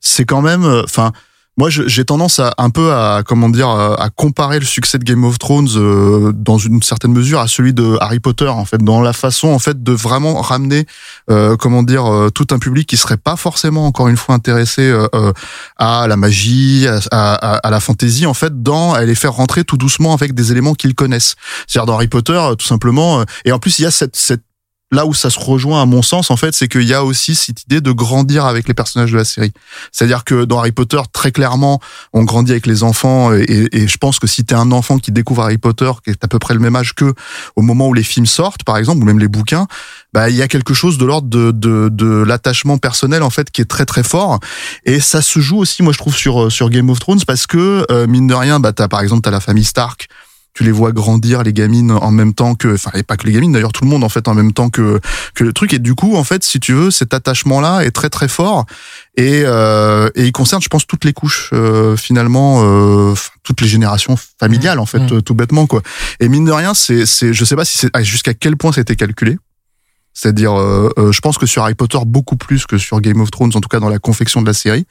c'est 0.01 0.25
quand 0.25 0.41
même, 0.41 0.65
enfin. 0.83 1.13
Moi, 1.59 1.69
j'ai 1.69 2.05
tendance 2.05 2.39
à 2.39 2.53
un 2.57 2.69
peu 2.69 2.93
à 2.93 3.21
comment 3.25 3.49
dire 3.49 3.67
à 3.69 4.09
comparer 4.15 4.59
le 4.59 4.65
succès 4.65 4.97
de 4.97 5.03
Game 5.03 5.25
of 5.25 5.37
Thrones 5.39 5.67
euh, 5.75 6.31
dans 6.33 6.57
une 6.57 6.81
certaine 6.81 7.11
mesure 7.11 7.41
à 7.41 7.49
celui 7.49 7.73
de 7.73 7.97
Harry 7.99 8.21
Potter 8.21 8.47
en 8.47 8.63
fait, 8.63 8.81
dans 8.81 9.01
la 9.01 9.11
façon 9.11 9.49
en 9.49 9.59
fait 9.59 9.83
de 9.83 9.91
vraiment 9.91 10.39
ramener 10.39 10.85
euh, 11.29 11.57
comment 11.57 11.83
dire 11.83 12.05
euh, 12.05 12.29
tout 12.29 12.47
un 12.51 12.59
public 12.59 12.87
qui 12.87 12.95
serait 12.95 13.17
pas 13.17 13.35
forcément 13.35 13.85
encore 13.85 14.07
une 14.07 14.15
fois 14.15 14.35
intéressé 14.35 14.83
euh, 14.83 15.07
euh, 15.13 15.33
à 15.77 16.07
la 16.07 16.15
magie, 16.15 16.87
à, 16.87 16.99
à, 17.11 17.55
à 17.57 17.69
la 17.69 17.79
fantaisie 17.81 18.25
en 18.25 18.33
fait, 18.33 18.63
dans 18.63 18.93
à 18.93 19.03
les 19.03 19.15
faire 19.15 19.33
rentrer 19.33 19.65
tout 19.65 19.75
doucement 19.75 20.13
avec 20.13 20.33
des 20.33 20.53
éléments 20.53 20.75
qu'ils 20.75 20.95
connaissent. 20.95 21.35
C'est-à-dire 21.67 21.87
dans 21.87 21.95
Harry 21.95 22.07
Potter, 22.07 22.39
euh, 22.39 22.55
tout 22.55 22.65
simplement. 22.65 23.25
et 23.43 23.51
en 23.51 23.59
plus, 23.59 23.79
il 23.79 23.81
y 23.83 23.85
a 23.85 23.91
cette 23.91 24.15
cette 24.15 24.43
là 24.91 25.05
où 25.05 25.13
ça 25.13 25.29
se 25.29 25.39
rejoint 25.39 25.81
à 25.81 25.85
mon 25.85 26.01
sens 26.01 26.31
en 26.31 26.37
fait 26.37 26.55
c'est 26.55 26.67
qu'il 26.67 26.83
y 26.83 26.93
a 26.93 27.03
aussi 27.03 27.35
cette 27.35 27.63
idée 27.63 27.81
de 27.81 27.91
grandir 27.91 28.45
avec 28.45 28.67
les 28.67 28.73
personnages 28.73 29.11
de 29.11 29.17
la 29.17 29.25
série. 29.25 29.51
C'est-à-dire 29.91 30.23
que 30.23 30.45
dans 30.45 30.59
Harry 30.59 30.71
Potter 30.71 30.99
très 31.13 31.31
clairement 31.31 31.79
on 32.13 32.23
grandit 32.23 32.51
avec 32.51 32.65
les 32.65 32.83
enfants 32.83 33.31
et, 33.33 33.87
je 33.87 33.97
pense 33.97 34.19
que 34.19 34.27
si 34.27 34.45
t'es 34.45 34.55
un 34.55 34.71
enfant 34.71 34.97
qui 34.97 35.11
découvre 35.11 35.43
Harry 35.43 35.57
Potter 35.57 35.91
qui 36.03 36.11
est 36.11 36.23
à 36.23 36.27
peu 36.27 36.39
près 36.39 36.53
le 36.53 36.59
même 36.59 36.75
âge 36.75 36.93
que 36.95 37.13
au 37.55 37.61
moment 37.61 37.87
où 37.87 37.93
les 37.93 38.03
films 38.03 38.25
sortent 38.25 38.63
par 38.63 38.77
exemple 38.77 39.01
ou 39.01 39.05
même 39.05 39.19
les 39.19 39.27
bouquins 39.27 39.67
bah 40.13 40.29
il 40.29 40.35
y 40.35 40.41
a 40.41 40.47
quelque 40.47 40.73
chose 40.73 40.97
de 40.97 41.05
l'ordre 41.05 41.27
de 41.27 41.51
de, 41.51 41.89
de 41.89 42.23
l'attachement 42.23 42.77
personnel 42.77 43.23
en 43.23 43.29
fait 43.29 43.51
qui 43.51 43.61
est 43.61 43.65
très 43.65 43.85
très 43.85 44.03
fort. 44.03 44.39
Et 44.85 44.99
ça 44.99 45.21
se 45.21 45.39
joue 45.39 45.57
aussi 45.57 45.83
moi 45.83 45.93
je 45.93 45.97
trouve 45.97 46.15
sur 46.15 46.51
sur 46.51 46.69
Game 46.69 46.89
of 46.89 46.99
Thrones 46.99 47.21
parce 47.25 47.47
que 47.47 47.85
euh, 47.91 48.07
mine 48.07 48.27
de 48.27 48.33
rien 48.33 48.59
bah 48.59 48.73
t'as 48.73 48.87
par 48.87 49.01
exemple 49.01 49.21
t'as 49.21 49.31
la 49.31 49.39
famille 49.39 49.63
Stark 49.63 50.09
tu 50.59 50.65
les 50.65 50.73
vois 50.73 50.91
grandir 50.91 51.41
les 51.43 51.53
gamines 51.53 51.93
en 51.93 52.11
même 52.11 52.33
temps 52.33 52.53
que 52.53 52.73
enfin 52.73 52.91
et 52.93 53.03
pas 53.03 53.15
que 53.15 53.25
les 53.25 53.31
gamines 53.31 53.53
d'ailleurs 53.53 53.71
tout 53.71 53.85
le 53.85 53.89
monde 53.89 54.03
en 54.03 54.09
fait 54.09 54.27
en 54.27 54.33
même 54.33 54.51
temps 54.51 54.69
que 54.69 54.99
que 55.33 55.45
le 55.45 55.53
truc. 55.53 55.73
Et 55.73 55.79
du 55.79 55.95
coup 55.95 56.17
en 56.17 56.25
fait 56.25 56.43
si 56.43 56.59
tu 56.59 56.73
veux 56.73 56.91
cet 56.91 57.13
attachement 57.13 57.61
là 57.61 57.79
est 57.79 57.91
très 57.91 58.09
très 58.09 58.27
fort. 58.27 58.65
Et 59.15 59.43
euh, 59.45 60.09
et 60.15 60.25
il 60.25 60.33
concerne 60.33 60.61
je 60.61 60.67
pense 60.67 60.85
toutes 60.85 61.05
les 61.05 61.13
couches 61.13 61.51
euh, 61.53 61.95
finalement 61.95 62.61
euh, 62.65 63.13
toutes 63.43 63.61
les 63.61 63.69
générations 63.69 64.17
familiales 64.37 64.79
en 64.79 64.85
fait 64.85 64.99
Mmh. 64.99 65.13
euh, 65.13 65.21
tout 65.21 65.33
bêtement 65.33 65.65
quoi. 65.65 65.81
Et 66.19 66.27
mine 66.27 66.43
de 66.43 66.51
rien 66.51 66.73
c'est 66.73 67.05
c'est 67.05 67.31
je 67.33 67.45
sais 67.45 67.55
pas 67.55 67.63
si 67.63 67.77
c'est 67.77 67.89
ah, 67.93 68.03
jusqu'à 68.03 68.33
quel 68.33 68.57
point 68.57 68.73
ça 68.73 68.79
a 68.79 68.81
été 68.81 68.97
calculé. 68.97 69.37
C'est-à-dire 70.13 70.59
euh, 70.59 70.89
euh, 70.97 71.11
je 71.13 71.21
pense 71.21 71.37
que 71.37 71.45
sur 71.45 71.63
Harry 71.63 71.75
Potter 71.75 71.99
beaucoup 72.05 72.35
plus 72.35 72.65
que 72.65 72.77
sur 72.77 72.99
Game 72.99 73.21
of 73.21 73.31
Thrones 73.31 73.51
en 73.55 73.61
tout 73.61 73.69
cas 73.69 73.79
dans 73.79 73.87
la 73.87 73.99
confection 73.99 74.41
de 74.41 74.47
la 74.47 74.53
série 74.53 74.85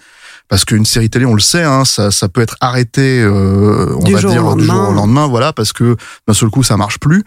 parce 0.49 0.65
qu'une 0.65 0.85
série 0.87 1.11
télé, 1.11 1.25
on 1.27 1.35
le 1.35 1.41
sait, 1.41 1.63
hein, 1.63 1.85
ça, 1.85 2.11
ça 2.11 2.29
peut 2.29 2.41
être 2.41 2.57
arrêté, 2.61 3.21
euh, 3.21 3.95
on 3.97 4.03
Du 4.03 4.13
va 4.15 4.21
dire 4.21 4.57
du 4.57 4.65
jour 4.65 4.89
au 4.89 4.93
lendemain, 4.93 5.27
voilà, 5.27 5.53
parce 5.53 5.73
que 5.73 5.97
d'un 6.27 6.35
seul 6.35 6.49
coup, 6.51 6.63
ça 6.63 6.77
marche 6.77 6.99
plus. 6.99 7.23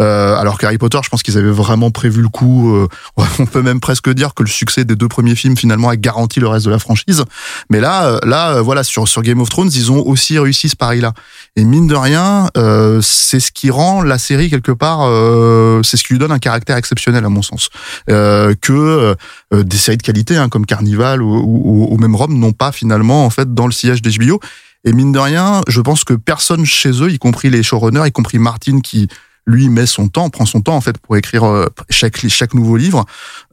Euh, 0.00 0.36
alors 0.36 0.58
qu'Harry 0.58 0.78
Potter, 0.78 0.98
je 1.02 1.08
pense 1.08 1.22
qu'ils 1.22 1.38
avaient 1.38 1.50
vraiment 1.50 1.90
prévu 1.90 2.20
le 2.22 2.28
coup. 2.28 2.74
euh, 2.76 2.88
on 3.38 3.46
peut 3.46 3.62
même 3.62 3.80
presque 3.80 4.10
dire 4.10 4.34
que 4.34 4.42
le 4.42 4.48
succès 4.48 4.84
des 4.84 4.94
deux 4.96 5.08
premiers 5.08 5.34
films 5.34 5.56
finalement 5.56 5.88
a 5.88 5.96
garanti 5.96 6.40
le 6.40 6.48
reste 6.48 6.66
de 6.66 6.70
la 6.70 6.78
franchise. 6.78 7.24
Mais 7.70 7.80
là, 7.80 8.06
euh, 8.06 8.18
là, 8.24 8.56
euh, 8.56 8.62
voilà, 8.62 8.84
sur 8.84 9.08
sur 9.08 9.22
Game 9.22 9.40
of 9.40 9.48
Thrones, 9.48 9.70
ils 9.72 9.90
ont 9.90 10.06
aussi 10.06 10.38
réussi 10.38 10.68
ce 10.68 10.76
pari-là. 10.76 11.12
Et 11.56 11.64
mine 11.64 11.86
de 11.86 11.94
rien, 11.94 12.48
euh, 12.56 13.00
c'est 13.02 13.40
ce 13.40 13.50
qui 13.52 13.70
rend 13.70 14.02
la 14.02 14.18
série 14.18 14.50
quelque 14.50 14.72
part, 14.72 15.00
euh, 15.02 15.82
c'est 15.82 15.96
ce 15.96 16.04
qui 16.04 16.12
lui 16.12 16.18
donne 16.18 16.32
un 16.32 16.38
caractère 16.38 16.76
exceptionnel 16.76 17.24
à 17.24 17.28
mon 17.28 17.42
sens, 17.42 17.70
euh, 18.10 18.54
que 18.60 19.16
euh, 19.52 19.62
des 19.62 19.76
séries 19.76 19.96
de 19.96 20.02
qualité 20.02 20.36
hein, 20.36 20.48
comme 20.48 20.66
Carnival 20.66 21.22
ou, 21.22 21.34
ou, 21.36 21.88
ou 21.90 21.96
même 21.98 22.14
Rome 22.14 22.38
n'ont 22.38 22.52
pas 22.52 22.65
finalement 22.72 23.24
en 23.24 23.30
fait 23.30 23.54
dans 23.54 23.66
le 23.66 23.72
sillage 23.72 24.02
d'HBO. 24.02 24.40
Et 24.84 24.92
mine 24.92 25.10
de 25.10 25.18
rien, 25.18 25.62
je 25.68 25.80
pense 25.80 26.04
que 26.04 26.14
personne 26.14 26.64
chez 26.64 27.02
eux, 27.02 27.10
y 27.10 27.18
compris 27.18 27.50
les 27.50 27.62
showrunners, 27.64 28.06
y 28.06 28.12
compris 28.12 28.38
Martin 28.38 28.80
qui 28.80 29.08
lui 29.48 29.68
met 29.68 29.86
son 29.86 30.08
temps, 30.08 30.28
prend 30.30 30.44
son 30.46 30.60
temps 30.60 30.76
en 30.76 30.80
fait 30.80 30.98
pour 30.98 31.16
écrire 31.16 31.44
euh, 31.44 31.66
chaque 31.90 32.16
chaque 32.28 32.54
nouveau 32.54 32.76
livre, 32.76 33.04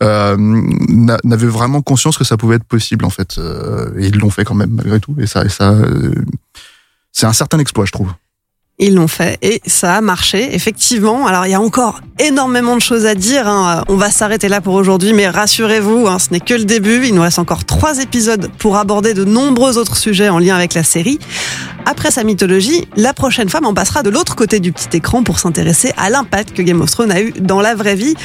euh, 0.02 0.36
n'a- 0.39 1.19
n'avait 1.23 1.47
vraiment 1.47 1.82
conscience 1.82 2.17
que 2.17 2.23
ça 2.23 2.38
pouvait 2.38 2.56
être 2.58 2.63
possible 2.63 3.06
en 3.06 3.10
fait. 3.10 3.38
Euh, 3.38 3.91
et 3.97 4.08
ils 4.08 4.17
l'ont 4.17 4.30
fait 4.32 4.43
quand 4.43 4.56
même 4.56 4.71
malgré 4.71 4.99
tout. 4.99 5.15
Et 5.19 5.28
ça, 5.28 5.43
et 5.45 5.49
ça, 5.49 5.76
c'est 7.12 7.26
un 7.26 7.34
certain 7.34 7.60
exploit, 7.60 7.86
je 7.86 7.91
trouve. 7.91 8.12
Ils 8.86 8.96
l'ont 8.96 9.08
fait 9.08 9.38
et 9.41 9.62
ça 9.65 9.96
a 9.96 10.02
marché, 10.02 10.54
effectivement. 10.54 11.26
Alors, 11.26 11.46
il 11.46 11.52
y 11.52 11.54
a 11.54 11.62
encore 11.62 12.02
énormément 12.19 12.76
de 12.76 12.82
choses 12.82 13.06
à 13.06 13.15
dire. 13.15 13.48
hein. 13.48 13.86
On 13.88 13.96
va 13.96 14.12
s'arrêter 14.12 14.50
là 14.50 14.60
pour 14.60 14.74
aujourd'hui, 14.74 15.13
mais 15.13 15.30
rassurez-vous, 15.30 16.06
hein, 16.06 16.19
ce 16.19 16.32
n'est 16.32 16.41
que 16.41 16.54
le 16.54 16.65
début. 16.65 17.08
Il 17.08 17.15
nous 17.15 17.22
reste 17.22 17.39
encore 17.39 17.63
trois 17.63 18.00
épisodes 18.00 18.50
pour 18.58 18.76
aborder 18.76 19.13
de 19.13 19.24
nombreux 19.24 19.78
autres 19.78 19.96
sujets 19.96 20.28
en 20.28 20.38
lien 20.38 20.54
avec 20.54 20.74
la 20.74 20.84
série. 20.84 21.17
Après 21.86 22.12
sa 22.12 22.26
mythologie, 22.26 22.86
la 22.98 23.13
prochaine 23.13 23.48
fois, 23.48 23.62
on 23.63 23.74
passera 23.74 24.04
de 24.04 24.10
l'autre 24.10 24.36
côté 24.36 24.60
du 24.60 24.74
petit 24.74 24.98
écran 24.98 25.24
pour 25.24 25.39
s'intéresser 25.39 25.93
à 25.96 26.10
l'impact 26.10 26.52
que 26.52 26.62
Game 26.62 26.82
of 26.82 26.91
Thrones 26.91 27.12
a 27.13 27.22
eu 27.22 27.32
dans 27.39 27.62
la 27.62 27.76
vraie 27.76 27.96
vie. 27.96 28.15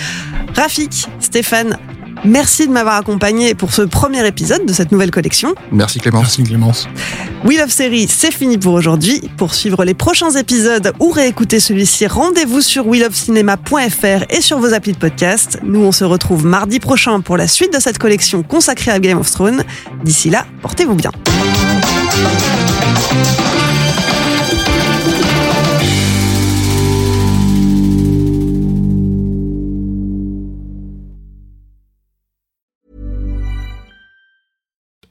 Rafik, 0.57 1.07
Stéphane, 1.21 1.79
merci 2.25 2.67
de 2.67 2.73
m'avoir 2.73 2.97
accompagné 2.97 3.55
pour 3.55 3.73
ce 3.73 3.83
premier 3.83 4.27
épisode 4.27 4.67
de 4.67 4.73
cette 4.73 4.93
nouvelle 4.93 5.11
collection. 5.11 5.55
Merci 5.73 6.01
Clémence. 6.01 6.23
Merci 6.23 6.43
Clémence. 6.45 6.89
We 7.45 7.59
Love 7.59 7.71
Série, 7.71 8.09
c'est 8.09 8.33
fini 8.33 8.59
pour 8.59 8.75
aujourd'hui. 8.75 9.31
Pour 9.37 9.55
suivre 9.55 9.85
les 9.85 9.95
prochains 9.95 10.31
épisodes 10.31 10.93
ou 11.01 11.11
réécouter 11.11 11.61
celui-ci, 11.61 12.07
rendez-vous 12.07 12.61
sur 12.61 12.85
welovecinema.fr 12.85 14.25
et 14.31 14.41
sur 14.41 14.59
vos 14.59 14.75
applis 14.75 14.93
de 14.93 14.99
podcast. 14.99 15.59
Nous, 15.63 15.81
on 15.81 15.93
se 15.93 16.05
retrouve 16.05 16.45
mardi 16.45 16.81
prochain 16.81 17.21
pour 17.21 17.37
la 17.37 17.47
suite 17.47 17.73
de 17.73 17.81
cette 17.81 17.99
collection 17.99 18.43
consacrée 18.43 18.91
à 18.91 18.99
Game 18.99 19.19
of 19.19 19.31
Thrones. 19.31 19.65
D'ici 20.05 20.31
là, 20.31 20.47
portez-vous 20.63 20.95
bien. 20.95 21.11